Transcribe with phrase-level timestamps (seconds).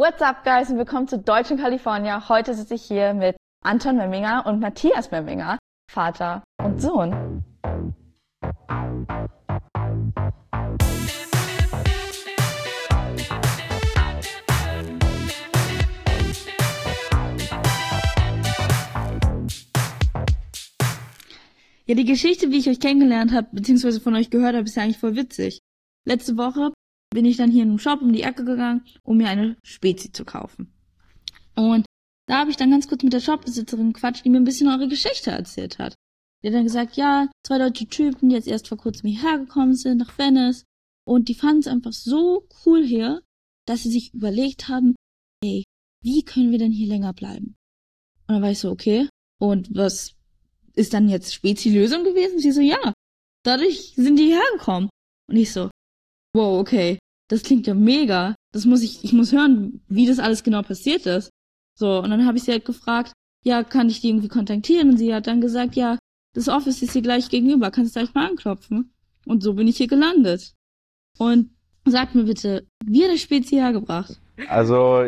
[0.00, 2.28] What's up, guys, und willkommen zu Deutsch in California.
[2.28, 5.58] Heute sitze ich hier mit Anton Memminger und Matthias Memminger,
[5.90, 7.42] Vater und Sohn.
[21.86, 24.84] Ja, die Geschichte, wie ich euch kennengelernt habe, beziehungsweise von euch gehört habe, ist ja
[24.84, 25.58] eigentlich voll witzig.
[26.06, 26.72] Letzte Woche
[27.10, 30.12] bin ich dann hier in einem Shop um die Ecke gegangen, um mir eine Spezi
[30.12, 30.72] zu kaufen.
[31.56, 31.86] Und
[32.26, 34.88] da habe ich dann ganz kurz mit der Shopbesitzerin gequatscht, die mir ein bisschen eure
[34.88, 35.94] Geschichte erzählt hat.
[36.42, 39.74] Die hat dann gesagt, ja, zwei deutsche Typen, die jetzt erst vor kurzem hierher gekommen
[39.74, 40.64] sind, nach Venice.
[41.06, 43.22] Und die fanden es einfach so cool hier,
[43.66, 44.94] dass sie sich überlegt haben,
[45.42, 45.64] ey,
[46.02, 47.56] wie können wir denn hier länger bleiben?
[48.26, 49.08] Und dann war ich so, okay.
[49.40, 50.14] Und was
[50.74, 52.38] ist dann jetzt Spezi-Lösung gewesen?
[52.38, 52.92] Sie so, ja.
[53.44, 54.90] Dadurch sind die hergekommen.
[55.28, 55.70] Und ich so,
[56.38, 56.98] wow, okay.
[57.28, 58.34] Das klingt ja mega.
[58.52, 61.30] Das muss ich, ich muss hören, wie das alles genau passiert ist.
[61.78, 63.12] So, und dann habe ich sie halt gefragt,
[63.44, 64.90] ja, kann ich die irgendwie kontaktieren?
[64.90, 65.98] Und sie hat dann gesagt, ja,
[66.34, 68.92] das Office ist hier gleich gegenüber, kannst du gleich mal anklopfen.
[69.26, 70.54] Und so bin ich hier gelandet.
[71.18, 71.50] Und
[71.84, 74.18] sag mir bitte, wie hat der Spezi hergebracht?
[74.48, 75.04] Also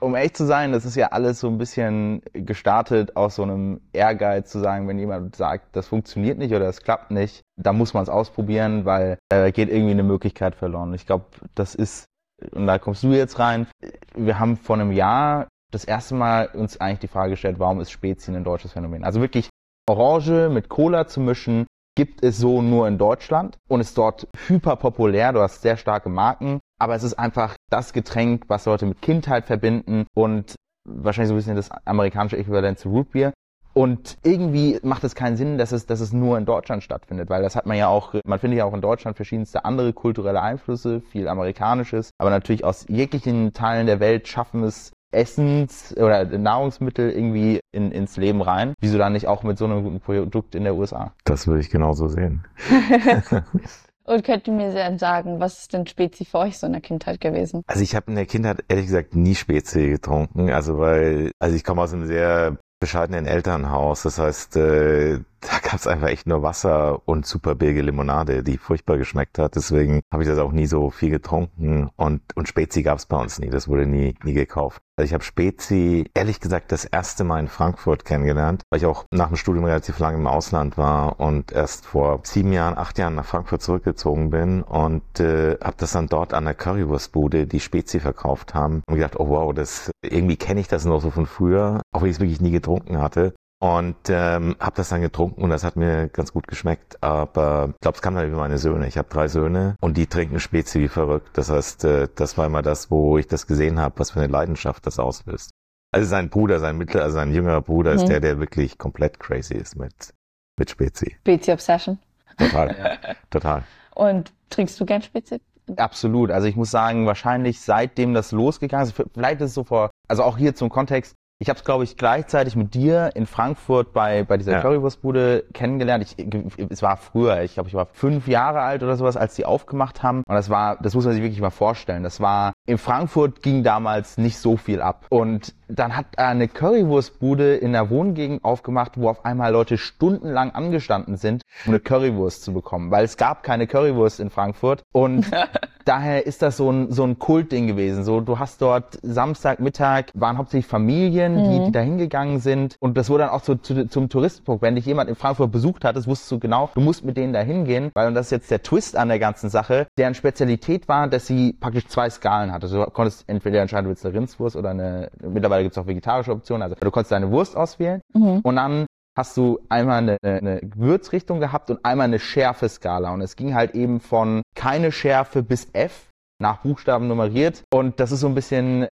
[0.00, 3.80] um ehrlich zu sein, das ist ja alles so ein bisschen gestartet aus so einem
[3.92, 7.94] Ehrgeiz zu sagen, wenn jemand sagt, das funktioniert nicht oder das klappt nicht, da muss
[7.94, 10.94] man es ausprobieren, weil da geht irgendwie eine Möglichkeit verloren.
[10.94, 12.06] Ich glaube, das ist,
[12.52, 13.66] und da kommst du jetzt rein,
[14.14, 17.90] wir haben vor einem Jahr das erste Mal uns eigentlich die Frage gestellt, warum ist
[17.90, 19.04] Spezien ein deutsches Phänomen?
[19.04, 19.50] Also wirklich
[19.88, 21.66] Orange mit Cola zu mischen,
[21.98, 25.32] gibt es so nur in Deutschland und ist dort hyper populär.
[25.32, 29.44] Du hast sehr starke Marken, aber es ist einfach das Getränk, was Leute mit Kindheit
[29.44, 33.32] verbinden und wahrscheinlich so ein bisschen das amerikanische Äquivalent zu Rootbeer.
[33.74, 37.42] Und irgendwie macht es keinen Sinn, dass es, dass es nur in Deutschland stattfindet, weil
[37.42, 41.00] das hat man ja auch, man findet ja auch in Deutschland verschiedenste andere kulturelle Einflüsse,
[41.00, 47.60] viel amerikanisches, aber natürlich aus jeglichen Teilen der Welt schaffen es Essens- oder Nahrungsmittel irgendwie
[47.72, 48.74] in, ins Leben rein.
[48.80, 51.12] Wieso dann nicht auch mit so einem guten Produkt in der USA?
[51.24, 52.44] Das würde ich genauso sehen.
[54.08, 56.80] Und könnt ihr mir dann sagen, was ist denn Spezi für euch so in der
[56.80, 57.62] Kindheit gewesen?
[57.66, 61.62] Also ich habe in der Kindheit ehrlich gesagt nie Spezi getrunken, also weil, also ich
[61.62, 66.42] komme aus einem sehr bescheidenen Elternhaus, das heißt, äh, da gab es einfach echt nur
[66.42, 69.56] Wasser und super billige Limonade, die furchtbar geschmeckt hat.
[69.56, 73.18] Deswegen habe ich das auch nie so viel getrunken und, und Spezi gab es bei
[73.18, 73.50] uns nie.
[73.50, 74.80] Das wurde nie, nie gekauft.
[74.98, 79.04] Also ich habe Spezi ehrlich gesagt das erste Mal in Frankfurt kennengelernt, weil ich auch
[79.12, 83.14] nach dem Studium relativ lange im Ausland war und erst vor sieben Jahren, acht Jahren
[83.14, 88.00] nach Frankfurt zurückgezogen bin und äh, habe das dann dort an der Currywurstbude, die Spezi
[88.00, 91.80] verkauft haben und gedacht, oh wow, das irgendwie kenne ich das noch so von früher,
[91.92, 95.50] auch wenn ich es wirklich nie getrunken hatte und ähm, habe das dann getrunken und
[95.50, 97.02] das hat mir ganz gut geschmeckt.
[97.02, 98.86] Aber ich glaube, es kam dann über meine Söhne.
[98.86, 101.30] Ich habe drei Söhne und die trinken Spezi wie verrückt.
[101.36, 104.32] Das heißt, äh, das war immer das, wo ich das gesehen habe, was für eine
[104.32, 105.50] Leidenschaft das auslöst.
[105.92, 107.96] Also sein Bruder, sein mittler, also sein jüngerer Bruder mhm.
[107.96, 110.12] ist der, der wirklich komplett crazy ist mit
[110.58, 111.16] mit Spezi.
[111.20, 111.98] Spezi Obsession.
[112.36, 112.98] Total,
[113.30, 113.64] total.
[113.94, 115.40] Und trinkst du gern Spezi?
[115.76, 116.30] Absolut.
[116.30, 120.22] Also ich muss sagen, wahrscheinlich seitdem das losgegangen ist, vielleicht ist es so vor, also
[120.22, 124.24] auch hier zum Kontext, ich habe es, glaube ich, gleichzeitig mit dir in Frankfurt bei,
[124.24, 124.60] bei dieser ja.
[124.60, 126.04] Currywurstbude kennengelernt.
[126.04, 126.26] Ich,
[126.68, 130.02] es war früher, ich glaube, ich war fünf Jahre alt oder sowas, als die aufgemacht
[130.02, 130.24] haben.
[130.26, 132.02] Und das war, das muss man sich wirklich mal vorstellen.
[132.02, 135.06] Das war, in Frankfurt ging damals nicht so viel ab.
[135.10, 141.16] Und dann hat eine Currywurstbude in der Wohngegend aufgemacht, wo auf einmal Leute stundenlang angestanden
[141.16, 142.90] sind, um eine Currywurst zu bekommen.
[142.90, 144.82] Weil es gab keine Currywurst in Frankfurt.
[144.92, 145.30] Und
[145.84, 148.02] daher ist das so ein, so ein Kultding gewesen.
[148.02, 151.58] So, du hast dort Samstagmittag, waren hauptsächlich Familien, Familien, mhm.
[151.58, 152.76] die, die da hingegangen sind.
[152.80, 154.62] Und das wurde dann auch zu, zu, zum Touristenpunkt.
[154.62, 157.32] Wenn dich jemand in Frankfurt besucht hat, das wusstest du genau, du musst mit denen
[157.32, 160.88] da hingehen, weil und das ist jetzt der Twist an der ganzen Sache, deren Spezialität
[160.88, 162.66] war, dass sie praktisch zwei Skalen hatte.
[162.66, 165.86] Also du konntest entweder entscheiden, du willst eine Rindswurst oder eine, mittlerweile gibt es auch
[165.86, 168.40] vegetarische Optionen, also du konntest deine Wurst auswählen mhm.
[168.42, 173.12] und dann hast du einmal eine, eine Gewürzrichtung gehabt und einmal eine Schärfeskala.
[173.12, 176.08] Und es ging halt eben von keine Schärfe bis F
[176.40, 177.64] nach Buchstaben nummeriert.
[177.72, 178.86] Und das ist so ein bisschen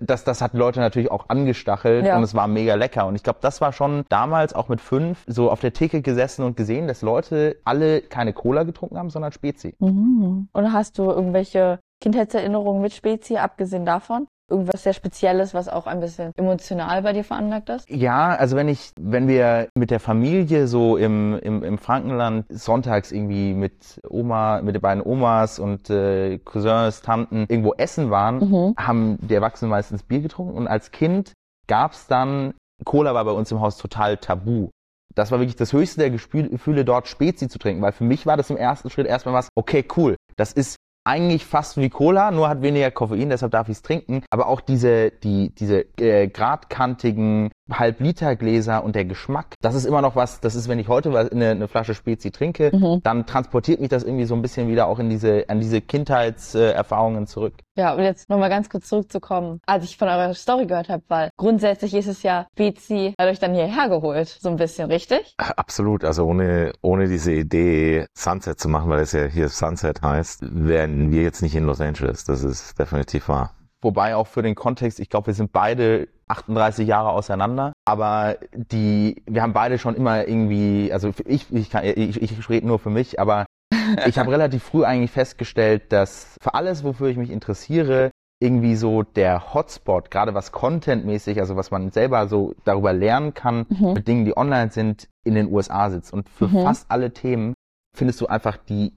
[0.00, 2.16] das, das hat Leute natürlich auch angestachelt ja.
[2.16, 3.06] und es war mega lecker.
[3.06, 6.44] Und ich glaube, das war schon damals auch mit fünf so auf der Theke gesessen
[6.44, 9.74] und gesehen, dass Leute alle keine Cola getrunken haben, sondern Spezi.
[9.78, 10.48] Mhm.
[10.52, 14.26] Und hast du irgendwelche Kindheitserinnerungen mit Spezi, abgesehen davon?
[14.50, 17.88] Irgendwas sehr Spezielles, was auch ein bisschen emotional bei dir veranlagt ist?
[17.88, 23.12] Ja, also wenn ich, wenn wir mit der Familie so im, im, im Frankenland sonntags
[23.12, 28.74] irgendwie mit Oma, mit den beiden Omas und äh, Cousins, Tanten irgendwo essen waren, mhm.
[28.76, 31.32] haben die Erwachsenen meistens Bier getrunken und als Kind
[31.66, 32.54] gab's dann,
[32.84, 34.70] Cola war bei uns im Haus total tabu.
[35.14, 38.36] Das war wirklich das höchste der Gefühle, dort Spezi zu trinken, weil für mich war
[38.36, 40.76] das im ersten Schritt erstmal was, okay, cool, das ist
[41.08, 44.22] eigentlich fast wie Cola, nur hat weniger Koffein, deshalb darf ich es trinken.
[44.30, 50.16] Aber auch diese, die, diese äh, gradkantigen Halb-Liter-Gläser und der Geschmack, das ist immer noch
[50.16, 53.00] was, das ist, wenn ich heute eine, eine Flasche Spezi trinke, mhm.
[53.02, 57.24] dann transportiert mich das irgendwie so ein bisschen wieder auch in diese, an diese Kindheitserfahrungen
[57.24, 57.54] äh, zurück.
[57.76, 61.30] Ja, und jetzt nochmal ganz kurz zurückzukommen, als ich von eurer Story gehört habe, weil
[61.36, 65.34] grundsätzlich ist es ja, Spezi hat euch dann hierher geholt, so ein bisschen, richtig?
[65.36, 70.40] Absolut, also ohne, ohne diese Idee, Sunset zu machen, weil es ja hier Sunset heißt,
[70.42, 73.52] wären wir jetzt nicht in Los Angeles, das ist definitiv wahr.
[73.80, 79.22] Wobei auch für den Kontext, ich glaube, wir sind beide 38 Jahre auseinander, aber die,
[79.26, 82.90] wir haben beide schon immer irgendwie, also ich, ich, kann, ich, ich rede nur für
[82.90, 83.46] mich, aber
[84.06, 88.10] ich habe relativ früh eigentlich festgestellt, dass für alles, wofür ich mich interessiere,
[88.40, 93.66] irgendwie so der Hotspot, gerade was contentmäßig, also was man selber so darüber lernen kann,
[93.68, 93.94] mhm.
[93.94, 96.12] mit Dingen, die online sind, in den USA sitzt.
[96.12, 96.62] Und für mhm.
[96.62, 97.54] fast alle Themen
[97.96, 98.92] findest du einfach die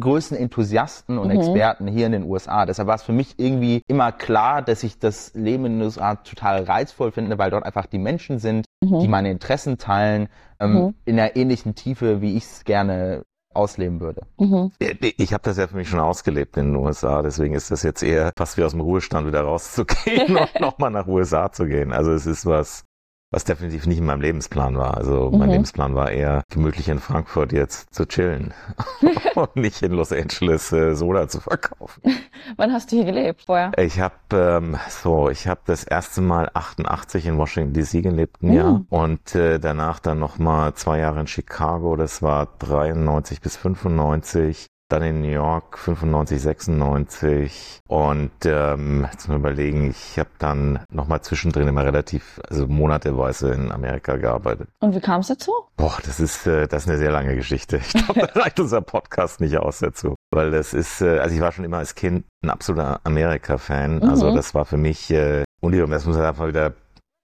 [0.00, 1.38] größten Enthusiasten und mhm.
[1.38, 2.66] Experten hier in den USA.
[2.66, 6.16] Deshalb war es für mich irgendwie immer klar, dass ich das Leben in den USA
[6.16, 9.00] total reizvoll finde, weil dort einfach die Menschen sind, mhm.
[9.00, 10.28] die meine Interessen teilen,
[10.60, 10.94] ähm, mhm.
[11.04, 13.24] in einer ähnlichen Tiefe, wie ich es gerne
[13.54, 14.22] ausleben würde.
[14.38, 14.72] Mhm.
[14.78, 18.02] Ich habe das ja für mich schon ausgelebt in den USA, deswegen ist das jetzt
[18.02, 21.92] eher fast wie aus dem Ruhestand wieder rauszugehen und nochmal nach USA zu gehen.
[21.92, 22.84] Also es ist was,
[23.30, 24.96] was definitiv nicht in meinem Lebensplan war.
[24.96, 25.38] Also mhm.
[25.38, 28.54] mein Lebensplan war eher gemütlich in Frankfurt jetzt zu chillen
[29.34, 32.02] und nicht in Los Angeles äh, Soda zu verkaufen.
[32.56, 33.72] Wann hast du hier gelebt vorher?
[33.76, 38.48] Ich habe ähm, so, ich habe das erste Mal 88 in Washington DC gelebt ein
[38.48, 38.54] mhm.
[38.54, 41.96] Jahr und äh, danach dann noch mal zwei Jahre in Chicago.
[41.96, 49.36] Das war 93 bis 95 dann in New York 95, 96 und ähm, jetzt mal
[49.36, 54.68] überlegen, ich habe dann nochmal zwischendrin immer relativ, also monateweise in Amerika gearbeitet.
[54.80, 55.52] Und wie kam es dazu?
[55.76, 57.76] Boah, das ist, äh, das ist eine sehr lange Geschichte.
[57.78, 60.14] Ich glaube, da reicht unser Podcast nicht aus dazu.
[60.30, 63.96] Weil das ist, äh, also ich war schon immer als Kind ein absoluter Amerika-Fan.
[63.96, 64.08] Mhm.
[64.08, 66.74] Also das war für mich, äh, und das muss einfach wieder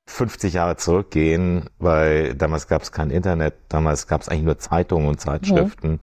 [0.07, 5.09] 50 Jahre zurückgehen, weil damals gab es kein Internet, damals gab es eigentlich nur Zeitungen
[5.09, 5.93] und Zeitschriften.
[5.93, 6.01] Mhm.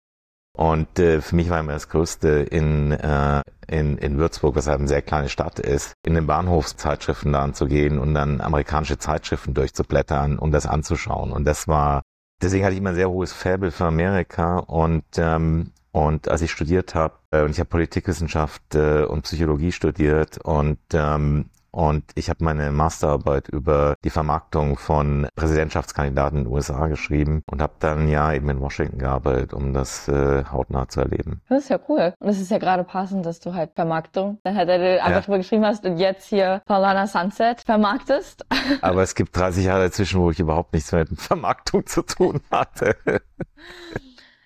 [0.58, 4.81] Und äh, für mich war immer das Größte in, äh, in, in Würzburg, was halt
[4.81, 10.37] eine sehr kleine Stadt ist, in den Bahnhofszeitschriftenladen zu gehen und dann amerikanische Zeitschriften durchzublättern
[10.37, 11.31] und das anzuschauen.
[11.31, 12.02] Und das war,
[12.43, 16.50] deswegen hatte ich immer ein sehr hohes Faible für Amerika und ähm, und als ich
[16.50, 22.28] studiert habe, äh, und ich habe Politikwissenschaft äh, und Psychologie studiert und ähm, und ich
[22.28, 28.08] habe meine Masterarbeit über die Vermarktung von Präsidentschaftskandidaten in den USA geschrieben und habe dann
[28.08, 31.40] ja eben in Washington gearbeitet, um das äh, hautnah zu erleben.
[31.48, 32.14] Das ist ja cool.
[32.19, 35.20] Und es ist ja gerade passend, dass du halt Vermarktung, dann halt einfach ja.
[35.20, 38.44] drüber geschrieben hast und jetzt hier Paulana Sunset vermarktest.
[38.82, 42.40] Aber es gibt 30 Jahre dazwischen, wo ich überhaupt nichts mehr mit Vermarktung zu tun
[42.50, 42.96] hatte.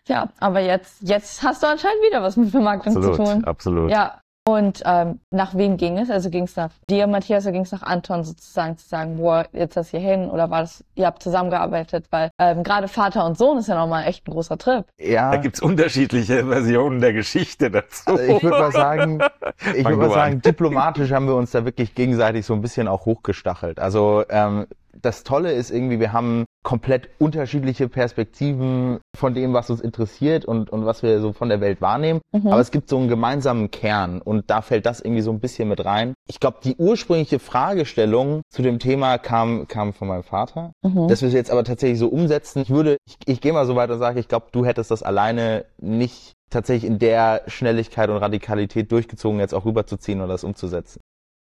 [0.08, 3.44] Ja, aber jetzt, jetzt hast du anscheinend wieder was mit Vermarktung absolut, zu tun.
[3.44, 3.90] Absolut.
[3.90, 6.10] Ja, und ähm, nach wem ging es?
[6.10, 9.46] Also ging es nach dir, Matthias, oder ging es nach Anton sozusagen zu sagen, boah,
[9.52, 10.28] jetzt das hier hin?
[10.30, 12.06] Oder war das, ihr habt zusammengearbeitet?
[12.10, 14.84] Weil ähm, gerade Vater und Sohn ist ja nochmal echt ein großer Trip.
[14.98, 15.30] Ja.
[15.30, 18.10] Da gibt's unterschiedliche Versionen der Geschichte dazu.
[18.10, 19.22] Also ich würde mal sagen,
[19.76, 23.06] ich würde mal sagen, diplomatisch haben wir uns da wirklich gegenseitig so ein bisschen auch
[23.06, 23.78] hochgestachelt.
[23.78, 24.66] Also ähm,
[25.02, 30.70] das Tolle ist irgendwie, wir haben komplett unterschiedliche Perspektiven von dem, was uns interessiert und,
[30.70, 32.20] und was wir so von der Welt wahrnehmen.
[32.32, 32.46] Mhm.
[32.46, 35.68] Aber es gibt so einen gemeinsamen Kern und da fällt das irgendwie so ein bisschen
[35.68, 36.14] mit rein.
[36.28, 40.72] Ich glaube, die ursprüngliche Fragestellung zu dem Thema kam, kam von meinem Vater.
[40.82, 41.08] Mhm.
[41.08, 42.62] Dass wir es jetzt aber tatsächlich so umsetzen.
[42.62, 45.02] Ich würde, ich, ich gehe mal so weit und sage, ich glaube, du hättest das
[45.02, 51.00] alleine nicht tatsächlich in der Schnelligkeit und Radikalität durchgezogen, jetzt auch rüberzuziehen oder das umzusetzen.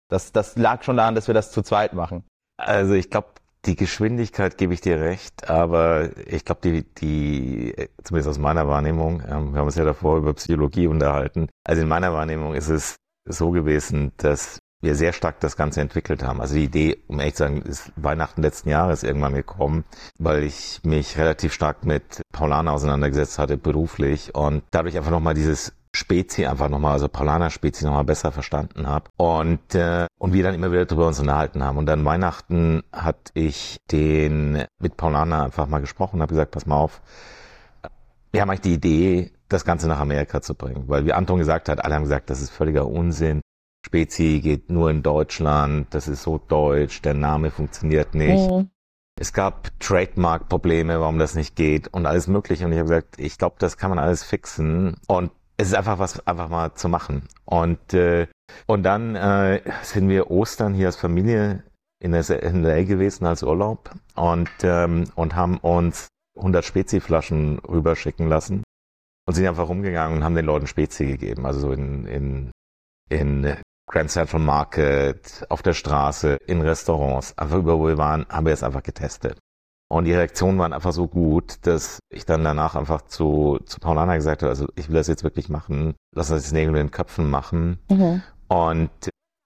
[0.09, 2.25] Das, das lag schon daran, dass wir das zu zweit machen.
[2.57, 3.29] Also ich glaube,
[3.67, 9.23] die Geschwindigkeit gebe ich dir recht, aber ich glaube, die, die, zumindest aus meiner Wahrnehmung,
[9.29, 11.49] ähm, wir haben uns ja davor über Psychologie unterhalten.
[11.65, 16.25] Also in meiner Wahrnehmung ist es so gewesen, dass wir sehr stark das Ganze entwickelt
[16.25, 16.41] haben.
[16.41, 19.85] Also die Idee, um ehrlich zu sagen, ist Weihnachten letzten Jahres irgendwann gekommen,
[20.19, 25.73] weil ich mich relativ stark mit Paulana auseinandergesetzt hatte, beruflich und dadurch einfach nochmal dieses
[25.95, 30.55] Spezi einfach nochmal, also Paulaner Spezi nochmal besser verstanden habe und äh, und wir dann
[30.55, 35.67] immer wieder darüber uns unterhalten haben und dann Weihnachten hatte ich den mit Paulaner einfach
[35.67, 37.03] mal gesprochen, habe gesagt, pass mal auf,
[38.31, 41.69] wir haben eigentlich die Idee, das Ganze nach Amerika zu bringen, weil wie Anton gesagt
[41.69, 43.43] hat, alle haben gesagt, das ist völliger Unsinn.
[43.85, 48.51] Spezi geht nur in Deutschland, das ist so deutsch, der Name funktioniert nicht.
[48.51, 48.71] Mhm.
[49.21, 52.65] Es gab Trademark-Probleme, warum das nicht geht und alles mögliche.
[52.65, 54.97] Und ich habe gesagt, ich glaube, das kann man alles fixen.
[55.07, 57.29] Und es ist einfach was einfach mal zu machen.
[57.45, 58.27] Und äh,
[58.67, 61.65] und dann äh, sind wir Ostern hier als Familie
[62.01, 68.65] in der LA gewesen als Urlaub und ähm, und haben uns 100 Speziflaschen rüberschicken lassen
[69.27, 71.47] und sind einfach rumgegangen und haben den Leuten Spezi gegeben.
[71.47, 72.51] Also so in, in,
[73.09, 73.57] in
[73.87, 78.53] Grand Central Market, auf der Straße, in Restaurants, einfach überall wo wir waren, haben wir
[78.53, 79.39] es einfach getestet.
[79.93, 84.17] Und die Reaktionen waren einfach so gut, dass ich dann danach einfach zu, zu Paulana
[84.17, 86.91] gesagt habe, also ich will das jetzt wirklich machen, lass uns das Nägel mit den
[86.91, 87.79] Köpfen machen.
[87.91, 88.23] Mhm.
[88.49, 88.91] Und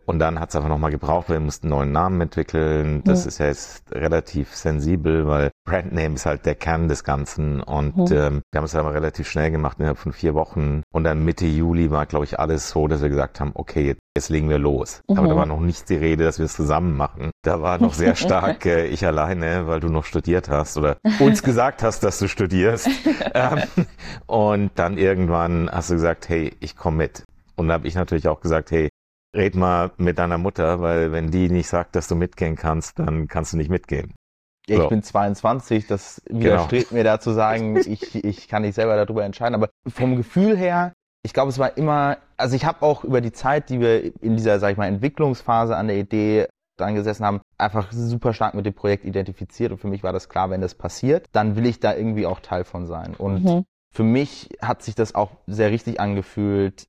[0.06, 3.02] und dann hat es einfach nochmal gebraucht, wir mussten einen neuen Namen entwickeln.
[3.04, 3.28] Das Mhm.
[3.28, 7.60] ist ja jetzt relativ sensibel, weil Brandname ist halt der Kern des Ganzen.
[7.60, 8.06] Und Mhm.
[8.16, 10.82] ähm, wir haben es aber relativ schnell gemacht, innerhalb von vier Wochen.
[10.92, 14.00] Und dann Mitte Juli war, glaube ich, alles so, dass wir gesagt haben, okay, jetzt,
[14.16, 15.00] jetzt legen wir los.
[15.08, 15.18] Mhm.
[15.18, 17.30] Aber da war noch nicht die Rede, dass wir es zusammen machen.
[17.42, 21.42] Da war noch sehr stark äh, ich alleine, weil du noch studiert hast oder uns
[21.42, 22.88] gesagt hast, dass du studierst.
[23.34, 23.62] ähm,
[24.26, 27.24] und dann irgendwann hast du gesagt, hey, ich komme mit.
[27.56, 28.88] Und da habe ich natürlich auch gesagt, hey,
[29.36, 33.28] red mal mit deiner Mutter, weil wenn die nicht sagt, dass du mitgehen kannst, dann
[33.28, 34.14] kannst du nicht mitgehen.
[34.68, 34.88] Ja, ich So.
[34.88, 39.54] bin 22, das widerstrebt mir da zu sagen, ich, ich kann nicht selber darüber entscheiden.
[39.54, 43.32] Aber vom Gefühl her, ich glaube, es war immer, also ich habe auch über die
[43.32, 46.46] Zeit, die wir in dieser, sag ich mal, Entwicklungsphase an der Idee
[46.78, 49.72] dran gesessen haben, einfach super stark mit dem Projekt identifiziert.
[49.72, 52.40] Und für mich war das klar, wenn das passiert, dann will ich da irgendwie auch
[52.40, 53.14] Teil von sein.
[53.16, 53.64] Und Mhm.
[53.94, 56.86] für mich hat sich das auch sehr richtig angefühlt.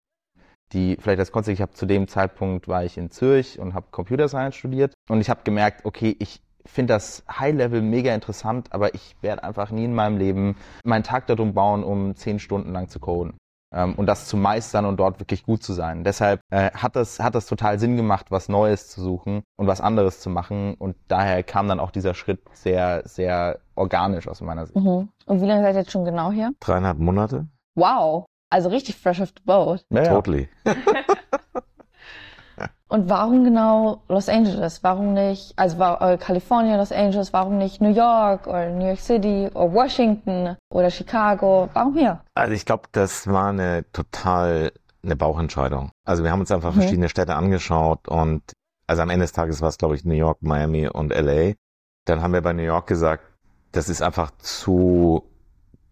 [0.74, 3.88] Die, vielleicht als Kontext, ich habe zu dem Zeitpunkt war ich in Zürich und habe
[3.92, 8.74] Computer Science studiert und ich habe gemerkt, okay, ich finde das High Level mega interessant,
[8.74, 12.74] aber ich werde einfach nie in meinem Leben meinen Tag darum bauen, um zehn Stunden
[12.74, 13.38] lang zu coden.
[13.74, 16.04] Ähm, und das zu meistern und dort wirklich gut zu sein.
[16.04, 19.82] Deshalb äh, hat das hat das total Sinn gemacht, was Neues zu suchen und was
[19.82, 20.76] anderes zu machen.
[20.76, 24.78] Und daher kam dann auch dieser Schritt sehr sehr organisch aus meiner Sicht.
[24.78, 25.10] Mhm.
[25.26, 26.54] Und wie lange seid ihr jetzt schon genau hier?
[26.62, 27.48] Dreieinhalb Monate?
[27.76, 28.26] Wow.
[28.50, 29.86] Also richtig fresh off the boat.
[29.90, 30.04] Ja.
[30.04, 30.50] Totally.
[32.90, 34.82] Und warum genau Los Angeles?
[34.82, 39.00] Warum nicht, also war, äh, Kalifornien, Los Angeles, warum nicht New York oder New York
[39.00, 41.70] City oder Washington oder Chicago?
[41.74, 42.22] Warum hier?
[42.34, 44.72] Also ich glaube, das war eine total
[45.04, 45.92] eine Bauchentscheidung.
[46.06, 46.80] Also wir haben uns einfach Mhm.
[46.80, 48.42] verschiedene Städte angeschaut und
[48.88, 51.56] also am Ende des Tages war es, glaube ich, New York, Miami und LA.
[52.06, 53.26] Dann haben wir bei New York gesagt,
[53.74, 55.24] das ist einfach zu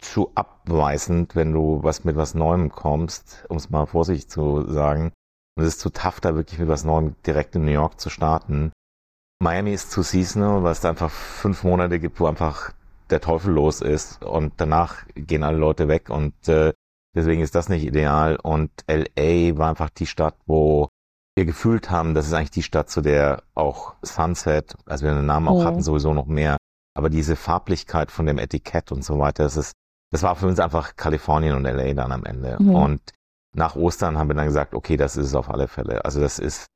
[0.05, 5.11] zu abweisend, wenn du was mit was Neuem kommst, um es mal vorsichtig zu sagen.
[5.57, 8.09] Und es ist zu tough, da wirklich mit was Neuem direkt in New York zu
[8.09, 8.71] starten.
[9.41, 12.71] Miami ist zu seasonal, weil es da einfach fünf Monate gibt, wo einfach
[13.09, 16.73] der Teufel los ist und danach gehen alle Leute weg und äh,
[17.15, 18.37] deswegen ist das nicht ideal.
[18.37, 20.89] Und LA war einfach die Stadt, wo
[21.35, 25.25] wir gefühlt haben, das ist eigentlich die Stadt, zu der auch Sunset, also wir den
[25.25, 25.65] Namen auch Mhm.
[25.65, 26.57] hatten, sowieso noch mehr,
[26.95, 29.73] aber diese Farblichkeit von dem Etikett und so weiter, das ist,
[30.15, 32.55] das war für uns einfach Kalifornien und LA dann am Ende.
[32.57, 32.73] Mhm.
[32.73, 33.01] Und
[33.53, 36.05] nach Ostern haben wir dann gesagt, okay, das ist es auf alle Fälle.
[36.05, 36.67] Also das ist,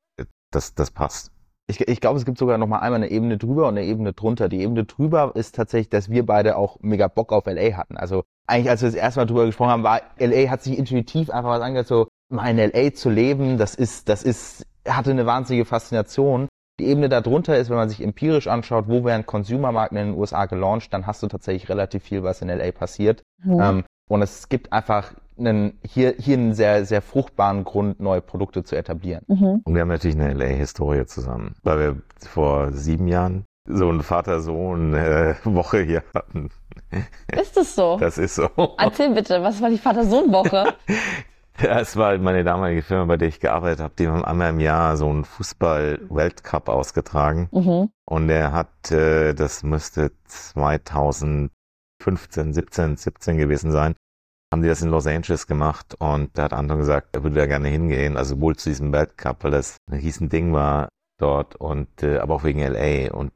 [0.51, 1.31] das, das passt.
[1.67, 4.11] Ich, ich glaube, es gibt sogar noch mal einmal eine Ebene drüber und eine Ebene
[4.11, 4.49] drunter.
[4.49, 7.95] Die Ebene drüber ist tatsächlich, dass wir beide auch mega Bock auf LA hatten.
[7.95, 11.29] Also eigentlich, als wir das erste Mal drüber gesprochen haben, war LA hat sich intuitiv
[11.29, 15.25] einfach was angehört, so mal in LA zu leben, das ist, das ist, hatte eine
[15.25, 16.49] wahnsinnige Faszination.
[16.79, 20.45] Die Ebene darunter ist, wenn man sich empirisch anschaut, wo werden Consumermarken in den USA
[20.45, 23.23] gelauncht, dann hast du tatsächlich relativ viel, was in LA passiert.
[23.43, 23.59] Mhm.
[23.61, 28.63] Ähm, und es gibt einfach einen, hier, hier einen sehr, sehr fruchtbaren Grund, neue Produkte
[28.63, 29.23] zu etablieren.
[29.27, 29.61] Mhm.
[29.63, 35.81] Und wir haben natürlich eine LA-Historie zusammen, weil wir vor sieben Jahren so eine Vater-Sohn-Woche
[35.83, 36.49] hier hatten.
[37.39, 37.97] Ist es so?
[37.99, 38.49] Das ist so.
[38.77, 40.73] Erzähl bitte, was war die Vater-Sohn-Woche?
[41.63, 43.93] Ja, es war meine damalige Firma, bei der ich gearbeitet habe.
[43.97, 47.49] Die haben einmal im Jahr so einen Fußball-Weltcup ausgetragen.
[47.51, 47.89] mhm.
[48.05, 51.51] Und er hat, äh, das müsste 2015,
[52.53, 53.95] 17, 17 gewesen sein,
[54.51, 55.95] haben die das in Los Angeles gemacht.
[55.99, 58.17] Und da hat Anton gesagt, er würde da gerne hingehen.
[58.17, 60.89] Also wohl zu diesem Weltcup, weil das ein Riesending war
[61.19, 61.55] dort.
[61.57, 63.11] Und äh, aber auch wegen LA.
[63.13, 63.31] Und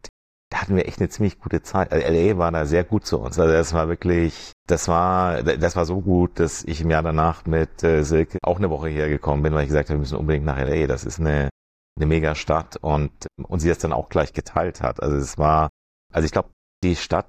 [0.50, 1.92] da hatten wir echt eine ziemlich gute Zeit.
[1.92, 3.38] Also LA war da sehr gut zu uns.
[3.38, 7.46] Also das war wirklich, das war, das war so gut, dass ich im Jahr danach
[7.46, 10.46] mit äh, Silke auch eine Woche hergekommen bin, weil ich gesagt habe, wir müssen unbedingt
[10.46, 10.88] nach LA.
[10.88, 11.50] Das ist eine
[11.96, 13.12] eine mega Stadt und
[13.48, 15.02] und sie das dann auch gleich geteilt hat.
[15.02, 15.70] Also es war,
[16.12, 16.50] also ich glaube,
[16.84, 17.28] die Stadt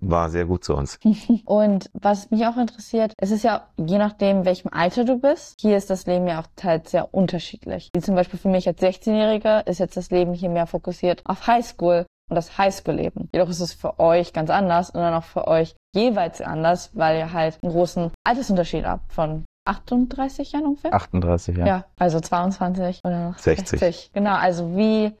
[0.00, 0.98] war sehr gut zu uns.
[1.44, 5.76] Und was mich auch interessiert, es ist ja je nachdem, welchem Alter du bist, hier
[5.76, 7.90] ist das Leben ja auch teils sehr unterschiedlich.
[7.92, 11.48] Wie zum Beispiel für mich als 16-Jähriger ist jetzt das Leben hier mehr fokussiert auf
[11.48, 13.28] Highschool und das Highschool-Leben.
[13.32, 17.18] Jedoch ist es für euch ganz anders und dann auch für euch jeweils anders, weil
[17.18, 20.94] ihr halt einen großen Altersunterschied habt von 38 Jahren ungefähr.
[20.94, 21.66] 38, ja.
[21.66, 23.78] Ja, also 22 oder noch 60.
[23.78, 24.12] 60.
[24.12, 25.12] Genau, also wie,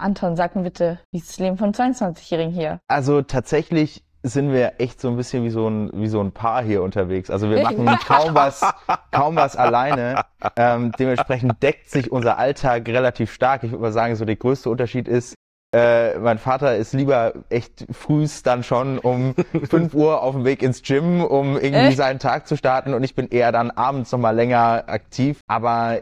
[0.00, 2.80] Anton, sag mir bitte, wie ist das Leben von 22-Jährigen hier?
[2.88, 6.62] Also tatsächlich sind wir echt so ein bisschen wie so ein, wie so ein Paar
[6.62, 7.30] hier unterwegs.
[7.30, 8.62] Also wir machen kaum was,
[9.10, 10.24] kaum was alleine.
[10.56, 13.64] Ähm, dementsprechend deckt sich unser Alltag relativ stark.
[13.64, 15.34] Ich würde mal sagen, so der größte Unterschied ist,
[15.72, 19.34] Äh, mein Vater ist lieber echt frühst dann schon um
[19.68, 21.96] 5 Uhr auf dem Weg ins Gym, um irgendwie Echt?
[21.96, 25.38] seinen Tag zu starten und ich bin eher dann abends nochmal länger aktiv.
[25.46, 26.00] Aber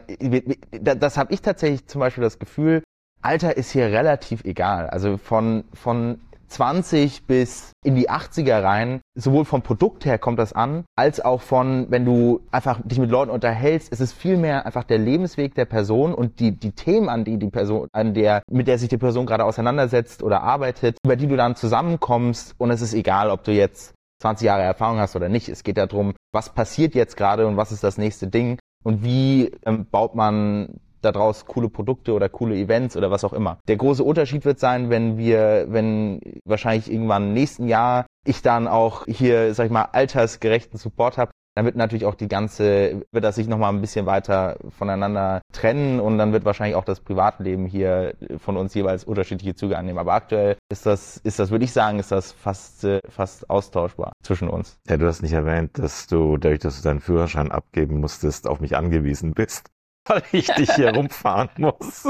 [0.71, 2.81] das habe ich tatsächlich zum Beispiel das Gefühl,
[3.21, 4.89] Alter ist hier relativ egal.
[4.89, 10.53] Also von, von 20 bis in die 80er rein, sowohl vom Produkt her kommt das
[10.53, 14.65] an, als auch von, wenn du einfach dich mit Leuten unterhältst, ist es viel mehr
[14.65, 18.41] einfach der Lebensweg der Person und die, die Themen, an die die Person, an der,
[18.49, 22.71] mit der sich die Person gerade auseinandersetzt oder arbeitet, über die du dann zusammenkommst und
[22.71, 25.47] es ist egal, ob du jetzt 20 Jahre Erfahrung hast oder nicht.
[25.47, 29.51] Es geht darum, was passiert jetzt gerade und was ist das nächste Ding und wie
[29.65, 33.59] ähm, baut man daraus coole Produkte oder coole Events oder was auch immer.
[33.67, 38.67] Der große Unterschied wird sein, wenn wir, wenn wahrscheinlich irgendwann im nächsten Jahr ich dann
[38.67, 43.23] auch hier, sag ich mal, altersgerechten Support habe, dann wird natürlich auch die ganze, wird
[43.23, 47.65] das sich nochmal ein bisschen weiter voneinander trennen und dann wird wahrscheinlich auch das Privatleben
[47.65, 49.99] hier von uns jeweils unterschiedliche Züge annehmen.
[49.99, 54.47] Aber aktuell ist das, ist das, würde ich sagen, ist das fast, fast austauschbar zwischen
[54.47, 54.77] uns.
[54.87, 58.61] Ja, du hast nicht erwähnt, dass du, dadurch, dass du deinen Führerschein abgeben musstest, auf
[58.61, 59.69] mich angewiesen bist
[60.05, 62.07] weil ich dich hier rumfahren muss.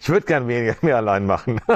[0.00, 1.60] Ich würde gern weniger mehr allein machen.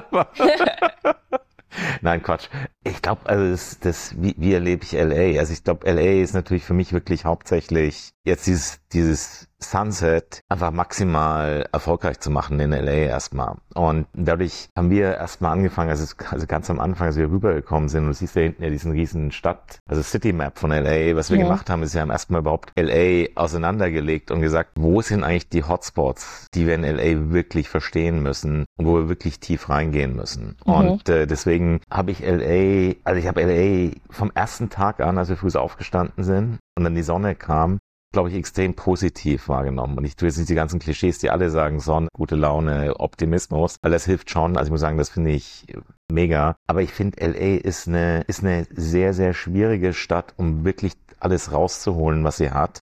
[2.00, 2.48] Nein, Quatsch.
[2.84, 5.38] Ich glaube, also das, das wie, wie erlebe ich LA?
[5.38, 10.70] Also ich glaube, LA ist natürlich für mich wirklich hauptsächlich jetzt dieses, dieses Sunset einfach
[10.70, 13.56] maximal erfolgreich zu machen in LA erstmal.
[13.74, 18.02] Und dadurch haben wir erstmal angefangen, also, also ganz am Anfang, als wir rübergekommen sind,
[18.02, 21.30] und du siehst ja hinten ja diesen riesen Stadt, also City Map von LA, was
[21.30, 21.44] wir Ja.
[21.44, 25.64] gemacht haben, ist wir haben erstmal überhaupt LA auseinandergelegt und gesagt, wo sind eigentlich die
[25.64, 30.56] Hotspots, die wir in LA wirklich verstehen müssen und wo wir wirklich tief reingehen müssen.
[30.66, 30.72] Mhm.
[30.72, 35.28] Und äh, deswegen habe ich LA, also ich habe LA vom ersten Tag an, als
[35.28, 37.78] wir früh aufgestanden sind und dann die Sonne kam,
[38.16, 39.98] glaube ich, extrem positiv wahrgenommen.
[39.98, 43.76] Und ich tue jetzt nicht die ganzen Klischees, die alle sagen, Sonne, gute Laune, Optimismus,
[43.82, 44.56] weil das hilft schon.
[44.56, 45.66] Also ich muss sagen, das finde ich
[46.10, 46.56] mega.
[46.66, 51.52] Aber ich finde, LA ist eine, ist eine sehr, sehr schwierige Stadt, um wirklich alles
[51.52, 52.80] rauszuholen, was sie hat.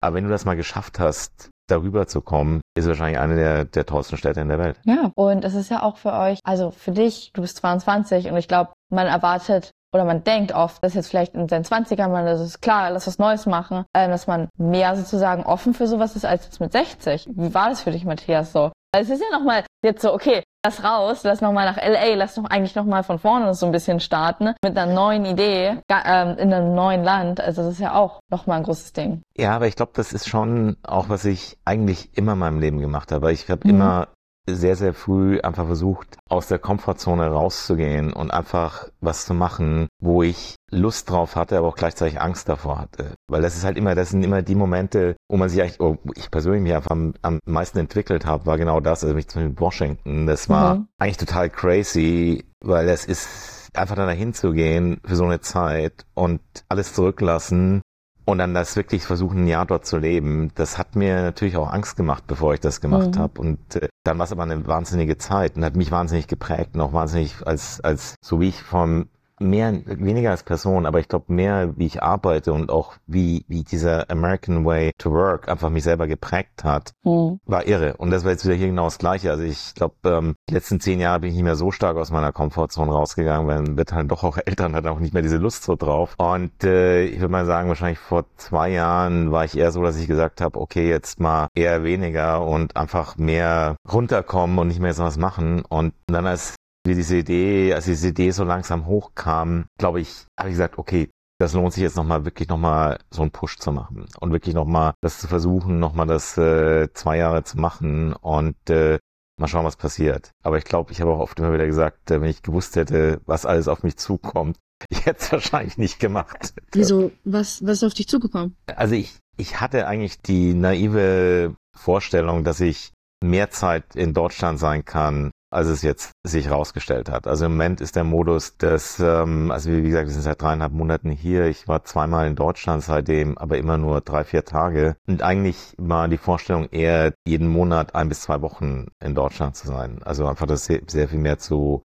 [0.00, 3.86] Aber wenn du das mal geschafft hast, darüber zu kommen, ist wahrscheinlich eine der, der
[3.86, 4.80] tollsten Städte in der Welt.
[4.84, 8.36] Ja, und es ist ja auch für euch, also für dich, du bist 22 und
[8.36, 12.26] ich glaube, man erwartet oder man denkt oft, dass jetzt vielleicht in seinen 20ern man,
[12.26, 16.16] das ist klar, lass was Neues machen, ähm, dass man mehr sozusagen offen für sowas
[16.16, 17.28] ist als jetzt mit 60.
[17.34, 18.72] Wie war das für dich, Matthias, so?
[18.96, 22.44] Es ist ja nochmal jetzt so, okay, lass raus, lass nochmal nach LA, lass doch
[22.44, 26.74] eigentlich nochmal von vorne so ein bisschen starten, mit einer neuen Idee, ähm, in einem
[26.74, 27.40] neuen Land.
[27.40, 29.22] Also das ist ja auch nochmal ein großes Ding.
[29.36, 32.78] Ja, aber ich glaube, das ist schon auch, was ich eigentlich immer in meinem Leben
[32.80, 33.32] gemacht habe.
[33.32, 33.70] Ich habe Mhm.
[33.74, 34.08] immer
[34.46, 40.22] sehr, sehr früh einfach versucht, aus der Komfortzone rauszugehen und einfach was zu machen, wo
[40.22, 43.14] ich Lust drauf hatte, aber auch gleichzeitig Angst davor hatte.
[43.28, 45.96] Weil das ist halt immer, das sind immer die Momente, wo man sich eigentlich, oh,
[46.14, 49.42] ich persönlich mich einfach am, am meisten entwickelt habe, war genau das, also mich zum
[49.42, 50.88] Beispiel in Washington, das war Mhm.
[50.98, 56.04] eigentlich total crazy, weil das ist einfach da dahin zu gehen für so eine Zeit
[56.14, 57.82] und alles zurücklassen
[58.26, 61.70] und dann das wirklich versuchen, ein Jahr dort zu leben, das hat mir natürlich auch
[61.70, 63.18] Angst gemacht, bevor ich das gemacht Mhm.
[63.18, 63.40] habe.
[63.40, 66.80] Und äh, dann war es aber eine wahnsinnige Zeit und hat mich wahnsinnig geprägt und
[66.80, 69.08] auch wahnsinnig als, als so wie ich vom
[69.44, 73.62] mehr, weniger als Person, aber ich glaube mehr, wie ich arbeite und auch wie, wie
[73.62, 77.38] dieser American Way to Work einfach mich selber geprägt hat, Hm.
[77.46, 77.96] war irre.
[77.96, 79.30] Und das war jetzt wieder hier genau das Gleiche.
[79.30, 82.10] Also ich glaube, ähm, die letzten zehn Jahre bin ich nicht mehr so stark aus
[82.10, 85.22] meiner Komfortzone rausgegangen, weil man wird halt doch auch älter und hat auch nicht mehr
[85.22, 86.14] diese Lust so drauf.
[86.18, 89.96] Und äh, ich würde mal sagen, wahrscheinlich vor zwei Jahren war ich eher so, dass
[89.98, 94.94] ich gesagt habe, okay, jetzt mal eher weniger und einfach mehr runterkommen und nicht mehr
[94.94, 95.62] so was machen.
[95.68, 96.54] Und dann als
[96.84, 101.10] wir diese Idee, als diese Idee so langsam hochkam, glaube ich, habe ich gesagt, okay,
[101.38, 104.94] das lohnt sich jetzt nochmal wirklich nochmal so einen Push zu machen und wirklich nochmal
[105.00, 108.98] das zu versuchen, nochmal das äh, zwei Jahre zu machen und äh,
[109.38, 110.30] mal schauen, was passiert.
[110.42, 113.20] Aber ich glaube, ich habe auch oft immer wieder gesagt, äh, wenn ich gewusst hätte,
[113.26, 114.58] was alles auf mich zukommt,
[114.90, 116.54] ich hätte es wahrscheinlich nicht gemacht.
[116.72, 117.10] Wieso?
[117.24, 118.56] Was, was ist auf dich zugekommen?
[118.66, 122.92] Also ich, ich hatte eigentlich die naive Vorstellung, dass ich
[123.22, 127.26] mehr Zeit in Deutschland sein kann, als es jetzt sich herausgestellt hat.
[127.26, 130.72] Also im Moment ist der Modus, dass, ähm, also wie gesagt, wir sind seit dreieinhalb
[130.72, 131.46] Monaten hier.
[131.46, 134.96] Ich war zweimal in Deutschland seitdem, aber immer nur drei, vier Tage.
[135.06, 139.68] Und eigentlich war die Vorstellung eher, jeden Monat ein bis zwei Wochen in Deutschland zu
[139.68, 140.02] sein.
[140.02, 141.82] Also einfach das sehr, sehr viel mehr zu,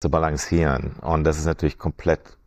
[0.00, 0.96] zu balancieren.
[1.00, 2.38] Und das ist natürlich komplett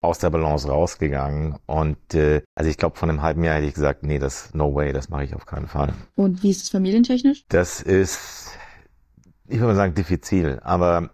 [0.00, 1.56] aus der Balance rausgegangen.
[1.66, 4.74] Und äh, also ich glaube, von einem halben Jahr hätte ich gesagt, nee, das no
[4.74, 5.94] way, das mache ich auf keinen Fall.
[6.16, 7.44] Und wie ist es familientechnisch?
[7.48, 8.50] Das ist,
[9.46, 11.10] ich würde mal sagen, diffizil, aber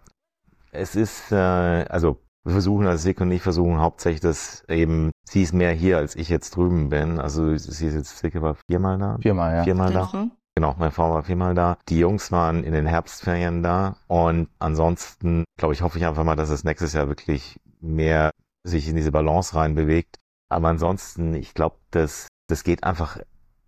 [0.71, 5.43] es ist, äh, also wir versuchen, also Sick und ich versuchen hauptsächlich, dass eben, sie
[5.43, 7.19] ist mehr hier, als ich jetzt drüben bin.
[7.19, 9.17] Also sie ist jetzt circa viermal da.
[9.21, 9.63] Viermal, ja.
[9.63, 10.05] Viermal da.
[10.05, 10.27] Frau?
[10.55, 11.77] Genau, meine Frau war viermal da.
[11.89, 13.97] Die Jungs waren in den Herbstferien da.
[14.07, 18.31] Und ansonsten, glaube ich, hoffe ich einfach mal, dass es nächstes Jahr wirklich mehr
[18.63, 20.17] sich in diese Balance rein bewegt.
[20.49, 23.19] Aber ansonsten, ich glaube, das, das geht einfach,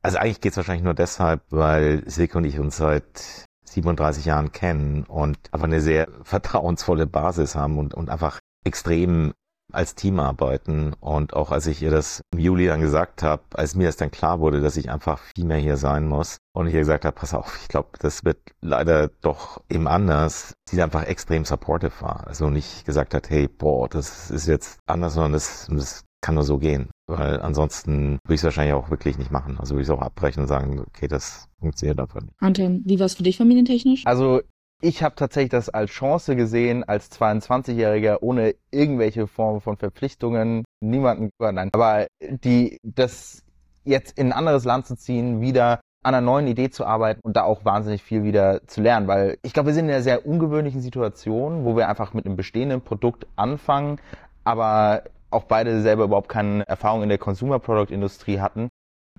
[0.01, 4.51] also eigentlich geht es wahrscheinlich nur deshalb, weil Silke und ich uns seit 37 Jahren
[4.51, 9.33] kennen und einfach eine sehr vertrauensvolle Basis haben und, und einfach extrem
[9.73, 10.93] als Team arbeiten.
[10.99, 14.11] Und auch als ich ihr das im Juli dann gesagt habe, als mir das dann
[14.11, 17.15] klar wurde, dass ich einfach viel mehr hier sein muss und ich ihr gesagt habe,
[17.15, 22.27] pass auf, ich glaube, das wird leider doch eben anders, sie einfach extrem supportive war.
[22.27, 26.43] Also nicht gesagt hat, hey, boah, das ist jetzt anders, sondern das, das kann nur
[26.43, 26.89] so gehen.
[27.07, 29.57] Weil ansonsten würde ich es wahrscheinlich auch wirklich nicht machen.
[29.59, 32.33] Also würde ich es auch abbrechen und sagen, okay, das funktioniert einfach nicht.
[32.39, 34.05] Anton, wie war es für dich familientechnisch?
[34.05, 34.41] Also
[34.81, 41.29] ich habe tatsächlich das als Chance gesehen, als 22-Jähriger ohne irgendwelche Form von Verpflichtungen, niemanden,
[41.39, 43.43] nein, aber die, das
[43.83, 47.37] jetzt in ein anderes Land zu ziehen, wieder an einer neuen Idee zu arbeiten und
[47.37, 50.25] da auch wahnsinnig viel wieder zu lernen, weil ich glaube, wir sind in einer sehr
[50.25, 53.99] ungewöhnlichen Situation, wo wir einfach mit einem bestehenden Produkt anfangen,
[54.43, 58.69] aber auch beide selber überhaupt keine Erfahrung in der Consumer Product Industrie hatten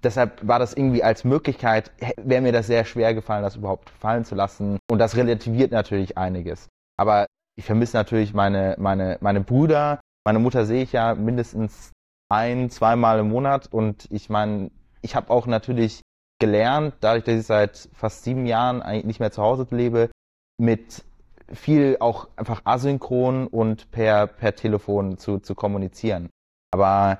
[0.02, 4.24] deshalb war das irgendwie als Möglichkeit, wäre mir das sehr schwer gefallen, das überhaupt fallen
[4.24, 4.78] zu lassen.
[4.90, 6.68] Und das relativiert natürlich einiges.
[6.98, 10.00] Aber ich vermisse natürlich meine, meine, meine Brüder.
[10.24, 11.92] Meine Mutter sehe ich ja mindestens
[12.30, 13.68] ein, zweimal im Monat.
[13.70, 14.70] Und ich meine,
[15.00, 16.02] ich habe auch natürlich
[16.38, 20.10] gelernt, dadurch, dass ich seit fast sieben Jahren eigentlich nicht mehr zu Hause lebe,
[20.58, 21.04] mit
[21.52, 26.30] viel auch einfach asynchron und per, per Telefon zu, zu kommunizieren.
[26.72, 27.18] Aber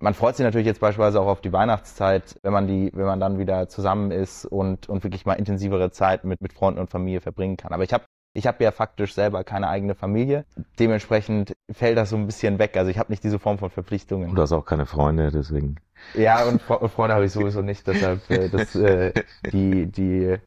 [0.00, 3.20] man freut sich natürlich jetzt beispielsweise auch auf die Weihnachtszeit, wenn man die, wenn man
[3.20, 7.20] dann wieder zusammen ist und, und wirklich mal intensivere Zeit mit, mit Freunden und Familie
[7.20, 7.72] verbringen kann.
[7.72, 8.04] Aber ich habe
[8.34, 10.46] ich habe ja faktisch selber keine eigene Familie.
[10.78, 12.76] Dementsprechend fällt das so ein bisschen weg.
[12.76, 14.30] Also ich habe nicht diese Form von Verpflichtungen.
[14.30, 15.76] Und du hast auch keine Freunde, deswegen.
[16.14, 17.86] Ja, und, und Freunde habe ich sowieso nicht.
[17.86, 19.12] Deshalb äh, das, äh,
[19.52, 20.38] die, die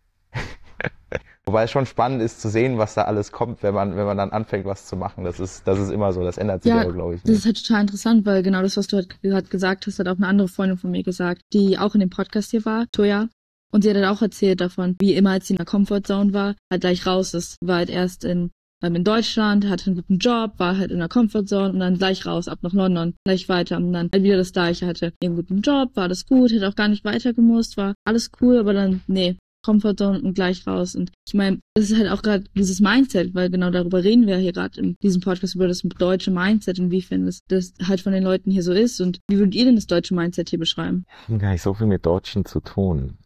[1.47, 4.17] Wobei es schon spannend ist zu sehen, was da alles kommt, wenn man, wenn man
[4.17, 5.23] dann anfängt, was zu machen.
[5.23, 7.23] Das ist, das ist immer so, das ändert sich ja, aber, glaube ich.
[7.23, 7.29] Nicht.
[7.29, 10.07] Das ist halt total interessant, weil genau das, was du halt gerade gesagt hast, hat
[10.07, 13.29] auch eine andere Freundin von mir gesagt, die auch in dem Podcast hier war, Toya.
[13.71, 16.55] Und sie hat halt auch erzählt davon, wie immer, als sie in der Comfortzone war,
[16.71, 17.57] halt gleich raus ist.
[17.61, 18.49] War halt erst in,
[18.83, 22.25] ähm, in Deutschland, hatte einen guten Job, war halt in der Comfortzone und dann gleich
[22.25, 25.61] raus, ab nach London, gleich weiter und dann halt wieder das gleiche, hatte einen guten
[25.61, 29.01] Job, war das gut, hätte auch gar nicht weiter gemusst, war alles cool, aber dann,
[29.07, 30.95] nee, Comfortzone und gleich raus.
[30.95, 34.37] Und ich meine, das ist halt auch gerade dieses Mindset, weil genau darüber reden wir
[34.37, 38.13] hier gerade in diesem Podcast über das deutsche Mindset und wie findest das halt von
[38.13, 39.01] den Leuten hier so ist.
[39.01, 41.05] Und wie würdet ihr denn das deutsche Mindset hier beschreiben?
[41.27, 43.17] Gar nicht so viel mit Deutschen zu tun.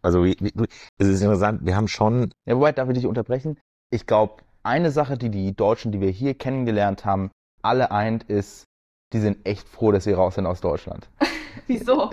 [0.00, 0.52] Also wie, wie,
[0.98, 2.32] es ist interessant, wir haben schon.
[2.46, 3.58] Ja, wobei, darf ich dich unterbrechen?
[3.90, 7.30] Ich glaube, eine Sache, die die Deutschen, die wir hier kennengelernt haben,
[7.62, 8.64] alle eint, ist,
[9.12, 11.08] die sind echt froh, dass sie raus sind aus Deutschland.
[11.66, 12.10] Wieso?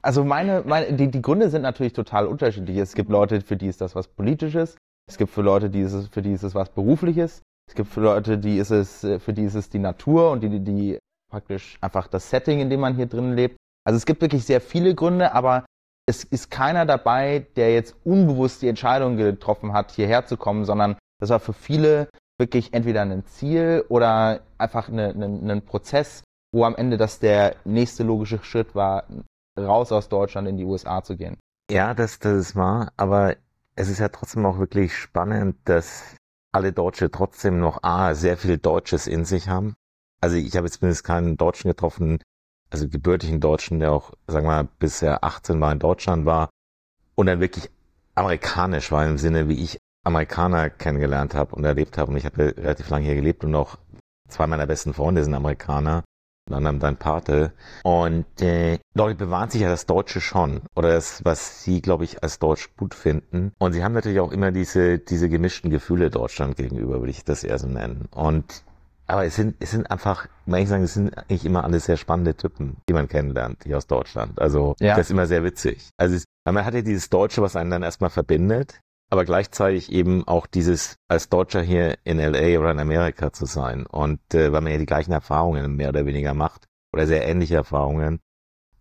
[0.00, 2.76] Also meine, meine die, die Gründe sind natürlich total unterschiedlich.
[2.78, 4.76] Es gibt Leute, für die ist das was Politisches.
[5.08, 7.42] Es gibt für Leute, die ist es, für die ist es was Berufliches.
[7.68, 10.48] Es gibt für Leute, die ist es, für die ist es die Natur und die,
[10.48, 10.98] die, die
[11.30, 13.56] praktisch einfach das Setting, in dem man hier drin lebt.
[13.84, 15.64] Also es gibt wirklich sehr viele Gründe, aber
[16.06, 20.96] es ist keiner dabei, der jetzt unbewusst die Entscheidung getroffen hat, hierher zu kommen, sondern
[21.20, 26.96] das war für viele wirklich entweder ein Ziel oder einfach ein Prozess, wo am Ende
[26.96, 29.04] das der nächste logische Schritt war,
[29.58, 31.38] raus aus Deutschland in die USA zu gehen.
[31.70, 33.36] Ja, das, das ist wahr, aber
[33.76, 36.16] es ist ja trotzdem auch wirklich spannend, dass
[36.52, 39.74] alle Deutsche trotzdem noch A, sehr viel Deutsches in sich haben.
[40.20, 42.20] Also ich habe jetzt zumindest keinen Deutschen getroffen,
[42.70, 46.50] also gebürtigen Deutschen, der auch, sagen wir mal, bis er 18 war in Deutschland war
[47.14, 47.70] und dann wirklich
[48.14, 52.10] amerikanisch war im Sinne, wie ich Amerikaner kennengelernt habe und erlebt habe.
[52.10, 53.78] Und ich habe relativ lange hier gelebt und auch
[54.28, 56.04] zwei meiner besten Freunde sind Amerikaner
[56.50, 57.52] anderem dein Pate.
[57.84, 62.22] Und äh, Leute bewahren sich ja das Deutsche schon oder das, was sie, glaube ich,
[62.22, 63.52] als Deutsch gut finden.
[63.58, 67.44] Und sie haben natürlich auch immer diese, diese gemischten Gefühle Deutschland gegenüber, würde ich das
[67.44, 68.08] eher so nennen.
[68.10, 68.64] Und
[69.08, 71.96] aber es sind, es sind einfach, muss ich sagen, es sind eigentlich immer alle sehr
[71.96, 74.40] spannende Typen, die man kennenlernt, hier aus Deutschland.
[74.40, 74.96] Also ja.
[74.96, 75.90] das ist immer sehr witzig.
[75.98, 78.80] Also es, man hat ja dieses Deutsche, was einen dann erstmal verbindet
[79.12, 83.84] aber gleichzeitig eben auch dieses als Deutscher hier in LA oder in Amerika zu sein
[83.84, 87.56] und äh, weil man ja die gleichen Erfahrungen mehr oder weniger macht oder sehr ähnliche
[87.56, 88.20] Erfahrungen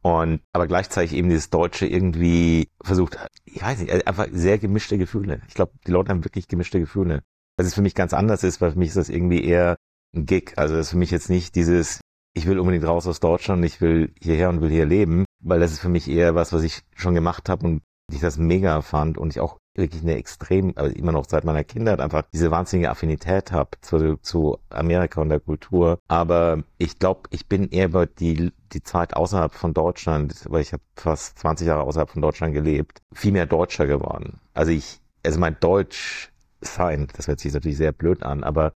[0.02, 5.42] und aber gleichzeitig eben dieses Deutsche irgendwie versucht, ich weiß nicht, einfach sehr gemischte Gefühle.
[5.50, 7.24] Ich glaube, die Leute haben wirklich gemischte Gefühle.
[7.58, 9.76] Was es für mich ganz anders ist, weil für mich ist das irgendwie eher
[10.16, 10.54] ein Gig.
[10.56, 12.00] Also das ist für mich jetzt nicht dieses,
[12.34, 15.74] ich will unbedingt raus aus Deutschland, ich will hierher und will hier leben, weil das
[15.74, 17.82] ist für mich eher was, was ich schon gemacht habe und
[18.14, 21.64] ich das mega fand und ich auch wirklich eine extrem, also immer noch seit meiner
[21.64, 26.00] Kindheit einfach diese wahnsinnige Affinität habe zu, zu Amerika und der Kultur.
[26.08, 30.74] Aber ich glaube, ich bin eher über die, die Zeit außerhalb von Deutschland, weil ich
[30.74, 34.42] habe fast 20 Jahre außerhalb von Deutschland gelebt, viel mehr Deutscher geworden.
[34.54, 38.74] Also ich, also mein Deutsch sein, das hört sich natürlich sehr blöd an, aber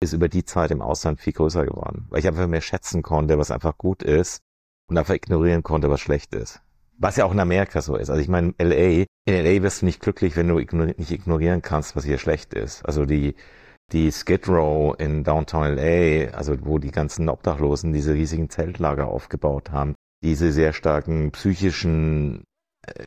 [0.00, 3.38] ist über die Zeit im Ausland viel größer geworden, weil ich einfach mehr schätzen konnte,
[3.38, 4.42] was einfach gut ist
[4.88, 6.60] und einfach ignorieren konnte, was schlecht ist.
[6.98, 8.10] Was ja auch in Amerika so ist.
[8.10, 11.62] Also ich meine, LA, in LA wirst du nicht glücklich, wenn du ignor nicht ignorieren
[11.62, 12.84] kannst, was hier schlecht ist.
[12.84, 13.34] Also die,
[13.92, 19.70] die Skid Row in Downtown LA, also wo die ganzen Obdachlosen diese riesigen Zeltlager aufgebaut
[19.70, 22.44] haben, diese sehr starken psychischen
[22.86, 23.06] äh,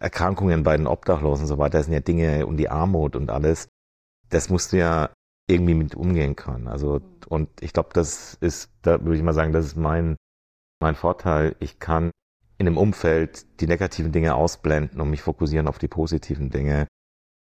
[0.00, 3.30] Erkrankungen bei den Obdachlosen und so weiter, das sind ja Dinge und die Armut und
[3.30, 3.68] alles.
[4.30, 5.10] Das musst du ja
[5.48, 6.68] irgendwie mit umgehen können.
[6.68, 10.16] Also, und ich glaube, das ist, da würde ich mal sagen, das ist mein,
[10.80, 11.56] mein Vorteil.
[11.60, 12.10] Ich kann
[12.58, 16.86] in dem Umfeld die negativen Dinge ausblenden und mich fokussieren auf die positiven Dinge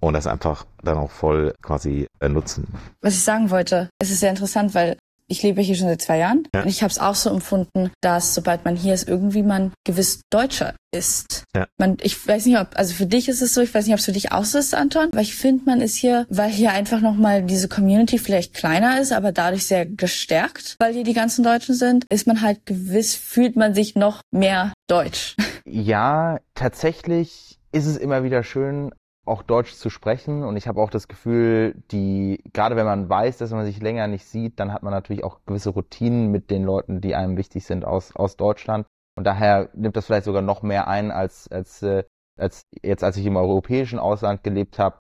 [0.03, 2.67] und das einfach dann auch voll quasi äh, nutzen.
[3.01, 6.19] Was ich sagen wollte, es ist sehr interessant, weil ich lebe hier schon seit zwei
[6.19, 6.63] Jahren ja.
[6.63, 10.21] und ich habe es auch so empfunden, dass sobald man hier ist, irgendwie man gewiss
[10.31, 11.45] Deutscher ist.
[11.55, 11.67] Ja.
[11.79, 13.99] Man, ich weiß nicht, ob, also für dich ist es so, ich weiß nicht, ob
[13.99, 16.73] es für dich auch so ist, Anton, weil ich finde, man ist hier, weil hier
[16.73, 21.45] einfach nochmal diese Community vielleicht kleiner ist, aber dadurch sehr gestärkt, weil hier die ganzen
[21.45, 25.37] Deutschen sind, ist man halt gewiss, fühlt man sich noch mehr deutsch.
[25.69, 28.93] Ja, tatsächlich ist es immer wieder schön,
[29.27, 33.39] auch Deutsch zu sprechen und ich habe auch das Gefühl, die gerade wenn man weiß,
[33.39, 36.65] dass man sich länger nicht sieht, dann hat man natürlich auch gewisse Routinen mit den
[36.65, 38.87] Leuten, die einem wichtig sind aus aus Deutschland
[39.17, 42.05] und daher nimmt das vielleicht sogar noch mehr ein als als äh,
[42.39, 44.99] als jetzt als ich im europäischen Ausland gelebt habe,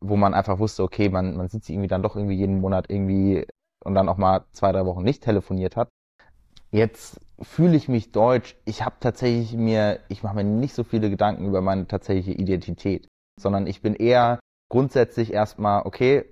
[0.00, 3.46] wo man einfach wusste, okay, man man sie irgendwie dann doch irgendwie jeden Monat irgendwie
[3.84, 5.88] und dann auch mal zwei drei Wochen nicht telefoniert hat.
[6.70, 8.56] Jetzt fühle ich mich deutsch.
[8.64, 13.08] Ich habe tatsächlich mir, ich mache mir nicht so viele Gedanken über meine tatsächliche Identität
[13.40, 16.24] sondern ich bin eher grundsätzlich erstmal, okay,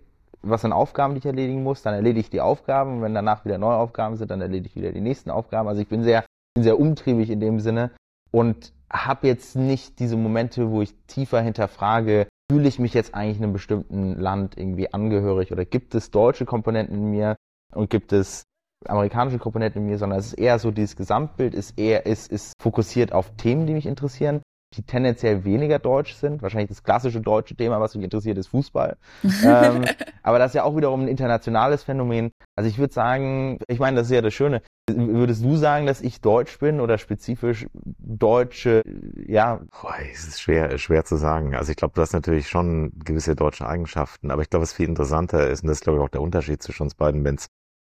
[0.43, 2.97] was sind Aufgaben, die ich erledigen muss, dann erledige ich die Aufgaben.
[2.97, 5.69] Und wenn danach wieder neue Aufgaben sind, dann erledige ich wieder die nächsten Aufgaben.
[5.69, 7.91] Also ich bin sehr, bin sehr umtriebig in dem Sinne
[8.31, 13.39] und habe jetzt nicht diese Momente, wo ich tiefer hinterfrage, fühle ich mich jetzt eigentlich
[13.39, 17.37] einem bestimmten Land irgendwie angehörig oder gibt es deutsche Komponenten in mir
[17.75, 18.45] und gibt es
[18.87, 22.55] amerikanische Komponenten in mir, sondern es ist eher so, dieses Gesamtbild ist eher, ist, ist
[22.63, 24.41] fokussiert auf Themen, die mich interessieren
[24.77, 26.43] die tendenziell weniger deutsch sind.
[26.43, 28.97] Wahrscheinlich das klassische deutsche Thema, was mich interessiert, ist Fußball.
[29.45, 29.85] ähm,
[30.23, 32.31] aber das ist ja auch wiederum ein internationales Phänomen.
[32.57, 34.63] Also ich würde sagen, ich meine, das ist ja das Schöne.
[34.91, 38.83] Würdest du sagen, dass ich deutsch bin oder spezifisch deutsche,
[39.27, 39.61] ja?
[39.71, 41.55] Boah, es ist schwer, schwer zu sagen.
[41.55, 44.89] Also ich glaube, du hast natürlich schon gewisse deutsche Eigenschaften, aber ich glaube, was viel
[44.89, 47.49] interessanter ist, und das ist, glaube ich, auch der Unterschied zwischen uns beiden, wenn es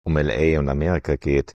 [0.03, 1.53] um LA und Amerika geht.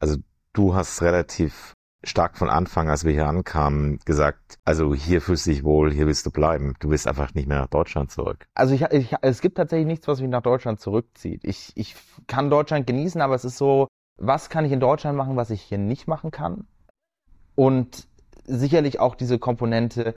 [0.00, 0.18] Also
[0.52, 5.50] du hast relativ stark von Anfang, als wir hier ankamen, gesagt, also hier fühlst du
[5.50, 6.74] dich wohl, hier willst du bleiben.
[6.80, 8.46] Du willst einfach nicht mehr nach Deutschland zurück.
[8.54, 11.44] Also ich, ich, es gibt tatsächlich nichts, was mich nach Deutschland zurückzieht.
[11.44, 11.94] Ich, ich
[12.26, 15.62] kann Deutschland genießen, aber es ist so, was kann ich in Deutschland machen, was ich
[15.62, 16.66] hier nicht machen kann?
[17.54, 18.08] Und
[18.44, 20.14] sicherlich auch diese Komponente,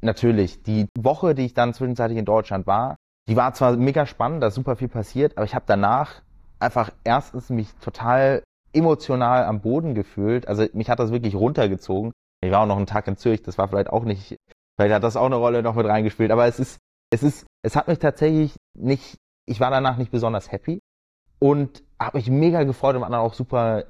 [0.00, 2.96] natürlich, die Woche, die ich dann zwischenzeitlich in Deutschland war,
[3.28, 6.22] die war zwar mega spannend, da ist super viel passiert, aber ich habe danach
[6.58, 8.42] einfach erstens mich total
[8.74, 10.48] emotional am Boden gefühlt.
[10.48, 12.12] Also mich hat das wirklich runtergezogen.
[12.44, 14.36] Ich war auch noch einen Tag in Zürich, das war vielleicht auch nicht,
[14.76, 16.78] vielleicht hat das auch eine Rolle noch mit reingespielt, aber es ist,
[17.10, 20.80] es ist, es hat mich tatsächlich nicht, ich war danach nicht besonders happy
[21.38, 23.84] und habe mich mega gefreut und anderen auch super,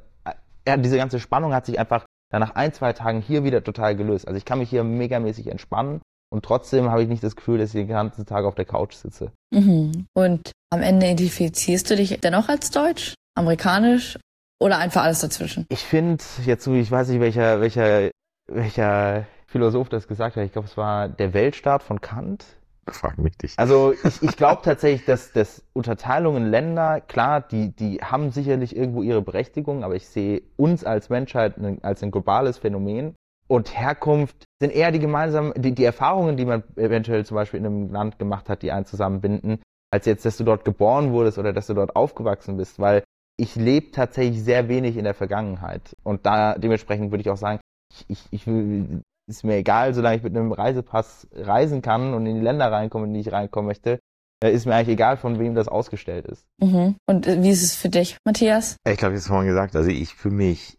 [0.66, 3.96] ja, diese ganze Spannung hat sich einfach dann nach ein, zwei Tagen hier wieder total
[3.96, 4.28] gelöst.
[4.28, 6.00] Also ich kann mich hier megamäßig entspannen
[6.32, 8.94] und trotzdem habe ich nicht das Gefühl, dass ich den ganzen Tag auf der Couch
[8.94, 9.32] sitze.
[9.52, 10.06] Mhm.
[10.14, 14.18] Und am Ende identifizierst du dich dennoch als Deutsch, amerikanisch
[14.64, 15.66] oder einfach alles dazwischen?
[15.68, 18.10] Ich finde, jetzt so, ich weiß nicht, welcher, welcher,
[18.46, 20.44] welcher Philosoph das gesagt hat.
[20.44, 22.46] Ich glaube, es war der Weltstaat von Kant.
[22.88, 23.58] Frag mich dich.
[23.58, 29.02] Also ich, ich glaube tatsächlich, dass, dass Unterteilungen Länder, klar, die, die haben sicherlich irgendwo
[29.02, 33.14] ihre Berechtigung, aber ich sehe uns als Menschheit als ein globales Phänomen.
[33.46, 37.66] Und Herkunft sind eher die gemeinsamen, die, die Erfahrungen, die man eventuell zum Beispiel in
[37.66, 41.52] einem Land gemacht hat, die einen zusammenbinden, als jetzt, dass du dort geboren wurdest oder
[41.52, 43.02] dass du dort aufgewachsen bist, weil
[43.36, 45.96] ich lebe tatsächlich sehr wenig in der Vergangenheit.
[46.02, 50.16] Und da dementsprechend würde ich auch sagen, ich, ich, ich will, ist mir egal, solange
[50.16, 53.66] ich mit einem Reisepass reisen kann und in die Länder reinkomme, in die ich reinkommen
[53.66, 54.00] möchte,
[54.42, 56.44] äh, ist mir eigentlich egal, von wem das ausgestellt ist.
[56.60, 56.96] Mhm.
[57.06, 58.76] Und äh, wie ist es für dich, Matthias?
[58.86, 60.78] Ich glaube, ich habe es vorhin gesagt, also ich für mich,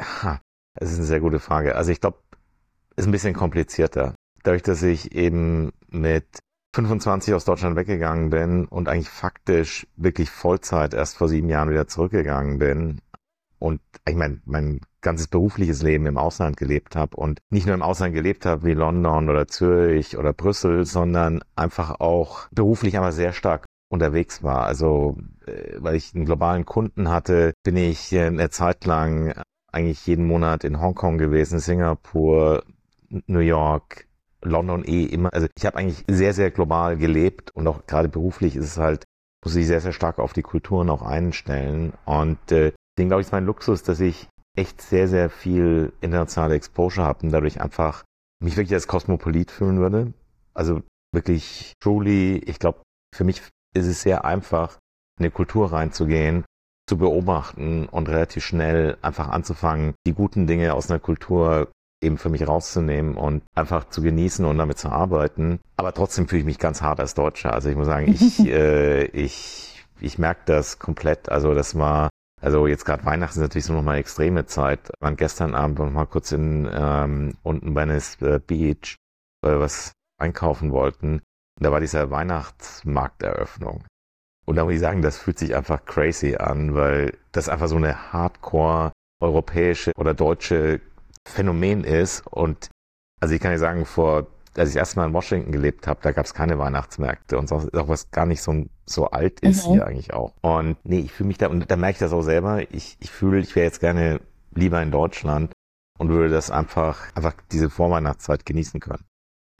[0.00, 0.40] ha,
[0.74, 1.76] das ist eine sehr gute Frage.
[1.76, 2.18] Also ich glaube,
[2.96, 4.14] ist ein bisschen komplizierter.
[4.42, 6.26] Dadurch, dass ich eben mit
[6.74, 11.86] 25 aus Deutschland weggegangen bin und eigentlich faktisch wirklich Vollzeit erst vor sieben Jahren wieder
[11.86, 13.00] zurückgegangen bin
[13.60, 17.82] und ich meine, mein ganzes berufliches Leben im Ausland gelebt habe und nicht nur im
[17.82, 23.32] Ausland gelebt habe wie London oder Zürich oder Brüssel, sondern einfach auch beruflich aber sehr
[23.32, 24.66] stark unterwegs war.
[24.66, 29.32] Also äh, weil ich einen globalen Kunden hatte, bin ich äh, eine Zeit lang
[29.70, 32.64] eigentlich jeden Monat in Hongkong gewesen, Singapur,
[33.08, 34.08] New York,
[34.46, 35.32] London eh immer.
[35.32, 39.04] Also ich habe eigentlich sehr, sehr global gelebt und auch gerade beruflich ist es halt,
[39.44, 41.92] muss ich sehr, sehr stark auf die Kulturen auch einstellen.
[42.04, 46.54] Und äh, den glaube ich ist mein Luxus, dass ich echt sehr, sehr viel internationale
[46.54, 48.04] Exposure habe und dadurch einfach
[48.42, 50.12] mich wirklich als Kosmopolit fühlen würde.
[50.54, 52.82] Also wirklich truly, ich glaube,
[53.14, 53.42] für mich
[53.74, 54.78] ist es sehr einfach,
[55.18, 56.44] in eine Kultur reinzugehen,
[56.88, 61.72] zu beobachten und relativ schnell einfach anzufangen, die guten Dinge aus einer Kultur
[62.04, 65.60] eben für mich rauszunehmen und einfach zu genießen und damit zu arbeiten.
[65.76, 67.52] Aber trotzdem fühle ich mich ganz hart als Deutscher.
[67.52, 71.28] Also ich muss sagen, ich, äh, ich, ich merke das komplett.
[71.28, 74.88] Also das war, also jetzt gerade Weihnachten ist natürlich so nochmal extreme Zeit.
[74.88, 78.96] Wir waren gestern Abend noch mal kurz in ähm, unten Venice äh, Beach,
[79.42, 81.22] weil wir was einkaufen wollten.
[81.58, 83.84] Und da war diese Weihnachtsmarkteröffnung.
[84.46, 87.76] Und da muss ich sagen, das fühlt sich einfach crazy an, weil das einfach so
[87.76, 90.80] eine hardcore europäische oder deutsche
[91.28, 92.26] Phänomen ist.
[92.26, 92.68] Und
[93.20, 96.26] also ich kann ja sagen, vor, als ich erstmal in Washington gelebt habe, da gab
[96.26, 99.72] es keine Weihnachtsmärkte und auch was gar nicht so, so alt ist mhm.
[99.72, 100.34] hier eigentlich auch.
[100.42, 103.10] Und nee, ich fühle mich da, und da merke ich das auch selber, ich, ich
[103.10, 104.20] fühle, ich wäre jetzt gerne
[104.54, 105.52] lieber in Deutschland
[105.98, 109.04] und würde das einfach, einfach diese Vorweihnachtszeit genießen können.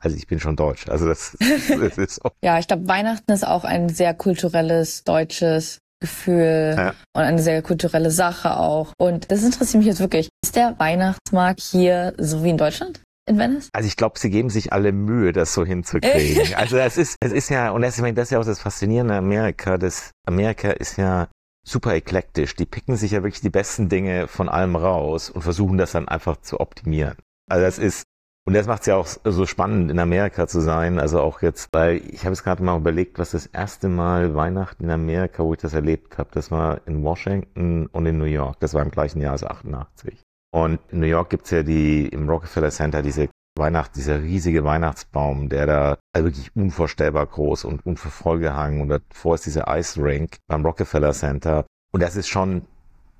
[0.01, 0.87] Also ich bin schon deutsch.
[0.89, 2.29] Also das, das ist so.
[2.43, 6.89] ja, ich glaube, Weihnachten ist auch ein sehr kulturelles deutsches Gefühl ja.
[7.15, 8.93] und eine sehr kulturelle Sache auch.
[8.97, 10.29] Und das interessiert mich jetzt wirklich.
[10.43, 13.01] Ist der Weihnachtsmarkt hier so wie in Deutschland?
[13.27, 13.69] In Venice?
[13.73, 16.53] Also ich glaube, sie geben sich alle Mühe, das so hinzukriegen.
[16.55, 19.15] also das ist, es ist ja, und das, meine, das ist ja auch das Faszinierende
[19.15, 19.77] Amerika.
[19.77, 21.27] Das Amerika ist ja
[21.65, 22.55] super eklektisch.
[22.55, 26.07] Die picken sich ja wirklich die besten Dinge von allem raus und versuchen das dann
[26.07, 27.15] einfach zu optimieren.
[27.49, 28.03] Also das ist,
[28.47, 30.99] und das macht es ja auch so spannend, in Amerika zu sein.
[30.99, 34.83] Also auch jetzt, weil ich habe es gerade mal überlegt, was das erste Mal Weihnachten
[34.83, 38.59] in Amerika, wo ich das erlebt habe, das war in Washington und in New York.
[38.59, 40.21] Das war im gleichen Jahr, also 88.
[40.51, 45.49] Und in New York gibt's ja die im Rockefeller Center diese Weihnacht, dieser riesige Weihnachtsbaum,
[45.49, 50.63] der da also wirklich unvorstellbar groß und unvervollgehangen und davor ist dieser Ice Rink beim
[50.63, 51.65] Rockefeller Center.
[51.91, 52.61] Und das ist schon,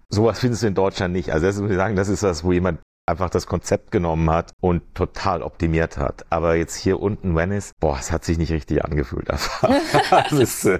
[0.10, 1.32] sowas findest du in Deutschland nicht.
[1.32, 4.54] Also das muss ich sagen, das ist was, wo jemand einfach das Konzept genommen hat
[4.60, 6.26] und total optimiert hat.
[6.30, 9.30] Aber jetzt hier unten Venice, boah, es hat sich nicht richtig angefühlt.
[9.30, 10.80] das, ist, äh,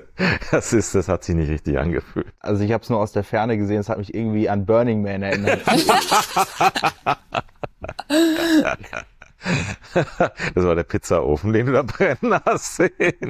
[0.52, 2.28] das ist, das hat sich nicht richtig angefühlt.
[2.40, 5.02] Also ich habe es nur aus der Ferne gesehen, es hat mich irgendwie an Burning
[5.02, 5.62] Man erinnert.
[10.56, 12.82] Das war der Pizzaofen, den du da brennen hast.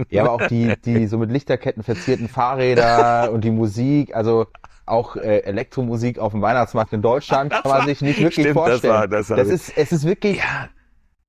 [0.09, 4.47] Ja, aber auch die, die so mit Lichterketten verzierten Fahrräder und die Musik, also
[4.85, 8.93] auch äh, Elektromusik auf dem Weihnachtsmarkt in Deutschland kann man sich nicht wirklich Stimmt, vorstellen.
[8.93, 10.37] Das, war, das, war, das ist, es ist wirklich.
[10.37, 10.69] Ja.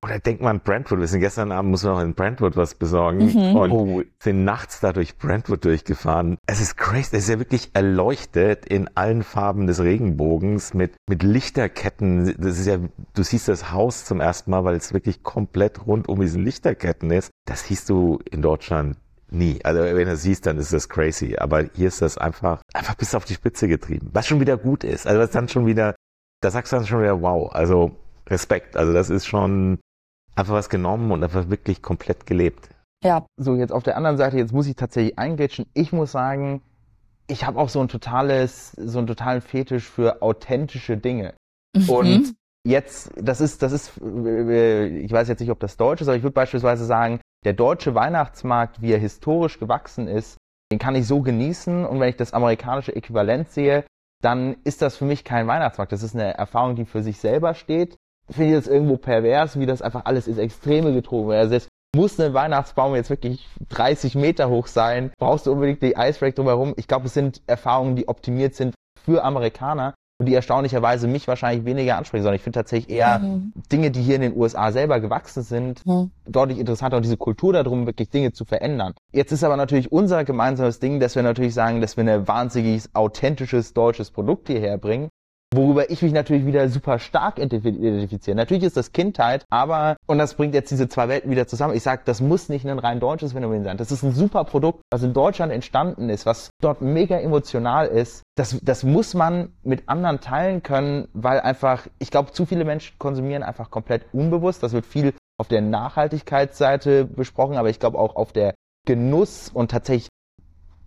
[0.03, 1.01] Oder denkt man Brentwood.
[1.01, 3.57] Wir sind gestern Abend, muss man noch in Brentwood was besorgen mhm.
[3.57, 4.03] und oh.
[4.21, 6.37] sind nachts da durch Brentwood durchgefahren.
[6.47, 7.17] Es ist crazy.
[7.17, 12.37] Es ist ja wirklich erleuchtet in allen Farben des Regenbogens mit, mit Lichterketten.
[12.39, 12.79] Das ist ja,
[13.15, 17.11] du siehst das Haus zum ersten Mal, weil es wirklich komplett rund um diesen Lichterketten
[17.11, 17.31] ist.
[17.47, 18.99] Das siehst du in Deutschland
[19.31, 19.59] Nie.
[19.65, 21.37] Also wenn du siehst, dann ist das crazy.
[21.37, 24.11] Aber hier ist das einfach, einfach bis auf die Spitze getrieben.
[24.13, 25.07] Was schon wieder gut ist.
[25.07, 25.95] Also was dann schon wieder,
[26.41, 27.53] da sagst du dann schon wieder, wow.
[27.53, 27.97] Also
[28.29, 28.77] Respekt.
[28.77, 29.79] Also das ist schon
[30.35, 32.69] einfach was genommen und einfach wirklich komplett gelebt.
[33.03, 33.27] Ja.
[33.37, 35.67] So, jetzt auf der anderen Seite, jetzt muss ich tatsächlich eingrätschen.
[35.75, 36.63] Ich muss sagen,
[37.29, 41.35] ich habe auch so ein totales, so einen totalen Fetisch für authentische Dinge.
[41.77, 41.91] Mhm.
[41.91, 42.35] Und
[42.65, 46.17] jetzt, das ist, das ist, äh, ich weiß jetzt nicht, ob das Deutsch ist, aber
[46.17, 50.37] ich würde beispielsweise sagen, der deutsche Weihnachtsmarkt, wie er historisch gewachsen ist,
[50.73, 53.85] den kann ich so genießen und wenn ich das amerikanische Äquivalent sehe,
[54.21, 55.93] dann ist das für mich kein Weihnachtsmarkt.
[55.93, 57.95] Das ist eine Erfahrung, die für sich selber steht.
[58.29, 61.39] Finde ich das irgendwo pervers, wie das einfach alles ins Extreme getrogen wird.
[61.39, 65.13] Also muss ein Weihnachtsbaum jetzt wirklich 30 Meter hoch sein?
[65.17, 66.75] Brauchst du unbedingt die Icebreak drumherum?
[66.77, 71.99] Ich glaube, es sind Erfahrungen, die optimiert sind für Amerikaner die erstaunlicherweise mich wahrscheinlich weniger
[71.99, 73.53] ansprechen, sondern ich finde tatsächlich eher mhm.
[73.71, 76.11] Dinge, die hier in den USA selber gewachsen sind, mhm.
[76.27, 78.95] deutlich interessanter und diese Kultur darum, wirklich Dinge zu verändern.
[79.13, 82.85] Jetzt ist aber natürlich unser gemeinsames Ding, dass wir natürlich sagen, dass wir ein wahnsinnig
[82.95, 85.11] authentisches deutsches Produkt hierher bringen
[85.55, 88.37] worüber ich mich natürlich wieder super stark identifiziere.
[88.37, 91.75] Natürlich ist das Kindheit, aber, und das bringt jetzt diese zwei Welten wieder zusammen.
[91.75, 93.77] Ich sage, das muss nicht ein rein deutsches Phänomen sein.
[93.77, 98.23] Das ist ein super Produkt, was in Deutschland entstanden ist, was dort mega emotional ist.
[98.37, 102.99] Das, das muss man mit anderen teilen können, weil einfach, ich glaube, zu viele Menschen
[102.99, 104.63] konsumieren einfach komplett unbewusst.
[104.63, 108.55] Das wird viel auf der Nachhaltigkeitsseite besprochen, aber ich glaube auch auf der
[108.87, 110.09] Genuss und tatsächlich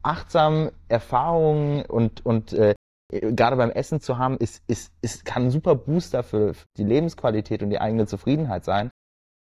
[0.02, 2.74] achtsam Erfahrungen und, und äh,
[3.10, 7.64] gerade beim Essen zu haben, ist, ist, ist, kann ein super Booster für die Lebensqualität
[7.64, 8.92] und die eigene Zufriedenheit sein.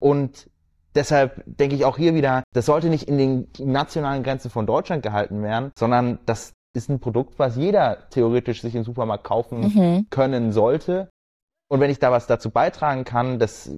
[0.01, 0.49] Und
[0.95, 5.03] deshalb denke ich auch hier wieder, das sollte nicht in den nationalen Grenzen von Deutschland
[5.03, 10.07] gehalten werden, sondern das ist ein Produkt, was jeder theoretisch sich im Supermarkt kaufen Mhm.
[10.09, 11.09] können sollte.
[11.71, 13.69] Und wenn ich da was dazu beitragen kann, dass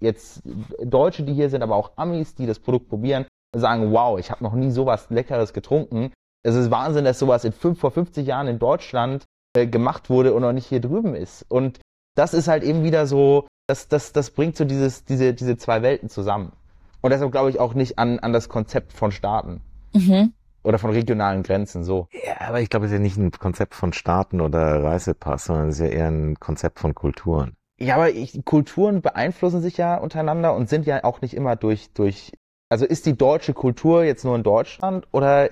[0.00, 0.42] jetzt
[0.82, 4.42] Deutsche, die hier sind, aber auch Amis, die das Produkt probieren, sagen, wow, ich habe
[4.44, 6.12] noch nie sowas Leckeres getrunken.
[6.46, 9.24] Es ist Wahnsinn, dass sowas in fünf, vor 50 Jahren in Deutschland
[9.56, 11.44] äh, gemacht wurde und noch nicht hier drüben ist.
[11.48, 11.80] Und
[12.14, 15.82] das ist halt eben wieder so, das, das, das bringt so dieses, diese, diese zwei
[15.82, 16.52] Welten zusammen.
[17.00, 19.60] Und deshalb glaube ich auch nicht an, an das Konzept von Staaten
[19.92, 20.34] Mhm.
[20.62, 22.06] oder von regionalen Grenzen so.
[22.12, 25.68] Ja, aber ich glaube, es ist ja nicht ein Konzept von Staaten oder Reisepass, sondern
[25.70, 27.56] es ist ja eher ein Konzept von Kulturen.
[27.80, 31.90] Ja, aber ich, Kulturen beeinflussen sich ja untereinander und sind ja auch nicht immer durch,
[31.92, 32.32] durch,
[32.68, 35.50] also ist die deutsche Kultur jetzt nur in Deutschland oder,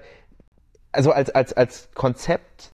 [0.95, 2.71] also als, als, als Konzept,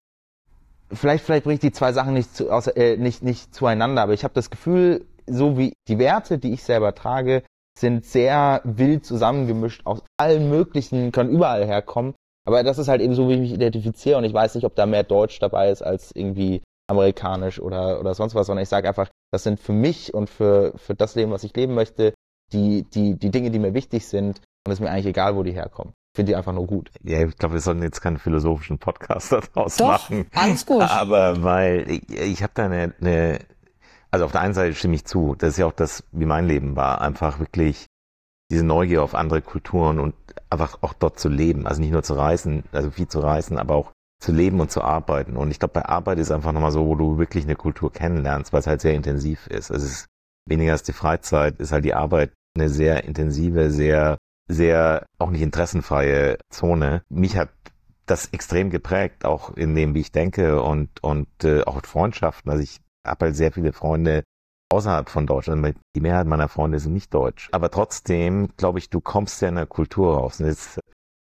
[0.91, 4.13] vielleicht, vielleicht bringe ich die zwei Sachen nicht, zu, außer, äh, nicht, nicht zueinander, aber
[4.13, 7.43] ich habe das Gefühl, so wie die Werte, die ich selber trage,
[7.77, 12.13] sind sehr wild zusammengemischt aus allen möglichen, können überall herkommen.
[12.45, 14.75] Aber das ist halt eben so, wie ich mich identifiziere und ich weiß nicht, ob
[14.75, 18.87] da mehr Deutsch dabei ist als irgendwie amerikanisch oder, oder sonst was, sondern ich sage
[18.87, 22.13] einfach, das sind für mich und für, für das Leben, was ich leben möchte,
[22.51, 25.43] die, die, die Dinge, die mir wichtig sind und es ist mir eigentlich egal, wo
[25.43, 25.93] die herkommen.
[26.13, 26.91] Ich finde die einfach nur gut.
[27.03, 30.25] Ja, ich glaube, wir sollten jetzt keinen philosophischen Podcast daraus Doch, machen.
[30.33, 30.81] alles gut.
[30.81, 33.39] Aber weil ich, ich habe da eine, eine,
[34.11, 36.47] also auf der einen Seite stimme ich zu, das ist ja auch das, wie mein
[36.47, 37.85] Leben war, einfach wirklich
[38.51, 40.13] diese Neugier auf andere Kulturen und
[40.49, 41.65] einfach auch dort zu leben.
[41.65, 44.81] Also nicht nur zu reisen, also viel zu reisen, aber auch zu leben und zu
[44.81, 45.37] arbeiten.
[45.37, 48.51] Und ich glaube, bei Arbeit ist einfach nochmal so, wo du wirklich eine Kultur kennenlernst,
[48.51, 49.71] weil es halt sehr intensiv ist.
[49.71, 50.05] Also es ist
[50.45, 54.17] weniger als die Freizeit, ist halt die Arbeit eine sehr intensive, sehr,
[54.51, 57.03] sehr auch nicht interessenfreie Zone.
[57.09, 57.49] Mich hat
[58.05, 62.51] das extrem geprägt, auch in dem, wie ich denke und, und äh, auch Freundschaften.
[62.51, 64.23] Also ich habe halt sehr viele Freunde
[64.71, 65.75] außerhalb von Deutschland.
[65.95, 67.49] Die Mehrheit meiner Freunde sind nicht deutsch.
[67.51, 70.39] Aber trotzdem, glaube ich, du kommst ja in der Kultur raus.
[70.39, 70.79] Und jetzt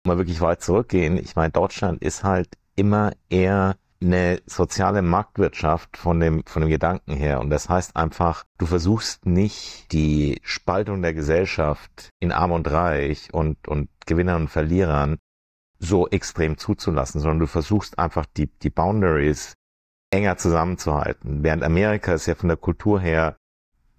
[0.06, 1.18] mal wirklich weit zurückgehen.
[1.18, 7.14] Ich meine, Deutschland ist halt immer eher eine soziale Marktwirtschaft von dem, von dem Gedanken
[7.14, 7.40] her.
[7.40, 13.34] Und das heißt einfach, du versuchst nicht die Spaltung der Gesellschaft in Arm und Reich
[13.34, 15.18] und, und Gewinnern und Verlierern
[15.80, 19.56] so extrem zuzulassen, sondern du versuchst einfach die, die Boundaries
[20.12, 21.44] enger zusammenzuhalten.
[21.44, 23.38] Während Amerika ist ja von der Kultur her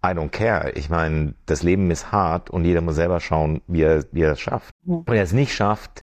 [0.05, 0.73] I don't care.
[0.73, 4.33] Ich meine, das Leben ist hart und jeder muss selber schauen, wie er, wie er
[4.33, 4.75] es schafft.
[4.85, 5.05] Mhm.
[5.07, 6.03] Wenn er es nicht schafft,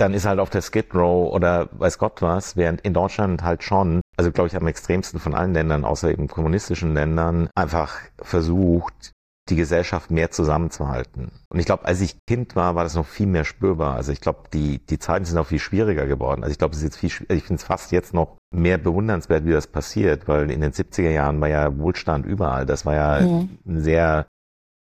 [0.00, 3.62] dann ist halt auf der Skid Row oder weiß Gott was, während in Deutschland halt
[3.62, 9.12] schon, also glaube ich am extremsten von allen Ländern, außer eben kommunistischen Ländern, einfach versucht,
[9.48, 11.32] die Gesellschaft mehr zusammenzuhalten.
[11.52, 13.96] Und ich glaube, als ich Kind war, war das noch viel mehr spürbar.
[13.96, 16.44] Also ich glaube, die, die Zeiten sind auch viel schwieriger geworden.
[16.44, 19.44] Also ich glaube, es ist jetzt viel, ich finde es fast jetzt noch mehr bewundernswert,
[19.44, 22.64] wie das passiert, weil in den 70er Jahren war ja Wohlstand überall.
[22.64, 23.58] Das war ja Mhm.
[23.66, 24.26] sehr,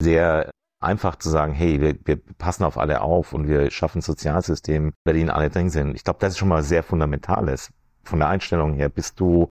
[0.02, 4.02] sehr einfach zu sagen, hey, wir, wir passen auf alle auf und wir schaffen ein
[4.02, 5.96] Sozialsystem, bei dem alle drin sind.
[5.96, 7.72] Ich glaube, das ist schon mal sehr fundamentales.
[8.04, 9.50] Von der Einstellung her, bist du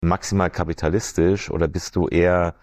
[0.00, 2.54] maximal kapitalistisch oder bist du eher,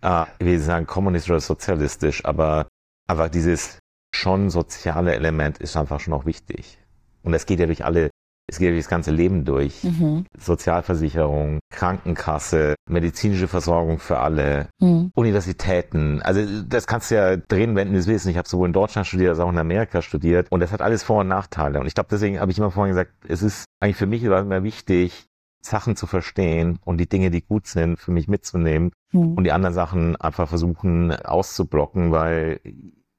[0.00, 2.68] äh, will nicht sagen kommunistisch oder sozialistisch, aber
[3.08, 3.78] einfach dieses
[4.14, 6.78] schon soziale Element ist einfach schon auch wichtig.
[7.22, 8.10] Und es geht ja durch alle,
[8.48, 9.82] es geht durch das ganze Leben durch.
[9.84, 10.26] Mhm.
[10.38, 15.10] Sozialversicherung, Krankenkasse, medizinische Versorgung für alle, Mhm.
[15.14, 16.22] Universitäten.
[16.22, 18.26] Also das kannst du ja drehen, du es willst.
[18.26, 21.02] Ich habe sowohl in Deutschland studiert als auch in Amerika studiert und das hat alles
[21.02, 21.80] Vor- und Nachteile.
[21.80, 24.62] Und ich glaube, deswegen habe ich immer vorhin gesagt, es ist eigentlich für mich immer
[24.62, 25.26] wichtig,
[25.64, 29.34] Sachen zu verstehen und die Dinge, die gut sind, für mich mitzunehmen Mhm.
[29.34, 32.60] und die anderen Sachen einfach versuchen auszublocken, weil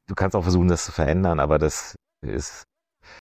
[0.07, 2.63] du kannst auch versuchen, das zu verändern, aber das ist,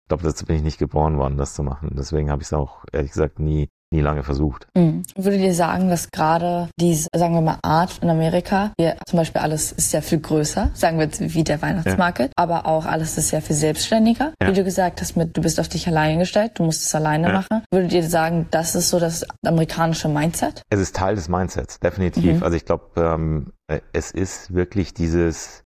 [0.09, 1.91] ich glaube, dazu bin ich nicht geboren worden, das zu machen.
[1.95, 4.67] Deswegen habe ich es auch, ehrlich gesagt, nie, nie lange versucht.
[4.75, 5.03] Mhm.
[5.15, 9.39] Würdet ihr sagen, dass gerade diese, sagen wir mal, Art in Amerika, wir, zum Beispiel
[9.39, 13.29] alles ist ja viel größer, sagen wir jetzt wie der Weihnachtsmarkt, aber auch alles ist
[13.29, 14.33] ja viel selbstständiger.
[14.41, 14.47] Ja.
[14.47, 17.27] Wie du gesagt hast, mit, du bist auf dich alleine gestellt, du musst es alleine
[17.27, 17.33] Ja.
[17.33, 17.63] machen.
[17.71, 20.63] Würdet ihr sagen, das ist so das amerikanische Mindset?
[20.71, 22.37] Es ist Teil des Mindsets, definitiv.
[22.37, 22.43] Mhm.
[22.43, 25.61] Also ich glaube, ähm, äh, es ist wirklich dieses,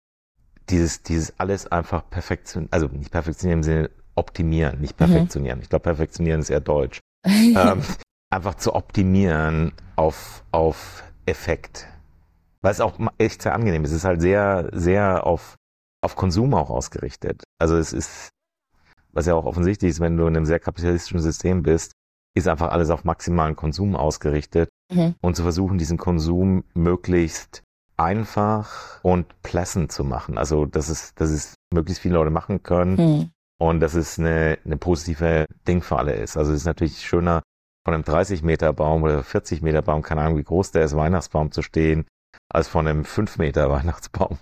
[0.70, 5.05] dieses, dieses alles einfach perfektionieren, also nicht perfektionieren im Sinne optimieren, nicht Mhm.
[5.05, 5.61] perfektionieren.
[5.61, 6.99] Ich glaube, perfektionieren ist eher deutsch.
[7.26, 7.82] ähm,
[8.30, 11.88] einfach zu optimieren auf, auf Effekt.
[12.61, 13.91] Weil es auch echt sehr angenehm ist.
[13.91, 15.55] Es ist halt sehr, sehr auf,
[16.01, 17.43] auf Konsum auch ausgerichtet.
[17.59, 18.30] Also es ist,
[19.13, 21.93] was ja auch offensichtlich ist, wenn du in einem sehr kapitalistischen System bist,
[22.36, 25.15] ist einfach alles auf maximalen Konsum ausgerichtet Mhm.
[25.22, 27.61] und zu versuchen, diesen Konsum möglichst
[27.97, 30.38] einfach und pleasant zu machen.
[30.38, 33.30] Also, dass es, dass es möglichst viele Leute machen können Mhm.
[33.60, 36.38] Und dass es eine, eine positive Ding für alle ist.
[36.38, 37.43] Also, es ist natürlich schöner,
[37.86, 40.95] von einem 30 Meter Baum oder 40 Meter Baum, keine Ahnung, wie groß der ist,
[40.95, 42.05] Weihnachtsbaum zu stehen,
[42.49, 44.38] als von einem 5 Meter Weihnachtsbaum.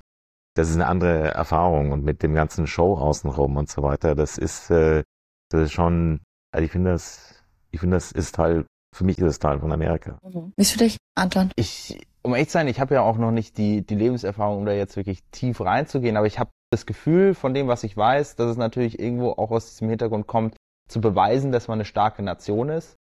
[0.55, 4.37] Das ist eine andere Erfahrung und mit dem ganzen Show außenrum und so weiter, das
[4.37, 5.03] ist, äh,
[5.49, 6.19] das ist schon,
[6.51, 8.65] also ich finde das, ich finde das ist Teil,
[8.95, 10.17] für mich ist es Teil von Amerika.
[10.23, 10.53] Mhm.
[10.55, 11.51] Wie ist für dich, Anton?
[11.55, 14.65] Ich, um ehrlich zu sein, ich habe ja auch noch nicht die, die Lebenserfahrung, um
[14.65, 18.35] da jetzt wirklich tief reinzugehen, aber ich habe das Gefühl von dem, was ich weiß,
[18.35, 20.55] dass es natürlich irgendwo auch aus diesem Hintergrund kommt,
[20.89, 22.97] zu beweisen, dass man eine starke Nation ist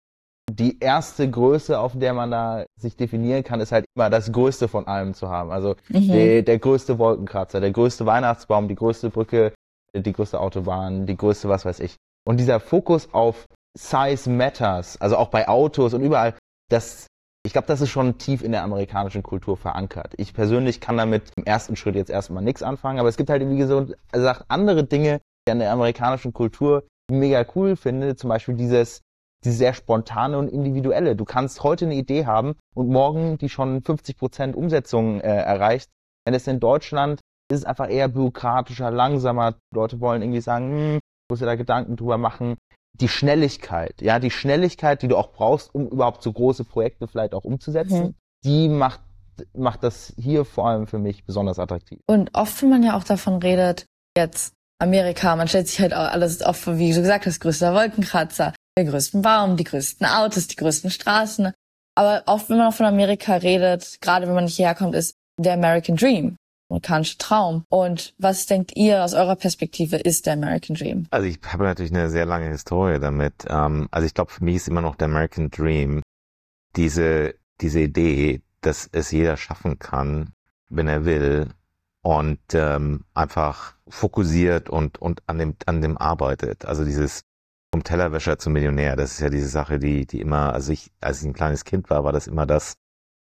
[0.50, 4.68] die erste Größe, auf der man da sich definieren kann, ist halt immer das Größte
[4.68, 5.50] von allem zu haben.
[5.50, 6.08] Also mhm.
[6.08, 9.52] der, der größte Wolkenkratzer, der größte Weihnachtsbaum, die größte Brücke,
[9.94, 11.96] die größte Autobahn, die größte was weiß ich.
[12.26, 13.46] Und dieser Fokus auf
[13.78, 16.34] Size Matters, also auch bei Autos und überall,
[16.68, 17.06] das,
[17.45, 20.14] ich glaube, das ist schon tief in der amerikanischen Kultur verankert.
[20.18, 23.49] Ich persönlich kann damit im ersten Schritt jetzt erstmal nichts anfangen, aber es gibt halt,
[23.49, 29.01] wie gesagt, andere Dinge die an der amerikanischen Kultur mega cool finde, zum Beispiel dieses,
[29.45, 31.16] die sehr spontane und individuelle.
[31.16, 35.88] Du kannst heute eine Idee haben und morgen die schon 50 Prozent Umsetzung äh, erreicht.
[36.26, 37.20] Wenn es in Deutschland
[37.51, 39.57] ist es einfach eher bürokratischer, langsamer.
[39.74, 42.57] Leute wollen irgendwie sagen, hm, muss ja da Gedanken drüber machen.
[42.95, 47.34] Die Schnelligkeit, ja, die Schnelligkeit, die du auch brauchst, um überhaupt so große Projekte vielleicht
[47.34, 48.14] auch umzusetzen, mhm.
[48.45, 49.01] die macht
[49.55, 51.99] macht das hier vor allem für mich besonders attraktiv.
[52.07, 53.86] Und oft, wenn man ja auch davon redet,
[54.16, 57.74] jetzt Amerika, man stellt sich halt auch alles oft vor, wie du gesagt hast, größter
[57.74, 61.53] Wolkenkratzer, den größten Baum, die größten Autos, die größten Straßen.
[61.95, 65.14] Aber oft, wenn man auch von Amerika redet, gerade wenn man nicht hierher kommt, ist
[65.38, 66.36] der American Dream,
[66.70, 67.64] amerikanische Traum.
[67.68, 71.06] Und was denkt ihr aus eurer Perspektive ist der American Dream?
[71.10, 73.44] Also ich habe natürlich eine sehr lange Historie damit.
[73.48, 76.02] Ähm, also ich glaube, für mich ist immer noch der American Dream
[76.76, 80.32] diese, diese Idee, dass es jeder schaffen kann,
[80.68, 81.48] wenn er will
[82.02, 86.64] und ähm, einfach fokussiert und, und an, dem, an dem arbeitet.
[86.64, 87.22] Also dieses
[87.72, 91.20] vom Tellerwäscher zum Millionär, das ist ja diese Sache, die, die immer, also ich, als
[91.20, 92.74] ich ein kleines Kind war, war das immer das,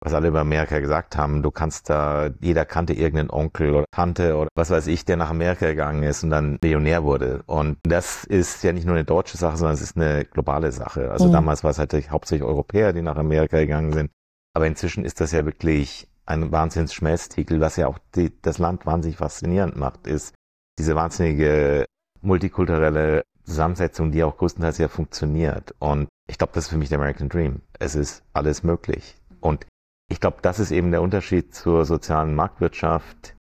[0.03, 1.43] was alle über Amerika gesagt haben.
[1.43, 5.31] Du kannst da, jeder kannte irgendeinen Onkel oder Tante oder was weiß ich, der nach
[5.31, 7.43] Amerika gegangen ist und dann Millionär wurde.
[7.47, 11.11] Und das ist ja nicht nur eine deutsche Sache, sondern es ist eine globale Sache.
[11.11, 11.33] Also mhm.
[11.33, 14.11] damals war es halt hauptsächlich Europäer, die nach Amerika gegangen sind.
[14.55, 18.87] Aber inzwischen ist das ja wirklich ein wahnsinns Schmelztiegel, was ja auch die, das Land
[18.87, 20.35] wahnsinnig faszinierend macht, ist
[20.79, 21.85] diese wahnsinnige
[22.23, 25.75] multikulturelle Zusammensetzung, die auch größtenteils ja funktioniert.
[25.79, 27.63] Und ich glaube, das ist für mich der American Dream.
[27.79, 29.17] Es ist alles möglich.
[29.41, 29.67] Und
[30.11, 33.37] ich glaube, das ist eben der Unterschied zur sozialen Marktwirtschaft.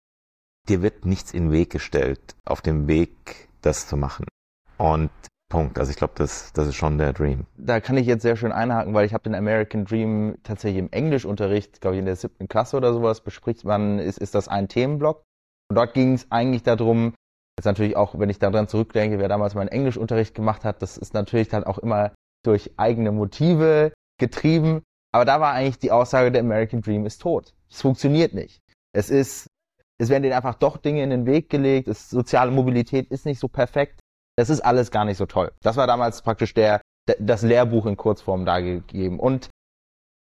[0.70, 4.26] Dir wird nichts in den Weg gestellt, auf dem Weg, das zu machen.
[4.78, 5.10] Und
[5.50, 5.80] Punkt.
[5.80, 7.46] Also ich glaube, das, das ist schon der Dream.
[7.56, 10.92] Da kann ich jetzt sehr schön einhaken, weil ich habe den American Dream tatsächlich im
[10.92, 14.68] Englischunterricht, glaube ich in der siebten Klasse oder sowas, bespricht man, ist, ist das ein
[14.68, 15.24] Themenblock.
[15.70, 17.14] Und dort ging es eigentlich darum,
[17.58, 21.16] Jetzt natürlich auch, wenn ich daran zurückdenke, wer damals meinen Englischunterricht gemacht hat, das ist
[21.16, 22.14] natürlich dann auch immer
[22.46, 24.84] durch eigene Motive getrieben.
[25.18, 27.56] Aber da war eigentlich die Aussage, der American Dream ist tot.
[27.72, 28.62] Es funktioniert nicht.
[28.94, 29.48] Es ist,
[30.00, 31.88] es werden denen einfach doch Dinge in den Weg gelegt.
[31.88, 34.00] Es, soziale Mobilität ist nicht so perfekt.
[34.38, 35.52] Das ist alles gar nicht so toll.
[35.64, 36.82] Das war damals praktisch der,
[37.18, 39.20] das Lehrbuch in Kurzform dargegeben.
[39.20, 39.50] Und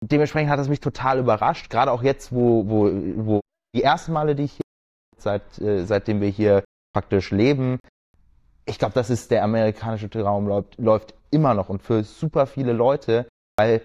[0.03, 1.69] dementsprechend hat es mich total überrascht.
[1.69, 2.91] Gerade auch jetzt, wo, wo,
[3.27, 3.41] wo
[3.75, 4.63] die ersten Male, die ich hier
[5.19, 6.65] seit, äh, seitdem wir hier
[6.95, 7.79] praktisch leben.
[8.65, 12.73] Ich glaube, das ist der amerikanische Traum läuft, läuft immer noch und für super viele
[12.73, 13.29] Leute,
[13.59, 13.83] weil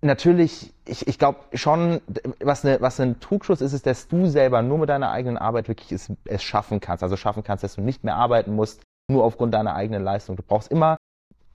[0.00, 2.00] natürlich, ich, ich glaube schon,
[2.40, 5.68] was, eine, was ein Trugschluss ist, ist, dass du selber nur mit deiner eigenen Arbeit
[5.68, 7.02] wirklich es, es schaffen kannst.
[7.02, 10.36] Also schaffen kannst, dass du nicht mehr arbeiten musst, nur aufgrund deiner eigenen Leistung.
[10.36, 10.96] Du brauchst immer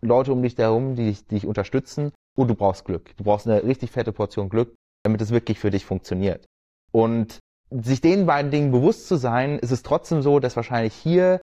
[0.01, 3.15] Leute um dich herum, die dich, die dich unterstützen und du brauchst Glück.
[3.17, 4.73] Du brauchst eine richtig fette Portion Glück,
[5.03, 6.45] damit es wirklich für dich funktioniert.
[6.91, 7.39] Und
[7.71, 11.41] sich den beiden Dingen bewusst zu sein, ist es trotzdem so, dass wahrscheinlich hier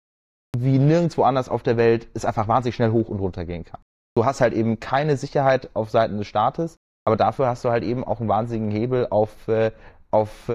[0.56, 3.80] wie nirgendwo anders auf der Welt es einfach wahnsinnig schnell hoch und runter gehen kann.
[4.16, 7.84] Du hast halt eben keine Sicherheit auf Seiten des Staates, aber dafür hast du halt
[7.84, 9.72] eben auch einen wahnsinnigen Hebel auf, äh,
[10.10, 10.52] auf,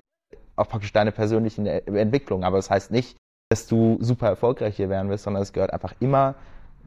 [0.55, 2.43] auf praktisch deine persönlichen Entwicklungen.
[2.43, 3.17] Aber das heißt nicht,
[3.49, 6.35] dass du super erfolgreich hier werden wirst, sondern es gehört einfach immer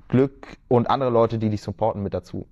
[0.09, 2.47] Glück und andere Leute, die dich supporten, mit dazu.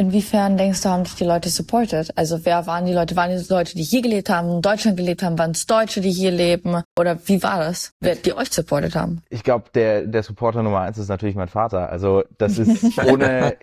[0.00, 2.16] Inwiefern denkst du, haben dich die Leute supported?
[2.16, 3.16] Also wer waren die Leute?
[3.16, 5.38] Waren die Leute, die hier gelebt haben, in Deutschland gelebt haben?
[5.38, 6.82] Waren es Deutsche, die hier leben?
[6.98, 7.92] Oder wie war das?
[8.00, 9.22] Wer die euch supportet haben?
[9.28, 11.90] Ich glaube, der, der Supporter Nummer eins ist natürlich mein Vater.
[11.90, 13.58] Also das ist ohne,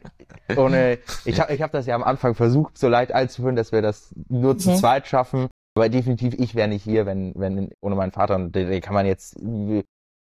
[0.55, 3.81] ohne, ich habe ich hab das ja am Anfang versucht, so leid einzuführen, dass wir
[3.81, 4.59] das nur mhm.
[4.59, 5.47] zu zweit schaffen.
[5.75, 8.35] Aber definitiv, ich wäre nicht hier, wenn, wenn ohne meinen Vater.
[8.35, 9.37] Und den kann man jetzt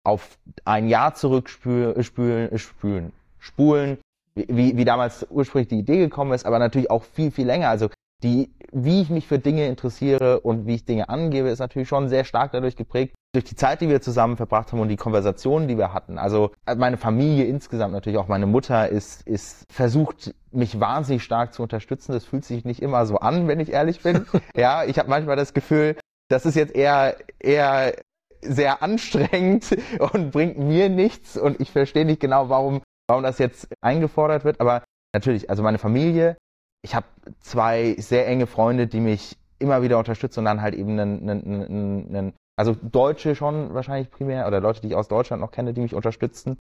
[0.05, 3.99] auf ein Jahr zurückspülen, spülen, spülen, spulen
[4.35, 7.69] wie, wie damals ursprünglich die Idee gekommen ist, aber natürlich auch viel, viel länger.
[7.69, 7.89] Also
[8.23, 12.09] die wie ich mich für Dinge interessiere und wie ich Dinge angebe, ist natürlich schon
[12.09, 15.69] sehr stark dadurch geprägt, durch die Zeit, die wir zusammen verbracht haben und die Konversationen,
[15.69, 16.19] die wir hatten.
[16.19, 21.55] Also äh, meine Familie insgesamt, natürlich auch meine Mutter, ist, ist versucht, mich wahnsinnig stark
[21.55, 22.13] zu unterstützen.
[22.13, 24.27] Das fühlt sich nicht immer so an, wenn ich ehrlich bin.
[24.57, 25.97] ja, ich habe manchmal das Gefühl,
[26.29, 27.95] das ist jetzt eher, eher
[28.41, 29.77] sehr anstrengend
[30.13, 34.61] und bringt mir nichts und ich verstehe nicht genau, warum, warum das jetzt eingefordert wird.
[34.61, 36.37] Aber natürlich, also meine Familie,
[36.85, 37.07] ich habe
[37.41, 41.65] zwei sehr enge Freunde, die mich immer wieder unterstützen und dann halt eben einen, einen,
[41.65, 45.73] einen, einen also Deutsche schon wahrscheinlich primär oder Leute, die ich aus Deutschland noch kenne,
[45.73, 46.59] die mich unterstützen.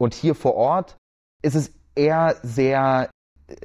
[0.00, 0.96] Und hier vor Ort
[1.42, 3.10] ist es eher sehr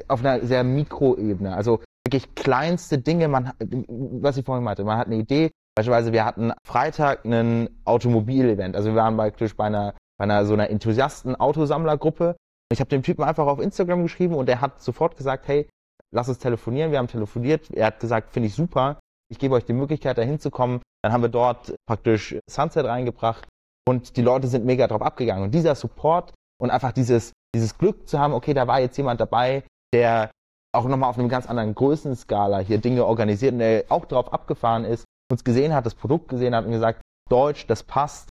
[0.10, 1.56] auf einer sehr Mikroebene.
[1.56, 5.50] Also wirklich kleinste Dinge, man, was ich vorhin meinte, man hat eine Idee.
[5.76, 8.76] Beispielsweise, wir hatten Freitag ein Automobilevent.
[8.76, 12.36] Also wir waren praktisch bei einer, bei einer so einer Enthusiasten-Autosammlergruppe.
[12.74, 15.70] Ich habe dem Typen einfach auf Instagram geschrieben und er hat sofort gesagt, hey,
[16.12, 16.92] lass uns telefonieren.
[16.92, 17.70] Wir haben telefoniert.
[17.72, 19.00] Er hat gesagt, finde ich super.
[19.32, 20.82] Ich gebe euch die Möglichkeit, da hinzukommen.
[21.04, 23.48] Dann haben wir dort praktisch Sunset reingebracht
[23.88, 25.44] und die Leute sind mega drauf abgegangen.
[25.44, 29.22] Und dieser Support und einfach dieses, dieses Glück zu haben, okay, da war jetzt jemand
[29.22, 29.64] dabei,
[29.94, 30.32] der
[30.74, 34.86] auch nochmal auf einem ganz anderen Größenskala hier Dinge organisiert und der auch drauf abgefahren
[34.86, 38.30] ist, uns gesehen hat, das Produkt gesehen hat und gesagt, Deutsch, das passt,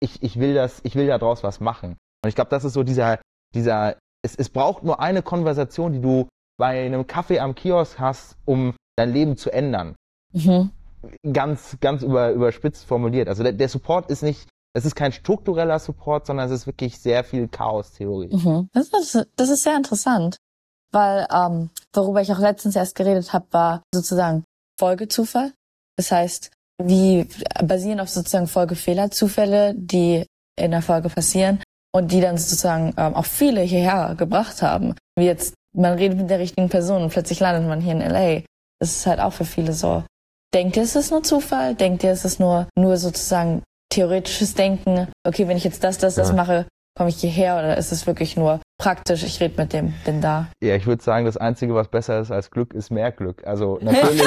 [0.00, 1.96] ich, ich will das, ich will daraus was machen.
[2.24, 3.20] Und ich glaube, das ist so dieser,
[3.56, 6.28] dieser, es, es braucht nur eine Konversation, die du
[6.58, 9.96] bei einem Kaffee am Kiosk hast, um dein Leben zu ändern.
[10.32, 10.70] Mhm
[11.32, 13.28] ganz, ganz über, überspitzt formuliert.
[13.28, 16.98] Also der, der Support ist nicht, es ist kein struktureller Support, sondern es ist wirklich
[16.98, 18.34] sehr viel Chaos-Theorie.
[18.34, 18.68] Mhm.
[18.72, 20.36] Das, ist, das ist sehr interessant,
[20.92, 24.44] weil ähm, worüber ich auch letztens erst geredet habe, war sozusagen
[24.78, 25.52] Folgezufall.
[25.96, 26.50] Das heißt,
[26.82, 27.26] wie
[27.64, 30.26] basieren auf sozusagen Folgefehler, Zufälle, die
[30.58, 31.62] in der Folge passieren
[31.96, 34.94] und die dann sozusagen ähm, auch viele hierher gebracht haben.
[35.18, 38.42] Wie jetzt, man redet mit der richtigen Person und plötzlich landet man hier in LA.
[38.80, 40.04] Das ist halt auch für viele so.
[40.54, 41.74] Denkt ihr, es ist nur Zufall?
[41.74, 45.08] Denkt ihr, es ist nur, nur sozusagen theoretisches Denken?
[45.26, 46.66] Okay, wenn ich jetzt das, das, das mache,
[46.96, 50.48] komme ich hierher oder ist es wirklich nur praktisch, ich rede mit dem, bin da?
[50.62, 53.46] Ja, ich würde sagen, das Einzige, was besser ist als Glück, ist mehr Glück.
[53.46, 54.22] Also natürlich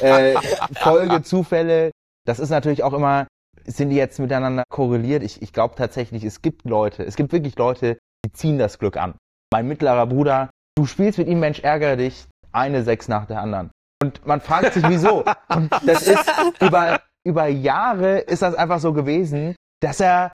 [0.00, 0.34] äh,
[0.74, 1.92] Folge, Zufälle,
[2.26, 3.26] das ist natürlich auch immer,
[3.66, 5.22] sind die jetzt miteinander korreliert?
[5.22, 8.96] Ich, ich glaube tatsächlich, es gibt Leute, es gibt wirklich Leute, die ziehen das Glück
[8.96, 9.14] an.
[9.52, 13.70] Mein mittlerer Bruder, du spielst mit ihm, Mensch, ärgere dich, eine Sechs nach der anderen.
[14.02, 15.24] Und man fragt sich, wieso.
[15.54, 20.32] Und das ist über, über Jahre ist das einfach so gewesen, dass er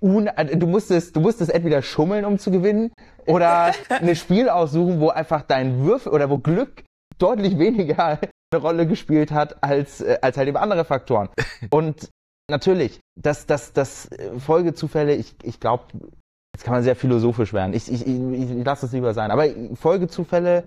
[0.00, 2.92] un, du musstest, du musstest entweder schummeln, um zu gewinnen,
[3.26, 6.84] oder ein Spiel aussuchen, wo einfach dein Würfel oder wo Glück
[7.18, 8.18] deutlich weniger
[8.52, 11.28] eine Rolle gespielt hat als, äh, als halt eben andere Faktoren.
[11.70, 12.08] Und
[12.50, 15.84] natürlich, das, das, das Folgezufälle, ich, ich glaube,
[16.54, 17.74] jetzt kann man sehr philosophisch werden.
[17.74, 19.30] Ich, ich, ich, ich lasse es lieber sein.
[19.30, 20.64] Aber Folgezufälle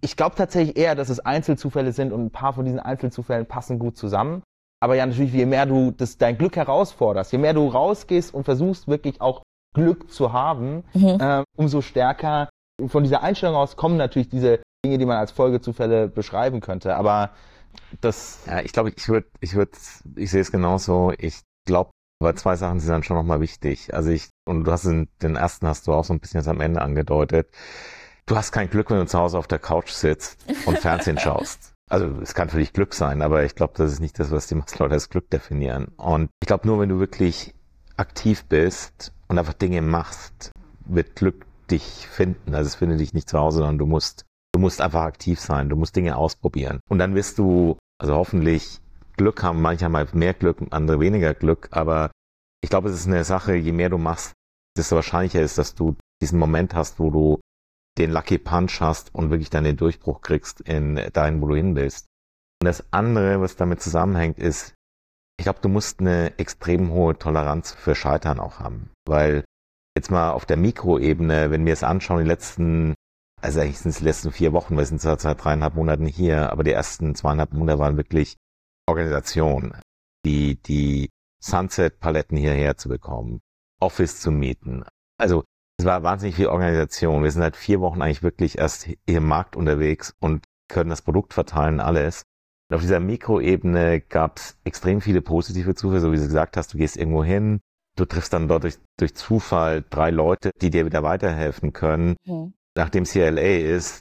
[0.00, 3.78] ich glaube tatsächlich eher, dass es Einzelzufälle sind und ein paar von diesen Einzelzufällen passen
[3.78, 4.42] gut zusammen.
[4.82, 8.44] Aber ja, natürlich, je mehr du das, dein Glück herausforderst, je mehr du rausgehst und
[8.44, 9.42] versuchst wirklich auch
[9.74, 11.18] Glück zu haben, mhm.
[11.20, 12.48] äh, umso stärker
[12.86, 16.96] von dieser Einstellung aus kommen natürlich diese Dinge, die man als Folgezufälle beschreiben könnte.
[16.96, 17.30] Aber
[18.00, 18.40] das.
[18.46, 19.72] Ja, ich glaube, ich würde, ich würde,
[20.16, 21.12] ich sehe es genauso.
[21.18, 21.90] Ich glaube,
[22.22, 23.94] aber zwei Sachen sind dann schon nochmal wichtig.
[23.94, 26.48] Also ich, und du hast den, den ersten hast du auch so ein bisschen jetzt
[26.48, 27.48] am Ende angedeutet
[28.30, 31.72] du hast kein Glück, wenn du zu Hause auf der Couch sitzt und Fernsehen schaust.
[31.90, 34.46] Also es kann für dich Glück sein, aber ich glaube, das ist nicht das, was
[34.46, 35.88] die meisten Leute als Glück definieren.
[35.96, 37.52] Und ich glaube, nur wenn du wirklich
[37.96, 40.52] aktiv bist und einfach Dinge machst,
[40.84, 42.54] wird Glück dich finden.
[42.54, 45.68] Also es findet dich nicht zu Hause, sondern du musst, du musst einfach aktiv sein,
[45.68, 46.80] du musst Dinge ausprobieren.
[46.88, 48.80] Und dann wirst du, also hoffentlich
[49.16, 52.10] Glück haben, halt mehr Glück, andere weniger Glück, aber
[52.62, 54.32] ich glaube, es ist eine Sache, je mehr du machst,
[54.76, 57.40] desto wahrscheinlicher ist, dass du diesen Moment hast, wo du
[57.98, 61.76] den Lucky Punch hast und wirklich dann den Durchbruch kriegst in dahin, wo du hin
[61.76, 62.06] willst.
[62.60, 64.74] Und das andere, was damit zusammenhängt, ist,
[65.38, 68.90] ich glaube, du musst eine extrem hohe Toleranz für Scheitern auch haben.
[69.06, 69.44] Weil
[69.96, 72.94] jetzt mal auf der Mikroebene, wenn wir es anschauen, die letzten,
[73.42, 76.64] also eigentlich sind es die letzten vier Wochen, wir sind seit dreieinhalb Monaten hier, aber
[76.64, 78.36] die ersten zweieinhalb Monate waren wirklich
[78.88, 79.74] Organisation,
[80.24, 81.10] die, die
[81.42, 83.40] Sunset-Paletten hierher zu bekommen,
[83.80, 84.84] Office zu mieten.
[85.18, 85.44] Also
[85.78, 87.22] es war wahnsinnig viel Organisation.
[87.22, 91.32] Wir sind seit vier Wochen eigentlich wirklich erst im Markt unterwegs und können das Produkt
[91.32, 92.22] verteilen, alles.
[92.68, 96.74] Und auf dieser Mikroebene gab es extrem viele positive Zufälle, so wie du gesagt hast,
[96.74, 97.60] du gehst irgendwo hin,
[97.96, 102.16] du triffst dann dort durch, durch Zufall drei Leute, die dir wieder weiterhelfen können.
[102.26, 102.52] Mhm.
[102.76, 104.00] Nachdem es hier LA ist,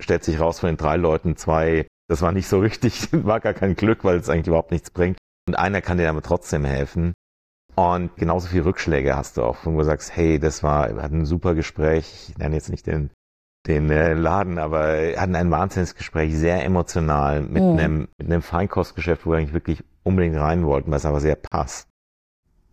[0.00, 3.54] stellt sich raus von den drei Leuten zwei, das war nicht so richtig, war gar
[3.54, 5.18] kein Glück, weil es eigentlich überhaupt nichts bringt.
[5.46, 7.12] Und einer kann dir damit trotzdem helfen.
[7.74, 11.22] Und genauso viele Rückschläge hast du auch, wo du sagst, hey, das war, wir hatten
[11.22, 13.10] ein super Gespräch, ich nenne jetzt nicht den
[13.66, 17.78] den äh, Laden, aber hatten ein Wahnsinnsgespräch, sehr emotional, mit Mhm.
[17.78, 21.88] einem mit einem Feinkostgeschäft, wo wir eigentlich wirklich unbedingt rein wollten, es aber sehr passt.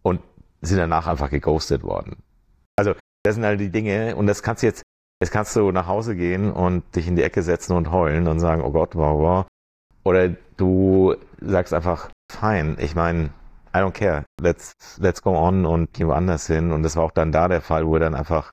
[0.03, 0.21] Und
[0.61, 2.17] sind danach einfach geghostet worden.
[2.77, 4.83] Also das sind halt die Dinge und das kannst du jetzt,
[5.21, 8.39] jetzt kannst du nach Hause gehen und dich in die Ecke setzen und heulen und
[8.39, 9.45] sagen, oh Gott, wow, wow.
[10.03, 13.29] Oder du sagst einfach, fein, ich meine,
[13.73, 16.71] I don't care, let's, let's go on und gehen woanders hin.
[16.71, 18.51] Und das war auch dann da der Fall, wo wir dann einfach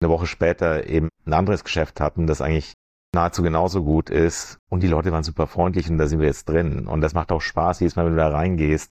[0.00, 2.72] eine Woche später eben ein anderes Geschäft hatten, das eigentlich
[3.14, 4.58] nahezu genauso gut ist.
[4.70, 6.86] Und die Leute waren super freundlich und da sind wir jetzt drin.
[6.86, 8.90] Und das macht auch Spaß, jedes Mal, wenn du da reingehst,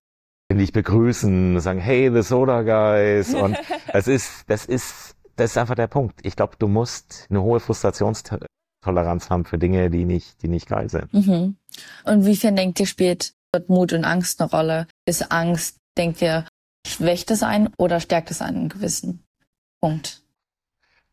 [0.53, 3.34] dich begrüßen, sagen, hey, the Soda Guys.
[3.34, 3.57] Und
[3.93, 6.20] das ist, das ist, das ist einfach der Punkt.
[6.24, 10.90] Ich glaube, du musst eine hohe Frustrationstoleranz haben für Dinge, die nicht, die nicht geil
[10.90, 11.14] sind.
[11.14, 11.58] Mhm.
[12.04, 14.88] Und wiefern denkt ihr, spielt dort Mut und Angst eine Rolle?
[15.06, 16.46] Ist Angst, denkt ihr,
[16.88, 19.26] schwächt es einen oder stärkt es einen gewissen
[19.82, 20.22] Punkt?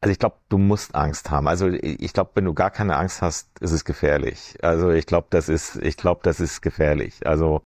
[0.00, 1.46] Also ich glaube, du musst Angst haben.
[1.46, 4.58] Also ich glaube, wenn du gar keine Angst hast, ist es gefährlich.
[4.60, 7.24] Also ich glaube, das ist, ich glaube, das ist gefährlich.
[7.24, 7.62] Also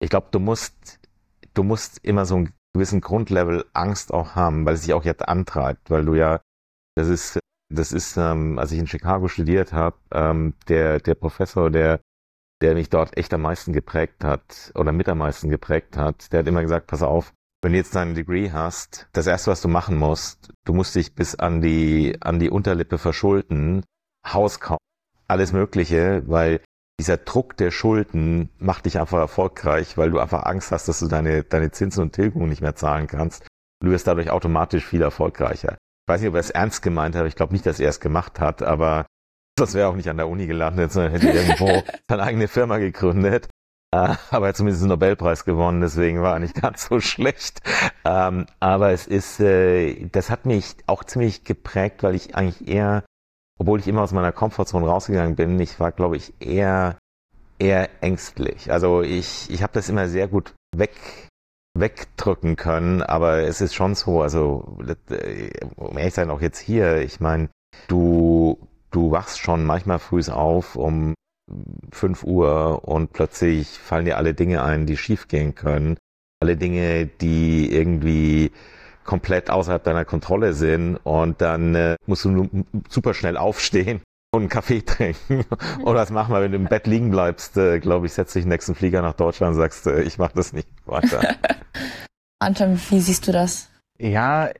[0.00, 0.98] ich glaube, du musst,
[1.52, 5.26] du musst immer so einen gewissen Grundlevel Angst auch haben, weil es dich auch jetzt
[5.26, 6.40] antreibt, weil du ja,
[6.96, 7.38] das ist,
[7.72, 12.00] das ist, ähm, als ich in Chicago studiert habe, ähm, der der Professor, der
[12.60, 16.40] der mich dort echt am meisten geprägt hat oder mit am meisten geprägt hat, der
[16.40, 19.68] hat immer gesagt, pass auf, wenn du jetzt deinen Degree hast, das erste, was du
[19.68, 23.84] machen musst, du musst dich bis an die, an die Unterlippe verschulden,
[24.26, 24.84] Haus kaufen,
[25.28, 26.60] alles Mögliche, weil
[27.00, 31.08] dieser Druck der Schulden macht dich einfach erfolgreich, weil du einfach Angst hast, dass du
[31.08, 33.46] deine, deine Zinsen und Tilgungen nicht mehr zahlen kannst.
[33.80, 35.76] Du wirst dadurch automatisch viel erfolgreicher.
[36.06, 37.88] Ich weiß nicht, ob er es ernst gemeint hat, aber ich glaube nicht, dass er
[37.88, 39.06] es gemacht hat, aber
[39.56, 43.48] das wäre auch nicht an der Uni gelandet, sondern hätte irgendwo seine eigene Firma gegründet.
[43.94, 47.60] Äh, aber er hat zumindest den Nobelpreis gewonnen, deswegen war er nicht ganz so schlecht.
[48.04, 53.04] Ähm, aber es ist, äh, das hat mich auch ziemlich geprägt, weil ich eigentlich eher,
[53.58, 56.98] obwohl ich immer aus meiner Komfortzone rausgegangen bin, ich war, glaube ich, eher,
[57.58, 58.70] eher ängstlich.
[58.72, 60.92] Also ich, ich habe das immer sehr gut weg,
[61.76, 64.78] wegdrücken können, aber es ist schon so, also
[65.10, 67.48] äh, um ehrlich zu sein, auch jetzt hier, ich meine,
[67.88, 68.58] du,
[68.90, 71.14] du wachst schon manchmal früh auf um
[71.92, 75.98] 5 Uhr und plötzlich fallen dir alle Dinge ein, die schiefgehen können.
[76.40, 78.50] Alle Dinge, die irgendwie
[79.04, 82.48] komplett außerhalb deiner Kontrolle sind und dann äh, musst du nur
[82.88, 84.00] super schnell aufstehen
[84.32, 85.44] und einen Kaffee trinken.
[85.82, 88.44] Oder was machen wir, wenn du im Bett liegen bleibst, äh, glaube ich, setz dich
[88.44, 91.36] den nächsten Flieger nach Deutschland und sagst, äh, ich mache das nicht weiter.
[92.40, 93.70] Anton, wie siehst du das?
[93.98, 94.50] Ja,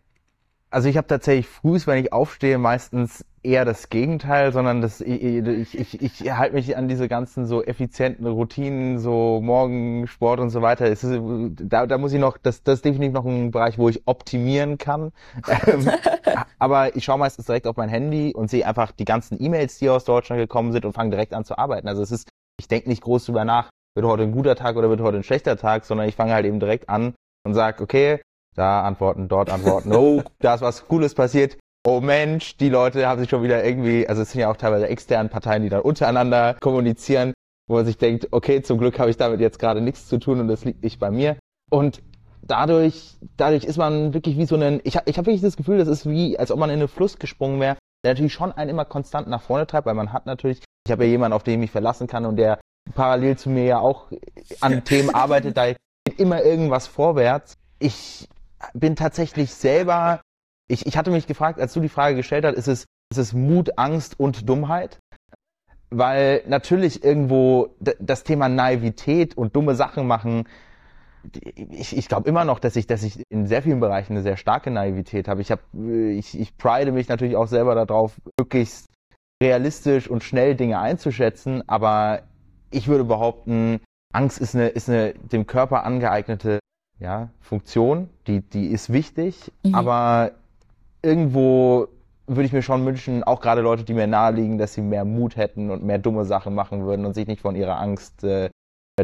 [0.75, 5.23] also ich habe tatsächlich früh, wenn ich aufstehe, meistens eher das Gegenteil, sondern das, ich,
[5.23, 10.63] ich, ich, ich halte mich an diese ganzen so effizienten Routinen, so Morgensport und so
[10.63, 10.89] weiter.
[10.89, 14.03] Ist, da, da muss ich noch, das, das ist definitiv noch ein Bereich, wo ich
[14.07, 15.13] optimieren kann.
[15.67, 15.89] Ähm,
[16.59, 19.89] aber ich schaue meistens direkt auf mein Handy und sehe einfach die ganzen E-Mails, die
[19.89, 21.87] aus Deutschland gekommen sind und fange direkt an zu arbeiten.
[21.87, 24.91] Also es ist, ich denke nicht groß drüber nach, wird heute ein guter Tag oder
[24.91, 27.15] wird heute ein schlechter Tag, sondern ich fange halt eben direkt an
[27.47, 28.21] und sage, okay,
[28.55, 31.57] da antworten, dort antworten, oh, da ist was Cooles passiert.
[31.87, 34.89] Oh Mensch, die Leute haben sich schon wieder irgendwie, also es sind ja auch teilweise
[34.89, 37.35] externe Parteien, die dann untereinander kommunizieren,
[37.69, 40.41] wo man sich denkt, okay, zum Glück habe ich damit jetzt gerade nichts zu tun
[40.41, 41.37] und das liegt nicht bei mir.
[41.71, 42.03] Und
[42.43, 45.89] dadurch, dadurch ist man wirklich wie so ein, ich, ich habe wirklich das Gefühl, das
[45.89, 48.85] ist wie, als ob man in einen Fluss gesprungen wäre, der natürlich schon einen immer
[48.85, 51.61] konstant nach vorne treibt, weil man hat natürlich, ich habe ja jemanden, auf den ich
[51.61, 52.61] mich verlassen kann und der
[52.95, 54.11] parallel zu mir ja auch
[54.61, 57.57] an Themen arbeitet, da geht immer irgendwas vorwärts.
[57.79, 58.29] Ich
[58.73, 60.21] bin tatsächlich selber,
[60.69, 63.33] ich, ich hatte mich gefragt, als du die Frage gestellt hast, ist es, ist es
[63.33, 64.99] Mut, Angst und Dummheit?
[65.91, 70.49] Weil natürlich irgendwo das Thema Naivität und dumme Sachen machen,
[71.55, 74.37] ich, ich glaube immer noch, dass ich, dass ich in sehr vielen Bereichen eine sehr
[74.37, 75.41] starke Naivität habe.
[75.41, 75.63] Ich habe,
[76.13, 78.89] ich, ich pride mich natürlich auch selber darauf, möglichst
[79.43, 82.23] realistisch und schnell Dinge einzuschätzen, aber
[82.71, 83.81] ich würde behaupten,
[84.13, 86.61] Angst ist eine, ist eine dem Körper angeeignete
[86.99, 89.75] ja, Funktion, die, die ist wichtig, mhm.
[89.75, 90.33] aber
[91.03, 91.89] irgendwo
[92.27, 95.37] würde ich mir schon wünschen, auch gerade Leute, die mir naheliegen, dass sie mehr Mut
[95.37, 98.49] hätten und mehr dumme Sachen machen würden und sich nicht von ihrer Angst äh,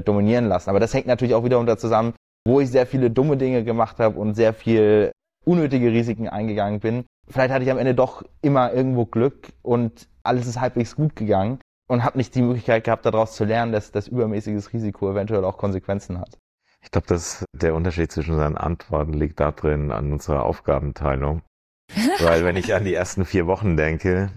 [0.05, 0.71] dominieren lassen.
[0.71, 2.15] Aber das hängt natürlich auch wieder unter zusammen,
[2.47, 5.13] wo ich sehr viele dumme Dinge gemacht habe und sehr viel
[5.45, 7.05] unnötige Risiken eingegangen bin.
[7.29, 11.61] Vielleicht hatte ich am Ende doch immer irgendwo Glück und alles ist halbwegs gut gegangen
[11.89, 15.59] und habe nicht die Möglichkeit gehabt, daraus zu lernen, dass das übermäßiges Risiko eventuell auch
[15.59, 16.39] Konsequenzen hat.
[16.83, 21.43] Ich glaube, dass der Unterschied zwischen seinen Antworten liegt darin an unserer Aufgabenteilung.
[22.21, 24.31] Weil wenn ich an die ersten vier Wochen denke,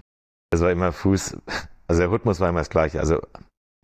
[0.50, 1.36] es war immer Fuß,
[1.86, 3.00] also der Rhythmus war immer das gleiche.
[3.00, 3.20] Also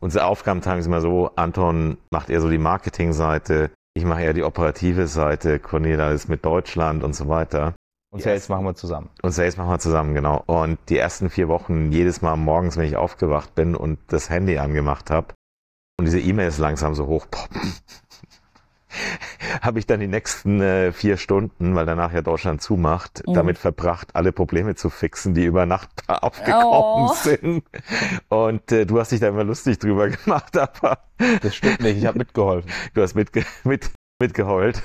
[0.00, 4.44] unsere Aufgabenteilung ist immer so, Anton macht eher so die Marketingseite, ich mache eher die
[4.44, 7.74] operative Seite, Cornelia ist mit Deutschland und so weiter.
[8.12, 9.08] Und Sales machen wir zusammen.
[9.22, 10.42] Und Sales machen wir zusammen, genau.
[10.46, 14.58] Und die ersten vier Wochen, jedes Mal morgens, wenn ich aufgewacht bin und das Handy
[14.58, 15.28] angemacht habe
[15.96, 17.61] und diese E-Mails langsam so hochpoppen,
[19.62, 23.34] habe ich dann die nächsten äh, vier Stunden, weil danach ja Deutschland zumacht, Mhm.
[23.34, 27.14] damit verbracht, alle Probleme zu fixen, die über Nacht aufgekommen Oh.
[27.14, 27.64] sind.
[28.28, 30.99] Und äh, du hast dich da immer lustig drüber gemacht, aber
[31.43, 32.70] Das stimmt nicht, ich habe mitgeholfen.
[32.95, 34.80] du hast mitge mit, mitgeheult.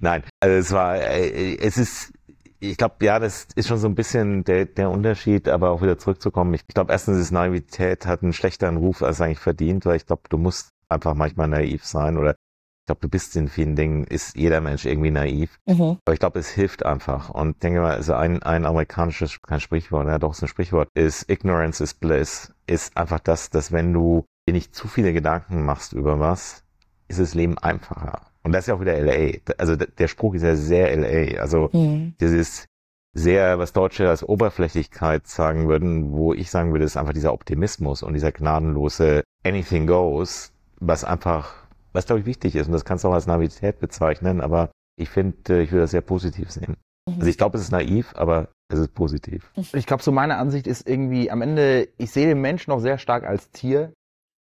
[0.00, 2.12] Nein, also es war, äh, es ist,
[2.60, 5.98] ich glaube, ja, das ist schon so ein bisschen der, der Unterschied, aber auch wieder
[5.98, 6.54] zurückzukommen.
[6.54, 10.22] Ich glaube, erstens ist Naivität hat einen schlechteren Ruf als eigentlich verdient, weil ich glaube,
[10.28, 14.34] du musst einfach manchmal naiv sein oder ich glaube, du bist in vielen Dingen, ist
[14.34, 15.58] jeder Mensch irgendwie naiv.
[15.66, 15.98] Mhm.
[16.04, 17.28] Aber ich glaube, es hilft einfach.
[17.28, 20.88] Und ich denke mal, also ein, ein amerikanisches, kein Sprichwort, ja doch, ist ein Sprichwort,
[20.94, 22.54] ist Ignorance is Bliss.
[22.66, 26.64] Ist einfach das, dass wenn du dir nicht zu viele Gedanken machst über was,
[27.08, 28.22] ist das Leben einfacher.
[28.42, 29.38] Und das ist ja auch wieder LA.
[29.58, 31.40] Also der Spruch ist ja sehr LA.
[31.40, 32.14] Also Mhm.
[32.20, 32.66] dieses
[33.14, 38.02] sehr, was Deutsche als Oberflächlichkeit sagen würden, wo ich sagen würde, ist einfach dieser Optimismus
[38.02, 41.54] und dieser gnadenlose Anything goes, was einfach,
[41.92, 42.66] was glaube ich wichtig ist.
[42.66, 46.00] Und das kannst du auch als Naivität bezeichnen, aber ich finde, ich würde das sehr
[46.02, 46.76] positiv sehen.
[47.08, 47.14] Mhm.
[47.14, 49.50] Also ich glaube, es ist naiv, aber es ist positiv.
[49.72, 52.98] Ich glaube, so meine Ansicht ist irgendwie, am Ende, ich sehe den Menschen noch sehr
[52.98, 53.92] stark als Tier.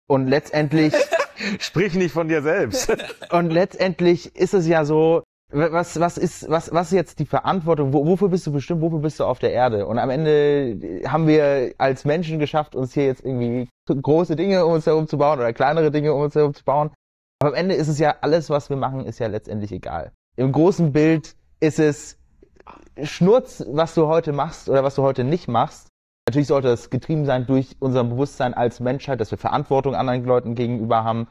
[0.10, 0.94] Und letztendlich,
[1.60, 2.96] Sprich nicht von dir selbst.
[3.32, 7.94] und letztendlich ist es ja so, was, was ist, was, was ist jetzt die Verantwortung?
[7.94, 8.82] Wo, wofür bist du bestimmt?
[8.82, 9.88] Wofür bist du auf der Erde?
[9.88, 14.74] Und am Ende haben wir als Menschen geschafft, uns hier jetzt irgendwie große Dinge um
[14.74, 16.92] uns herum zu bauen oder kleinere Dinge um uns herum zu bauen.
[17.40, 20.12] Aber am Ende ist es ja alles, was wir machen, ist ja letztendlich egal.
[20.36, 22.18] Im großen Bild ist es
[23.04, 25.88] Schnurz, was du heute machst oder was du heute nicht machst.
[26.28, 30.56] Natürlich sollte es getrieben sein durch unser Bewusstsein als Menschheit, dass wir Verantwortung anderen Leuten
[30.56, 31.28] gegenüber haben,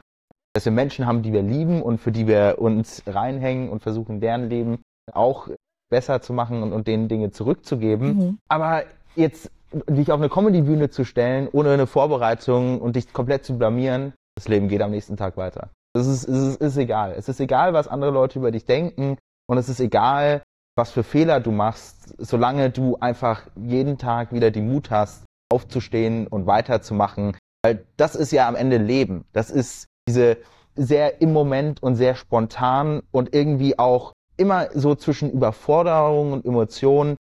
[0.53, 4.19] dass wir Menschen haben, die wir lieben und für die wir uns reinhängen und versuchen,
[4.19, 4.79] deren Leben
[5.13, 5.49] auch
[5.91, 8.17] besser zu machen und, und denen Dinge zurückzugeben.
[8.17, 8.37] Mhm.
[8.49, 8.85] Aber
[9.15, 9.51] jetzt
[9.87, 14.47] dich auf eine Comedy-Bühne zu stellen, ohne eine Vorbereitung und dich komplett zu blamieren, das
[14.47, 15.69] Leben geht am nächsten Tag weiter.
[15.93, 17.13] Es ist, es ist, ist egal.
[17.15, 19.17] Es ist egal, was andere Leute über dich denken
[19.47, 20.41] und es ist egal,
[20.77, 26.27] was für Fehler du machst, solange du einfach jeden Tag wieder die Mut hast, aufzustehen
[26.27, 27.35] und weiterzumachen.
[27.63, 29.25] Weil das ist ja am Ende Leben.
[29.33, 30.37] Das ist diese
[30.75, 37.17] sehr im Moment und sehr spontan und irgendwie auch immer so zwischen Überforderung und Emotionen.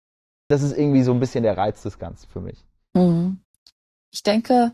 [0.49, 2.65] Das ist irgendwie so ein bisschen der Reiz des Ganzen für mich.
[2.93, 3.39] Mhm.
[4.11, 4.73] Ich denke,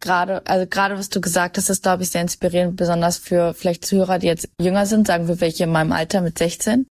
[0.00, 3.84] gerade, also gerade was du gesagt hast, ist, glaube ich, sehr inspirierend, besonders für vielleicht
[3.84, 6.86] Zuhörer, die jetzt jünger sind, sagen wir welche in meinem Alter mit 16,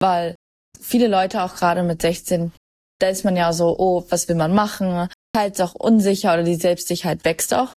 [0.00, 0.36] weil
[0.80, 2.52] viele Leute auch gerade mit 16,
[2.98, 5.08] da ist man ja so, oh, was will man machen?
[5.32, 7.72] Teils auch unsicher oder die Selbstsicherheit wächst auch.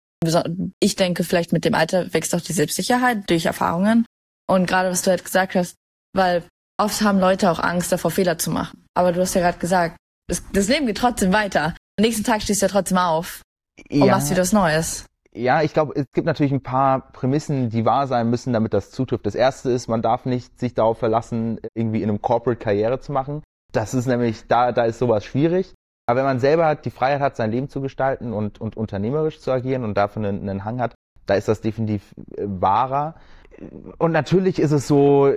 [0.80, 4.06] Ich denke, vielleicht mit dem Alter wächst auch die Selbstsicherheit durch Erfahrungen.
[4.48, 5.76] Und gerade was du halt gesagt hast,
[6.14, 6.44] weil
[6.78, 8.86] oft haben Leute auch Angst davor, Fehler zu machen.
[8.94, 9.98] Aber du hast ja gerade gesagt,
[10.28, 11.76] das, das Leben geht trotzdem weiter.
[11.98, 13.42] Am nächsten Tag stehst du ja trotzdem auf
[13.90, 15.06] und machst wieder was Neues.
[15.36, 18.92] Ja, ich glaube, es gibt natürlich ein paar Prämissen, die wahr sein müssen, damit das
[18.92, 19.26] zutrifft.
[19.26, 23.12] Das erste ist, man darf nicht sich darauf verlassen, irgendwie in einem Corporate Karriere zu
[23.12, 23.42] machen.
[23.72, 25.74] Das ist nämlich, da, da ist sowas schwierig.
[26.06, 29.52] Aber wenn man selber die Freiheit hat, sein Leben zu gestalten und, und unternehmerisch zu
[29.52, 30.94] agieren und dafür einen, einen Hang hat,
[31.26, 33.16] da ist das definitiv äh, wahrer.
[33.98, 35.34] Und natürlich ist es so,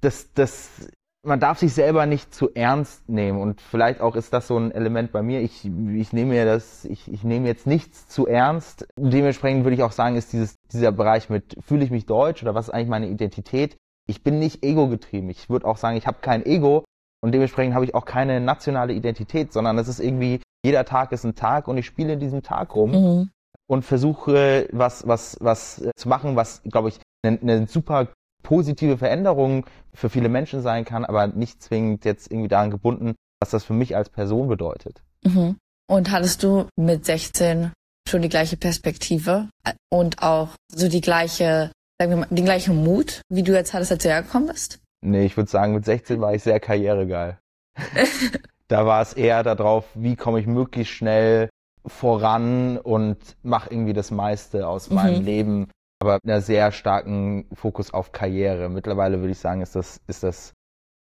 [0.00, 0.88] dass, dass
[1.22, 4.72] man darf sich selber nicht zu ernst nehmen und vielleicht auch ist das so ein
[4.72, 5.40] Element bei mir.
[5.40, 8.86] Ich, ich nehme mir das, ich, ich nehme jetzt nichts zu ernst.
[8.96, 12.54] Dementsprechend würde ich auch sagen, ist dieses, dieser Bereich mit, fühle ich mich deutsch oder
[12.54, 13.76] was ist eigentlich meine Identität?
[14.08, 15.28] Ich bin nicht ego-getrieben.
[15.28, 16.84] Ich würde auch sagen, ich habe kein Ego
[17.22, 21.24] und dementsprechend habe ich auch keine nationale Identität, sondern es ist irgendwie, jeder Tag ist
[21.24, 23.30] ein Tag und ich spiele in diesem Tag rum Mhm.
[23.68, 28.08] und versuche was, was, was äh, zu machen, was, glaube ich, eine, eine super
[28.42, 33.50] positive Veränderung für viele Menschen sein kann, aber nicht zwingend jetzt irgendwie daran gebunden, was
[33.50, 35.02] das für mich als Person bedeutet.
[35.24, 35.56] Mhm.
[35.88, 37.72] Und hattest du mit 16
[38.08, 42.82] schon die gleiche Perspektive äh, und auch so die gleiche, sagen wir mal, den gleichen
[42.82, 44.78] Mut, wie du jetzt hattest, als du hergekommen bist?
[45.04, 47.38] Nee, ich würde sagen, mit 16 war ich sehr karrieregeil.
[48.68, 51.48] da war es eher darauf, wie komme ich möglichst schnell
[51.86, 54.94] voran und mache irgendwie das meiste aus Mhm.
[54.96, 55.68] meinem Leben,
[56.00, 58.68] aber mit einer sehr starken Fokus auf Karriere.
[58.68, 60.54] Mittlerweile würde ich sagen, ist das, ist das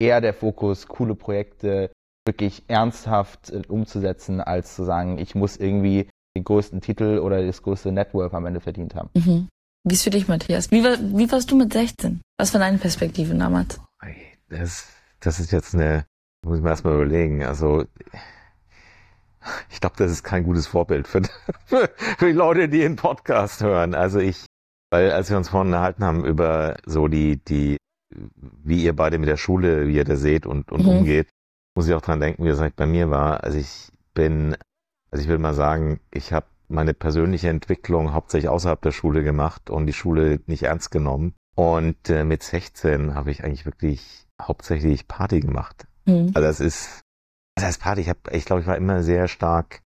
[0.00, 1.90] eher der Fokus, coole Projekte
[2.26, 7.62] wirklich ernsthaft äh, umzusetzen, als zu sagen, ich muss irgendwie den größten Titel oder das
[7.62, 9.10] größte Network am Ende verdient haben.
[9.14, 9.48] Mhm.
[9.84, 10.70] Wie ist für dich, Matthias?
[10.72, 12.20] Wie, war, wie warst du mit 16?
[12.38, 13.80] Was war deine Perspektive damals?
[14.48, 14.88] Das,
[15.20, 16.04] das ist jetzt eine,
[16.44, 17.44] muss ich mir erstmal überlegen.
[17.44, 17.84] Also,
[19.70, 21.22] ich glaube, das ist kein gutes Vorbild für,
[21.64, 21.88] für,
[22.18, 23.94] für die Leute, die den Podcast hören.
[23.94, 24.44] Also ich,
[24.90, 27.76] weil als wir uns vorhin erhalten haben über so die, die
[28.64, 30.88] wie ihr beide mit der Schule, wie ihr da seht und, und Mhm.
[30.88, 31.28] umgeht,
[31.74, 33.44] muss ich auch dran denken, wie das eigentlich bei mir war.
[33.44, 34.56] Also ich bin,
[35.10, 39.70] also ich will mal sagen, ich habe meine persönliche Entwicklung hauptsächlich außerhalb der Schule gemacht
[39.70, 41.34] und die Schule nicht ernst genommen.
[41.54, 45.86] Und äh, mit 16 habe ich eigentlich wirklich hauptsächlich Party gemacht.
[46.06, 46.30] Mhm.
[46.34, 47.02] Also es ist,
[47.56, 49.80] das heißt Party, ich habe, ich glaube, ich war immer sehr stark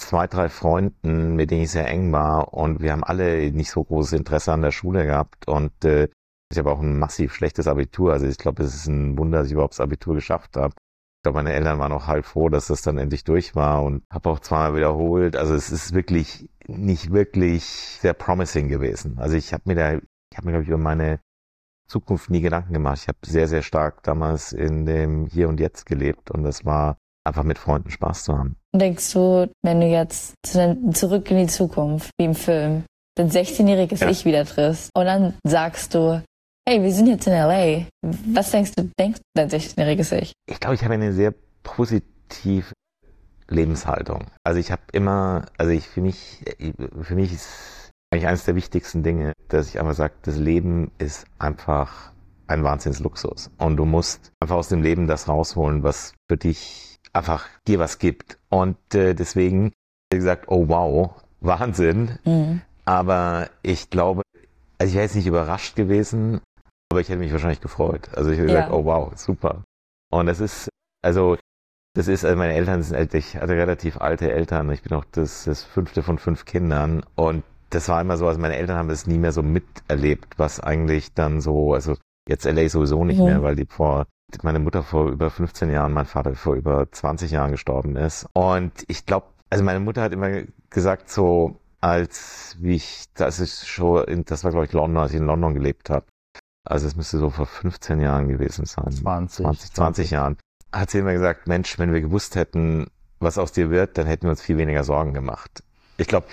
[0.00, 3.84] zwei, drei Freunden, mit denen ich sehr eng war und wir haben alle nicht so
[3.84, 6.08] großes Interesse an der Schule gehabt und äh,
[6.50, 8.12] ich habe auch ein massiv schlechtes Abitur.
[8.12, 10.74] Also ich glaube, es ist ein Wunder, dass ich überhaupt das Abitur geschafft habe.
[11.18, 14.02] Ich glaube, meine Eltern waren auch halb froh, dass das dann endlich durch war und
[14.10, 15.36] habe auch zweimal wiederholt.
[15.36, 19.18] Also es ist wirklich nicht wirklich sehr promising gewesen.
[19.18, 21.20] Also ich habe mir da, ich habe mir glaube ich über meine
[21.88, 23.00] Zukunft nie Gedanken gemacht.
[23.02, 26.98] Ich habe sehr, sehr stark damals in dem Hier und Jetzt gelebt und das war
[27.28, 28.56] einfach mit Freunden Spaß zu haben.
[28.74, 32.84] Denkst du, wenn du jetzt zurück in die Zukunft, wie im Film,
[33.16, 34.10] dein 16-jähriges Ja.
[34.10, 36.22] Ich wieder triffst und dann sagst du,
[36.68, 37.86] hey, wir sind jetzt in L.A.
[38.02, 40.32] Was denkst du, denkt dein 16-jähriges Ich?
[40.46, 42.72] Ich glaube, ich habe eine sehr positive
[43.48, 44.26] Lebenshaltung.
[44.44, 46.44] Also ich habe immer, also ich für mich,
[47.00, 51.26] für mich ist eigentlich eines der wichtigsten Dinge, dass ich einfach sage, das Leben ist
[51.38, 52.12] einfach
[52.46, 53.50] ein Wahnsinnsluxus.
[53.58, 57.98] Und du musst einfach aus dem Leben das rausholen, was für dich einfach dir was
[57.98, 58.38] gibt.
[58.48, 59.72] Und äh, deswegen
[60.10, 62.18] gesagt, oh wow, Wahnsinn.
[62.24, 62.62] Mhm.
[62.84, 64.22] Aber ich glaube,
[64.78, 66.40] also ich wäre jetzt nicht überrascht gewesen,
[66.90, 68.08] aber ich hätte mich wahrscheinlich gefreut.
[68.14, 68.60] Also ich hätte Ja.
[68.60, 69.64] gesagt, oh wow, super.
[70.10, 70.68] Und das ist,
[71.02, 71.36] also,
[71.94, 74.70] das ist, also meine Eltern sind älter, ich hatte relativ alte Eltern.
[74.70, 77.04] Ich bin auch das, das fünfte von fünf Kindern.
[77.14, 80.60] Und das war immer so, also meine Eltern haben das nie mehr so miterlebt, was
[80.60, 81.96] eigentlich dann so, also
[82.26, 83.24] jetzt LA sowieso nicht Mhm.
[83.24, 84.06] mehr, weil die vor,
[84.42, 88.28] meine Mutter vor über 15 Jahren, mein Vater vor über 20 Jahren gestorben ist.
[88.34, 93.66] Und ich glaube, also meine Mutter hat immer gesagt, so, als wie ich, das ist
[93.66, 96.04] schon, in, das war glaube ich London, als ich in London gelebt habe.
[96.64, 98.92] Also es müsste so vor 15 Jahren gewesen sein.
[98.92, 99.44] 20.
[99.44, 100.36] 20, 20 Jahren.
[100.72, 102.88] Hat sie immer gesagt, Mensch, wenn wir gewusst hätten,
[103.20, 105.62] was aus dir wird, dann hätten wir uns viel weniger Sorgen gemacht.
[105.96, 106.26] Ich glaube,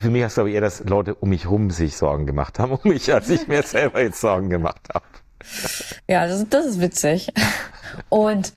[0.00, 2.72] für mich ist glaube ich eher, dass Leute um mich rum sich Sorgen gemacht haben,
[2.82, 5.06] um mich, als ich mir selber jetzt Sorgen gemacht habe.
[6.08, 7.32] Ja, das, das ist witzig.
[8.08, 8.52] Und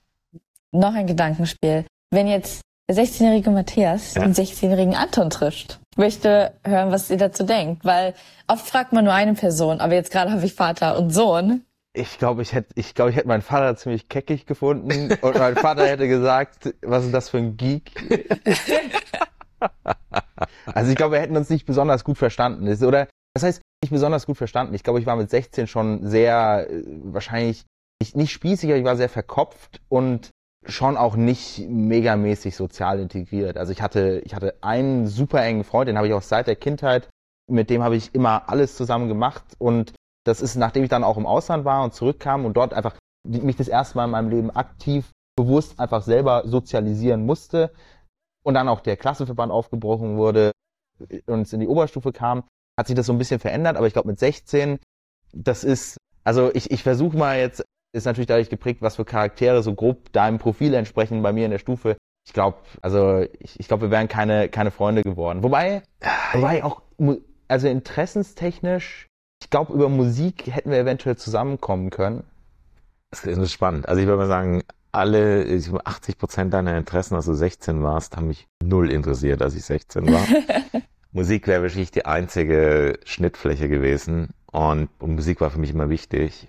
[0.71, 1.85] noch ein Gedankenspiel.
[2.11, 4.23] Wenn jetzt der 16-jährige Matthias Ja.
[4.23, 8.13] den 16-jährigen Anton trifft, ich möchte hören, was ihr dazu denkt, weil
[8.47, 11.63] oft fragt man nur eine Person, aber jetzt gerade habe ich Vater und Sohn.
[11.93, 15.55] Ich glaube, ich hätte, ich glaube, ich hätte meinen Vater ziemlich keckig gefunden und mein
[15.57, 17.91] Vater hätte gesagt, was ist das für ein Geek?
[20.65, 22.67] also ich glaube, wir hätten uns nicht besonders gut verstanden.
[22.85, 24.73] Oder das heißt, nicht besonders gut verstanden.
[24.75, 27.65] Ich glaube, ich war mit 16 schon sehr, äh, wahrscheinlich
[28.01, 30.31] nicht, nicht spießig, aber ich war sehr verkopft und
[30.65, 33.57] schon auch nicht megamäßig sozial integriert.
[33.57, 36.55] Also ich hatte, ich hatte einen super engen Freund, den habe ich auch seit der
[36.55, 37.09] Kindheit,
[37.49, 41.17] mit dem habe ich immer alles zusammen gemacht und das ist, nachdem ich dann auch
[41.17, 44.51] im Ausland war und zurückkam und dort einfach mich das erste Mal in meinem Leben
[44.51, 47.71] aktiv, bewusst einfach selber sozialisieren musste
[48.43, 50.51] und dann auch der Klassenverband aufgebrochen wurde
[51.25, 52.43] und es in die Oberstufe kam,
[52.79, 54.79] hat sich das so ein bisschen verändert, aber ich glaube mit 16,
[55.33, 57.63] das ist, also ich, ich versuche mal jetzt,
[57.93, 61.51] ist natürlich dadurch geprägt, was für Charaktere so grob deinem Profil entsprechen bei mir in
[61.51, 61.97] der Stufe.
[62.25, 65.43] Ich glaube, also ich, ich glaube, wir wären keine, keine Freunde geworden.
[65.43, 65.83] Wobei,
[66.33, 66.81] wobei auch,
[67.47, 69.07] also interessenstechnisch,
[69.41, 72.23] ich glaube, über Musik hätten wir eventuell zusammenkommen können.
[73.09, 73.89] Das ist spannend.
[73.89, 77.83] Also ich würde mal sagen, alle, ich glaube, 80 Prozent deiner Interessen, als du 16
[77.83, 80.25] warst, haben mich null interessiert, als ich 16 war.
[81.11, 86.47] Musik wäre wirklich die einzige Schnittfläche gewesen und, und Musik war für mich immer wichtig.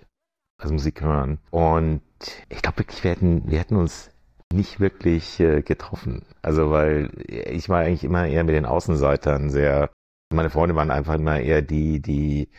[0.61, 1.39] Also Musik hören.
[1.51, 2.01] Und
[2.49, 4.11] ich glaube wirklich, wir hätten, wir hätten uns
[4.53, 6.25] nicht wirklich äh, getroffen.
[6.41, 9.89] Also weil ich war eigentlich immer eher mit den Außenseitern sehr,
[10.31, 12.49] meine Freunde waren einfach immer eher die, die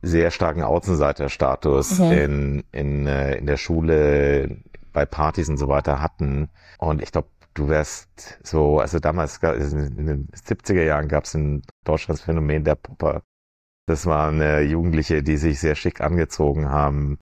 [0.00, 2.12] sehr starken Außenseiterstatus Mhm.
[2.12, 6.48] in, in, äh, in der Schule, bei Partys und so weiter hatten.
[6.78, 11.34] Und ich glaube, du wärst so, also damals es in den 70er Jahren gab es
[11.34, 13.22] in Deutschland das Phänomen der Popper.
[13.86, 17.18] Das waren äh, Jugendliche, die sich sehr schick angezogen haben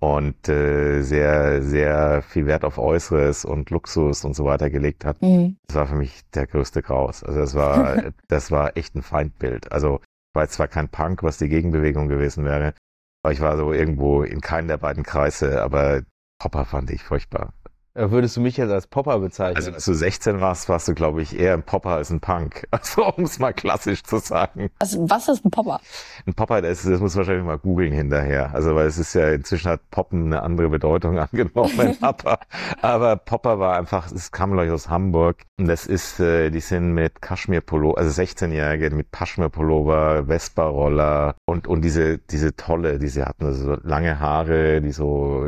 [0.00, 5.20] und äh, sehr, sehr viel Wert auf Äußeres und Luxus und so weiter gelegt hat.
[5.22, 5.56] Mhm.
[5.68, 7.22] Das war für mich der größte Graus.
[7.22, 9.70] Also das war, das war echt ein Feindbild.
[9.72, 10.00] Also
[10.34, 12.74] war jetzt zwar kein Punk, was die Gegenbewegung gewesen wäre,
[13.22, 16.02] aber ich war so irgendwo in keinem der beiden Kreise, aber
[16.40, 17.52] Popper fand ich furchtbar.
[17.94, 19.56] Äh, Würdest du mich jetzt als Popper bezeichnen?
[19.56, 22.66] Also als du 16 warst, warst du, glaube ich, eher ein Popper als ein Punk.
[22.80, 24.70] Also um es mal klassisch zu sagen.
[24.78, 25.80] Also, was ist ein Popper?
[26.24, 28.54] Ein Popper, das, das muss man wahrscheinlich mal googeln hinterher.
[28.54, 31.96] Also weil es ist ja, inzwischen hat Poppen eine andere Bedeutung angenommen.
[32.00, 32.38] aber,
[32.80, 35.42] aber Popper war einfach, es kam glaube ich aus Hamburg.
[35.58, 41.82] Und das ist, äh, die sind mit Kaschmirpullover, also 16-Jährige mit Kaschmirpullover, Vespa-Roller und, und
[41.82, 45.46] diese, diese tolle, die sie hatten, also so lange Haare, die so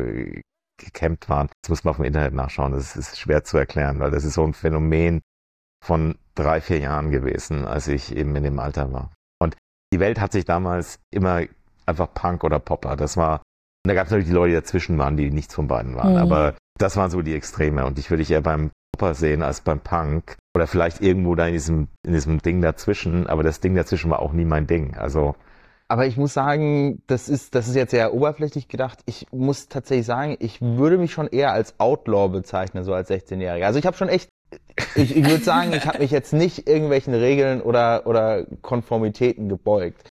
[0.85, 1.49] gekämmt waren.
[1.63, 2.73] Das muss man auf dem Internet nachschauen.
[2.73, 5.21] Das ist schwer zu erklären, weil das ist so ein Phänomen
[5.85, 9.11] von drei, vier Jahren gewesen, als ich eben in dem Alter war.
[9.41, 9.57] Und
[9.93, 11.43] die Welt hat sich damals immer
[11.87, 12.97] einfach Punk oder Popper.
[12.97, 13.43] Das war,
[13.85, 16.13] und da gab es natürlich die Leute, die dazwischen waren, die nichts von beiden waren.
[16.13, 16.19] Mhm.
[16.19, 17.85] Aber das waren so die Extreme.
[17.85, 20.37] Und ich würde dich eher beim Popper sehen als beim Punk.
[20.55, 23.27] Oder vielleicht irgendwo da in diesem, in diesem Ding dazwischen.
[23.27, 24.97] Aber das Ding dazwischen war auch nie mein Ding.
[24.97, 25.35] Also,
[25.89, 29.01] Aber ich muss sagen, das ist, das ist jetzt sehr oberflächlich gedacht.
[29.07, 33.65] Ich muss tatsächlich sagen, ich würde mich schon eher als Outlaw bezeichnen, so als 16-Jähriger.
[33.67, 34.29] Also ich habe schon echt,
[34.95, 40.09] ich, ich würde sagen, ich habe mich jetzt nicht irgendwelchen Regeln oder, oder Konformitäten gebeugt.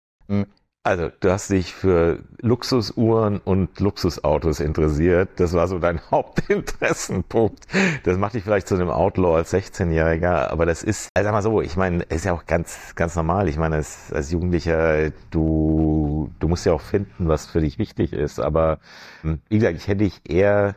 [0.88, 5.28] Also, du hast dich für Luxusuhren und Luxusautos interessiert.
[5.36, 7.66] Das war so dein Hauptinteressenpunkt.
[8.04, 11.42] Das macht dich vielleicht zu einem Outlaw als 16-Jähriger, aber das ist, also sag mal
[11.42, 13.50] so, ich meine, ist ja auch ganz, ganz normal.
[13.50, 18.14] Ich meine, als, als Jugendlicher, du, du musst ja auch finden, was für dich wichtig
[18.14, 18.40] ist.
[18.40, 18.78] Aber
[19.20, 20.74] hm, wie gesagt, ich hätte dich eher,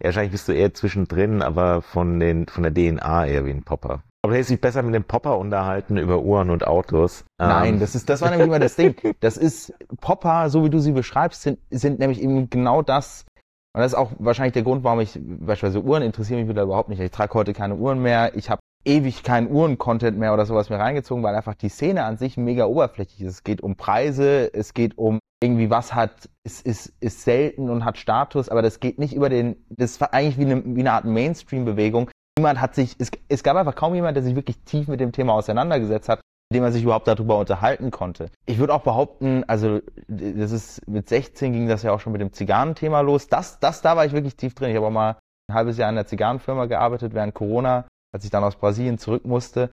[0.00, 4.02] wahrscheinlich bist du eher zwischendrin, aber von den, von der DNA eher wie ein Popper.
[4.22, 7.24] Aber du hättest dich besser mit dem Popper unterhalten über Uhren und Autos.
[7.38, 8.94] Nein, Ähm, das ist, das war nämlich immer das Ding.
[9.20, 13.24] Das ist, Popper, so wie du sie beschreibst, sind, sind nämlich eben genau das.
[13.72, 16.90] Und das ist auch wahrscheinlich der Grund, warum ich, beispielsweise Uhren interessieren mich wieder überhaupt
[16.90, 17.00] nicht.
[17.00, 18.36] Ich trage heute keine Uhren mehr.
[18.36, 22.16] Ich habe ewig keinen Uhren-Content mehr oder sowas mir reingezogen, weil einfach die Szene an
[22.16, 23.32] sich mega oberflächlich ist.
[23.34, 27.84] Es geht um Preise, es geht um irgendwie was hat, ist, ist, ist selten und
[27.84, 30.92] hat Status, aber das geht nicht über den, das war eigentlich wie eine, wie eine
[30.92, 32.10] Art Mainstream-Bewegung.
[32.40, 35.12] Niemand hat sich, es, es gab einfach kaum jemand, der sich wirklich tief mit dem
[35.12, 38.30] Thema auseinandergesetzt hat, mit dem man sich überhaupt darüber unterhalten konnte.
[38.46, 42.22] Ich würde auch behaupten, also das ist mit 16 ging das ja auch schon mit
[42.22, 43.28] dem Zigarrenthema los.
[43.28, 44.70] Das, das, da war ich wirklich tief drin.
[44.70, 45.18] Ich habe auch mal
[45.50, 49.26] ein halbes Jahr in der Zigarrenfirma gearbeitet während Corona, als ich dann aus Brasilien zurück
[49.26, 49.70] musste.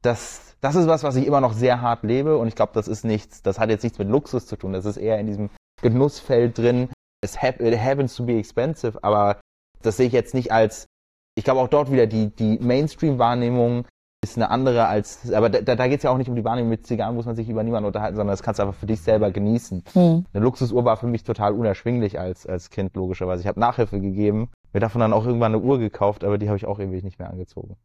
[0.00, 2.88] Das, das ist was, was ich immer noch sehr hart lebe und ich glaube, das
[2.88, 4.72] ist nichts, das hat jetzt nichts mit Luxus zu tun.
[4.72, 5.50] Das ist eher in diesem
[5.82, 6.88] Genussfeld drin.
[7.22, 7.36] It
[7.78, 9.38] happens to be expensive, aber
[9.82, 10.86] das sehe ich jetzt nicht als,
[11.40, 13.86] ich glaube auch dort wieder die, die Mainstream-Wahrnehmung
[14.22, 16.68] ist eine andere als, aber da, da geht es ja auch nicht um die Wahrnehmung
[16.68, 19.00] mit Zigarren, muss man sich über niemanden unterhalten, sondern das kannst du einfach für dich
[19.00, 19.82] selber genießen.
[19.94, 20.26] Hm.
[20.34, 23.40] Eine Luxusuhr war für mich total unerschwinglich als, als Kind, logischerweise.
[23.40, 26.58] Ich habe Nachhilfe gegeben, mir davon dann auch irgendwann eine Uhr gekauft, aber die habe
[26.58, 27.76] ich auch ewig nicht mehr angezogen.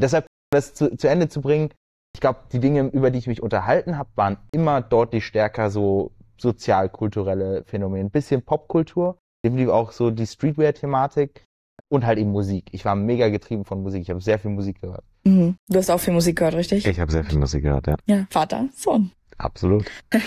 [0.00, 1.68] Deshalb, das zu, zu Ende zu bringen,
[2.14, 6.12] ich glaube, die Dinge, über die ich mich unterhalten habe, waren immer deutlich stärker so
[6.40, 8.06] sozial-kulturelle Phänomene.
[8.06, 11.44] Ein bisschen Popkultur, definitiv auch so die Streetwear-Thematik
[11.94, 12.66] und halt eben Musik.
[12.72, 14.02] Ich war mega getrieben von Musik.
[14.02, 15.04] Ich habe sehr viel Musik gehört.
[15.24, 15.56] Mhm.
[15.68, 16.86] Du hast auch viel Musik gehört, richtig?
[16.86, 17.96] Ich habe sehr viel Musik gehört, ja.
[18.06, 18.26] Ja.
[18.30, 19.10] Vater, Sohn.
[19.38, 19.84] Absolut.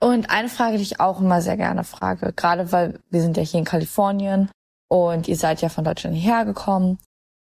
[0.00, 3.42] Und eine Frage, die ich auch immer sehr gerne frage, gerade weil wir sind ja
[3.42, 4.50] hier in Kalifornien
[4.88, 6.98] und ihr seid ja von Deutschland hierher gekommen.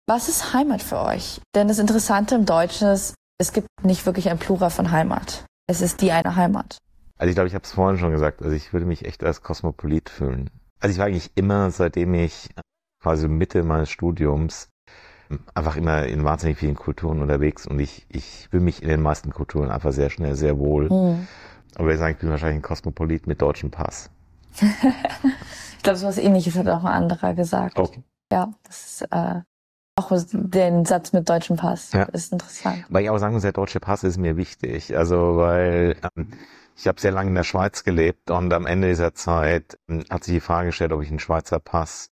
[0.07, 1.40] Was ist Heimat für euch?
[1.55, 5.45] Denn das Interessante im Deutschen ist, es gibt nicht wirklich ein Plural von Heimat.
[5.66, 6.78] Es ist die eine Heimat.
[7.16, 9.43] Also ich glaube, ich habe es vorhin schon gesagt, also ich würde mich echt als
[9.43, 10.51] Kosmopolit fühlen.
[10.83, 12.51] Also ich war eigentlich immer, seitdem ich
[13.01, 14.68] quasi Mitte meines Studiums
[15.55, 19.30] einfach immer in wahnsinnig vielen Kulturen unterwegs und ich, ich fühle mich in den meisten
[19.30, 20.91] Kulturen einfach sehr schnell, sehr wohl.
[20.91, 21.28] Hm.
[21.76, 24.11] Aber ich sagen, ich bin wahrscheinlich ein Kosmopolit mit deutschem Pass.
[25.78, 27.76] Ich glaube, so was ähnliches hat auch ein anderer gesagt.
[27.76, 28.05] Okay.
[28.33, 29.41] Ja, das ist äh,
[29.97, 31.91] auch den Satz mit deutschem Pass.
[31.91, 32.05] Ja.
[32.05, 32.85] ist interessant.
[32.89, 34.97] Weil ich auch sagen muss, der deutsche Pass ist mir wichtig.
[34.97, 36.28] Also weil ähm,
[36.83, 40.24] ich habe sehr lange in der Schweiz gelebt und am Ende dieser Zeit ähm, hat
[40.24, 42.11] sich die Frage gestellt, ob ich einen Schweizer Pass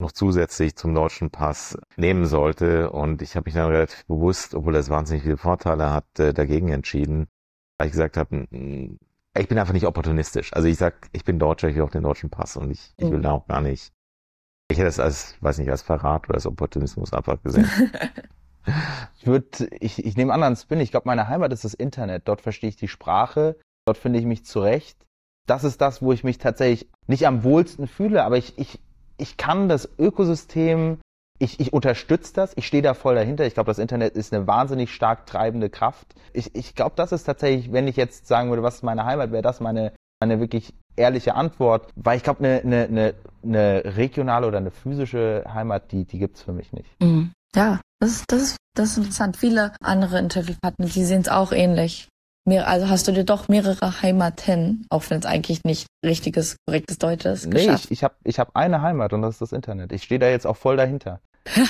[0.00, 2.90] noch zusätzlich zum deutschen Pass nehmen sollte.
[2.90, 6.68] Und ich habe mich dann relativ bewusst, obwohl das wahnsinnig viele Vorteile hat, äh, dagegen
[6.70, 7.28] entschieden,
[7.78, 8.98] weil ich gesagt habe, mm,
[9.38, 10.52] ich bin einfach nicht opportunistisch.
[10.52, 13.08] Also ich sag, ich bin Deutscher, ich will auch den deutschen Pass und ich, ich
[13.08, 13.22] will Mhm.
[13.22, 13.92] da auch gar nicht.
[14.68, 17.70] Ich hätte es als, weiß nicht, als Verrat oder als Opportunismus einfach gesehen.
[19.18, 20.80] Ich würde, ich, ich nehme anderen Spin.
[20.80, 22.28] Ich glaube, meine Heimat ist das Internet.
[22.28, 23.56] Dort verstehe ich die Sprache.
[23.88, 24.98] Dort finde ich mich zurecht.
[25.46, 28.78] Das ist das, wo ich mich tatsächlich nicht am wohlsten fühle, aber ich, ich,
[29.16, 30.98] ich kann das Ökosystem,
[31.38, 33.46] ich, ich unterstütze das, ich stehe da voll dahinter.
[33.46, 36.14] Ich glaube, das Internet ist eine wahnsinnig stark treibende Kraft.
[36.34, 39.32] Ich, ich glaube, das ist tatsächlich, wenn ich jetzt sagen würde, was ist meine Heimat,
[39.32, 41.90] wäre das meine, meine wirklich ehrliche Antwort.
[41.96, 46.42] Weil ich glaube, eine, eine, eine, eine regionale oder eine physische Heimat, die, die gibt's
[46.42, 46.90] für mich nicht.
[47.00, 47.32] Mhm.
[47.54, 49.38] Ja, das ist, das, das ist interessant.
[49.38, 52.08] Viele andere Interviewpartner, die sehen es auch ähnlich.
[52.48, 56.96] Mehr, also hast du dir doch mehrere Heimaten, auch wenn es eigentlich nicht richtiges, korrektes
[56.98, 57.84] Deutsch ist, Nee, geschafft.
[57.86, 59.92] ich, ich habe ich hab eine Heimat und das ist das Internet.
[59.92, 61.20] Ich stehe da jetzt auch voll dahinter.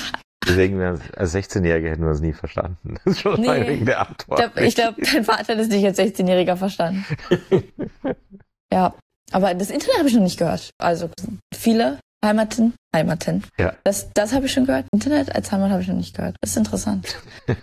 [0.46, 2.94] Deswegen, wir- als 16-Jährige hätten wir es nie verstanden.
[3.04, 3.46] Das ist schon Nee.
[3.48, 4.40] mal wegen der Antwort.
[4.60, 7.04] Ich glaube, glaub, dein Vater hat es nicht als 16-Jähriger verstanden.
[8.72, 8.94] ja,
[9.32, 10.70] aber das Internet habe ich noch nicht gehört.
[10.78, 11.10] Also
[11.54, 13.44] viele Heimaten, Heimaten.
[13.58, 13.74] Ja.
[13.84, 14.86] Das, das habe ich schon gehört.
[14.92, 16.36] Internet als Heimat habe ich noch nicht gehört.
[16.40, 17.16] Das ist interessant.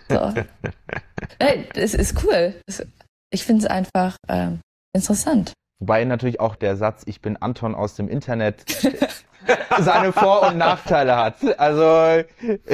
[0.09, 0.33] So.
[1.39, 2.53] Ey, es ist cool.
[2.67, 2.85] Es-
[3.31, 4.61] Ich finde es einfach ähm,
[4.93, 5.53] interessant.
[5.79, 8.63] Wobei natürlich auch der Satz, ich bin Anton aus dem Internet,
[9.79, 11.59] seine Vor- und Nachteile hat.
[11.59, 12.23] Also,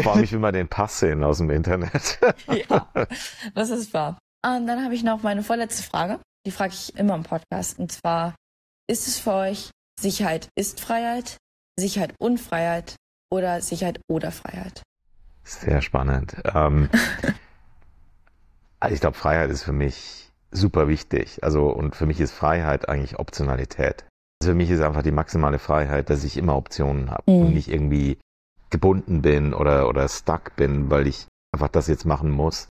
[0.03, 2.19] Vor allem, ich will mal den Pass sehen aus dem Internet.
[2.47, 2.87] Ja,
[3.55, 4.17] das ist wahr.
[4.45, 6.19] Und dann habe ich noch meine vorletzte Frage.
[6.45, 7.79] Die frage ich immer im Podcast.
[7.79, 8.35] Und zwar,
[8.87, 9.71] ist es für euch
[10.01, 11.37] Sicherheit ist Freiheit,
[11.77, 12.95] Sicherheit und Freiheit
[13.31, 14.81] oder Sicherheit oder Freiheit?
[15.43, 16.35] Sehr spannend.
[16.53, 16.89] Ähm,
[18.79, 20.20] also ich glaube, Freiheit ist für mich
[20.51, 21.43] super wichtig.
[21.43, 24.05] Also, und für mich ist Freiheit eigentlich Optionalität.
[24.41, 27.45] Also für mich ist einfach die maximale Freiheit, dass ich immer Optionen habe Mhm.
[27.45, 28.17] und nicht irgendwie
[28.69, 32.67] gebunden bin oder, oder stuck bin, weil ich einfach das jetzt machen muss.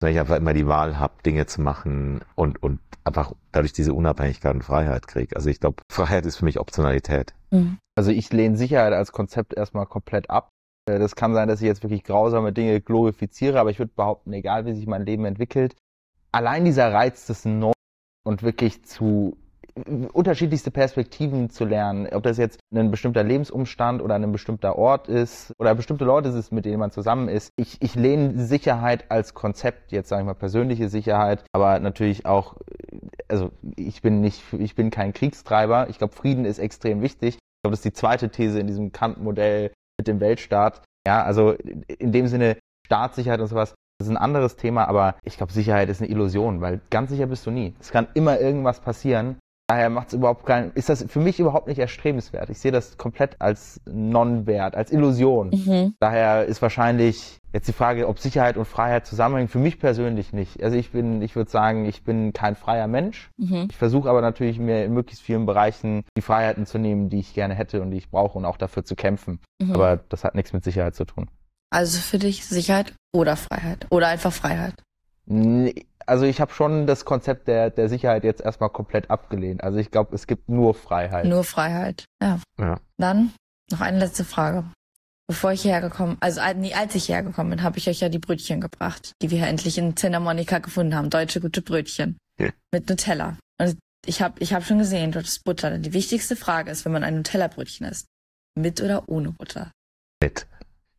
[0.00, 3.94] Sondern ich einfach immer die Wahl habe, Dinge zu machen und, und einfach dadurch diese
[3.94, 5.34] Unabhängigkeit und Freiheit kriege.
[5.34, 7.34] Also ich glaube, Freiheit ist für mich Optionalität.
[7.50, 7.78] Mhm.
[7.96, 10.50] also ich lehne Sicherheit als Konzept erstmal komplett ab.
[10.88, 14.32] Äh, Das kann sein, dass ich jetzt wirklich grausame Dinge glorifiziere, aber ich würde behaupten,
[14.34, 15.74] egal wie sich mein Leben entwickelt,
[16.32, 17.72] allein dieser Reiz des Neuen
[18.24, 19.36] und wirklich zu
[20.12, 25.52] unterschiedlichste Perspektiven zu lernen, ob das jetzt ein bestimmter Lebensumstand oder ein bestimmter Ort ist
[25.58, 27.52] oder bestimmte Leute ist, mit denen man zusammen ist.
[27.56, 32.56] Ich, ich lehne Sicherheit als Konzept, jetzt sage ich mal persönliche Sicherheit, aber natürlich auch,
[33.28, 35.88] also ich bin nicht, ich bin kein Kriegstreiber.
[35.88, 37.34] Ich glaube, Frieden ist extrem wichtig.
[37.36, 40.82] Ich glaube, das ist die zweite These in diesem Kant-Modell mit dem Weltstaat.
[41.06, 42.56] Ja, also in dem Sinne
[42.86, 46.60] Staatssicherheit und sowas, das ist ein anderes Thema, aber ich glaube, Sicherheit ist eine Illusion,
[46.60, 47.74] weil ganz sicher bist du nie.
[47.80, 49.38] Es kann immer irgendwas passieren.
[49.70, 52.48] Daher macht es überhaupt keinen, ist das für mich überhaupt nicht erstrebenswert.
[52.48, 55.50] Ich sehe das komplett als Non-Wert, als Illusion.
[55.50, 55.94] Mhm.
[56.00, 59.48] Daher ist wahrscheinlich jetzt die Frage, ob Sicherheit und Freiheit zusammenhängen.
[59.48, 60.62] Für mich persönlich nicht.
[60.62, 63.30] Also ich bin, ich würde sagen, ich bin kein freier Mensch.
[63.36, 63.66] Mhm.
[63.68, 67.34] Ich versuche aber natürlich mir in möglichst vielen Bereichen die Freiheiten zu nehmen, die ich
[67.34, 69.40] gerne hätte und die ich brauche und auch dafür zu kämpfen.
[69.60, 69.72] Mhm.
[69.72, 71.28] Aber das hat nichts mit Sicherheit zu tun.
[71.70, 74.74] Also für dich Sicherheit oder Freiheit oder einfach Freiheit.
[75.26, 79.62] Nee, Also ich habe schon das Konzept der, der Sicherheit jetzt erstmal komplett abgelehnt.
[79.62, 81.26] Also ich glaube, es gibt nur Freiheit.
[81.26, 82.04] Nur Freiheit.
[82.22, 82.40] Ja.
[82.58, 82.80] Ja.
[82.96, 83.32] Dann
[83.70, 84.64] noch eine letzte Frage.
[85.30, 88.00] Bevor ich hierher gekommen, also al- nee, als ich hierher gekommen bin, habe ich euch
[88.00, 91.10] ja die Brötchen gebracht, die wir hier endlich in Santa Monica gefunden haben.
[91.10, 92.16] Deutsche gute Brötchen.
[92.40, 92.48] Ja.
[92.72, 93.36] Mit Nutella.
[93.60, 93.76] Und
[94.06, 95.76] ich habe ich hab schon gesehen, dort ist Butter.
[95.76, 98.06] Die wichtigste Frage ist, wenn man ein Nutella-Brötchen isst,
[98.54, 99.70] mit oder ohne Butter?
[100.22, 100.46] Mit.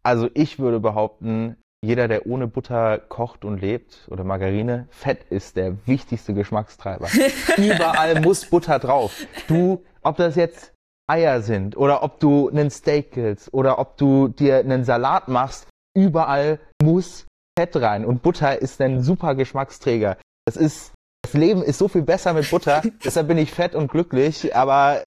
[0.03, 5.55] Also ich würde behaupten, jeder, der ohne Butter kocht und lebt oder Margarine, Fett ist
[5.55, 7.07] der wichtigste Geschmackstreiber.
[7.57, 9.13] Überall muss Butter drauf.
[9.47, 10.73] Du, ob das jetzt
[11.09, 15.67] Eier sind oder ob du einen Steak grillst oder ob du dir einen Salat machst,
[15.95, 17.25] überall muss
[17.57, 20.17] Fett rein und Butter ist ein super Geschmacksträger.
[20.45, 20.93] Das ist
[21.23, 25.03] das Leben ist so viel besser mit Butter, deshalb bin ich fett und glücklich, aber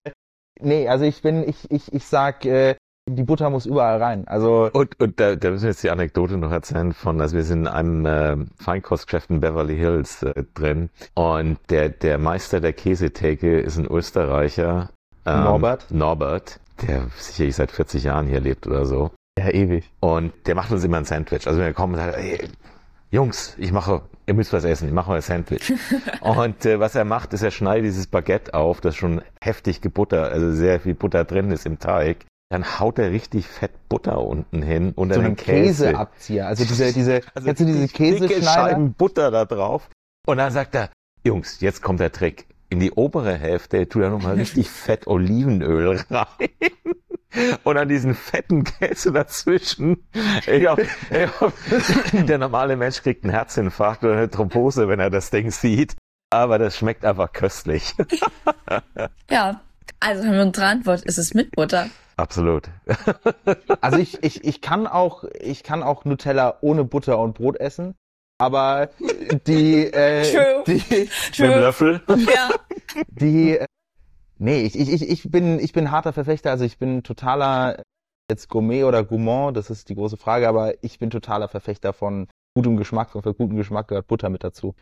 [0.61, 2.77] nee, also ich bin ich ich ich sag äh,
[3.09, 4.27] die Butter muss überall rein.
[4.29, 7.45] Also Und, und da, da müssen wir jetzt die Anekdote noch erzählen von, also wir
[7.45, 12.73] sind in einem äh, Feinkostgeschäft in Beverly Hills äh, drin und der, der Meister der
[12.73, 14.91] Käsetheke ist ein Österreicher.
[15.27, 15.91] ähm, Norbert?
[15.91, 19.11] Norbert, der sicherlich seit 40 Jahren hier lebt oder so.
[19.39, 19.91] ja ewig.
[20.01, 21.47] Und der macht uns immer ein Sandwich.
[21.47, 22.49] Also wenn wir kommen und sagen, ey,
[23.11, 25.73] Jungs, ich mache, ihr müsst was essen, ich mache mal ein Sandwich.
[26.21, 30.33] und äh, was er macht, ist, er schneidet dieses Baguette auf, das schon heftig gebuttert,
[30.33, 32.25] also sehr viel Butter drin ist im Teig.
[32.53, 35.87] Dann haut er richtig fett Butter unten hin unter So einen Käse.
[35.87, 36.47] Käseabzieher.
[36.49, 38.43] Also diese, diese, Also kennst du diese Käseschneider?
[38.43, 39.89] Scheiben Butter da drauf.
[40.27, 40.91] Und dann sagt er,
[41.25, 42.47] Jungs, jetzt kommt der Trick.
[42.69, 46.27] In die obere Hälfte tut er nochmal richtig fett Olivenöl rein.
[47.65, 50.07] Und an diesen fetten Käse dazwischen.
[50.47, 51.55] Ich glaub, ich glaub,
[52.27, 55.97] der normale Mensch kriegt einen Herzinfarkt oder eine Thrombose, wenn er das Ding sieht.
[56.29, 57.95] Aber das schmeckt einfach köstlich.
[59.31, 59.63] Ja,
[60.01, 61.89] also haben wir unsere Antwort, ist es mit Butter?
[62.17, 62.69] Absolut.
[63.81, 67.97] Also ich, ich, ich kann auch, ich kann auch Nutella ohne Butter und Brot essen.
[68.39, 68.91] Aber
[69.47, 70.65] die, äh, True.
[70.67, 72.01] die, Mit dem Löffel.
[72.09, 72.51] Ja.
[73.09, 73.67] die, äh,
[74.39, 76.51] nee, ich, ich, ich, bin, ich bin harter Verfechter.
[76.51, 77.83] Also ich bin totaler,
[78.31, 82.29] jetzt Gourmet oder Gourmand, das ist die große Frage, aber ich bin totaler Verfechter von
[82.55, 84.75] gutem Geschmack und für guten Geschmack gehört Butter mit dazu.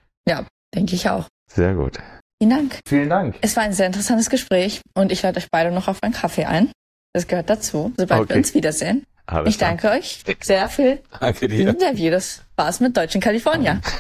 [0.74, 1.27] Denke ich auch.
[1.51, 1.98] Sehr gut.
[2.40, 2.81] Vielen Dank.
[2.86, 3.36] Vielen Dank.
[3.43, 6.44] Es war ein sehr interessantes Gespräch und ich lade euch beide noch auf einen Kaffee
[6.44, 6.70] ein.
[7.12, 8.31] Das gehört dazu, sobald okay.
[8.31, 9.05] wir uns wiedersehen.
[9.27, 9.95] Alles ich danke klar.
[9.95, 11.01] euch sehr viel.
[11.19, 11.69] Danke dir.
[11.69, 12.11] Interview.
[12.11, 13.81] Das war's mit Deutsch in Kalifornien.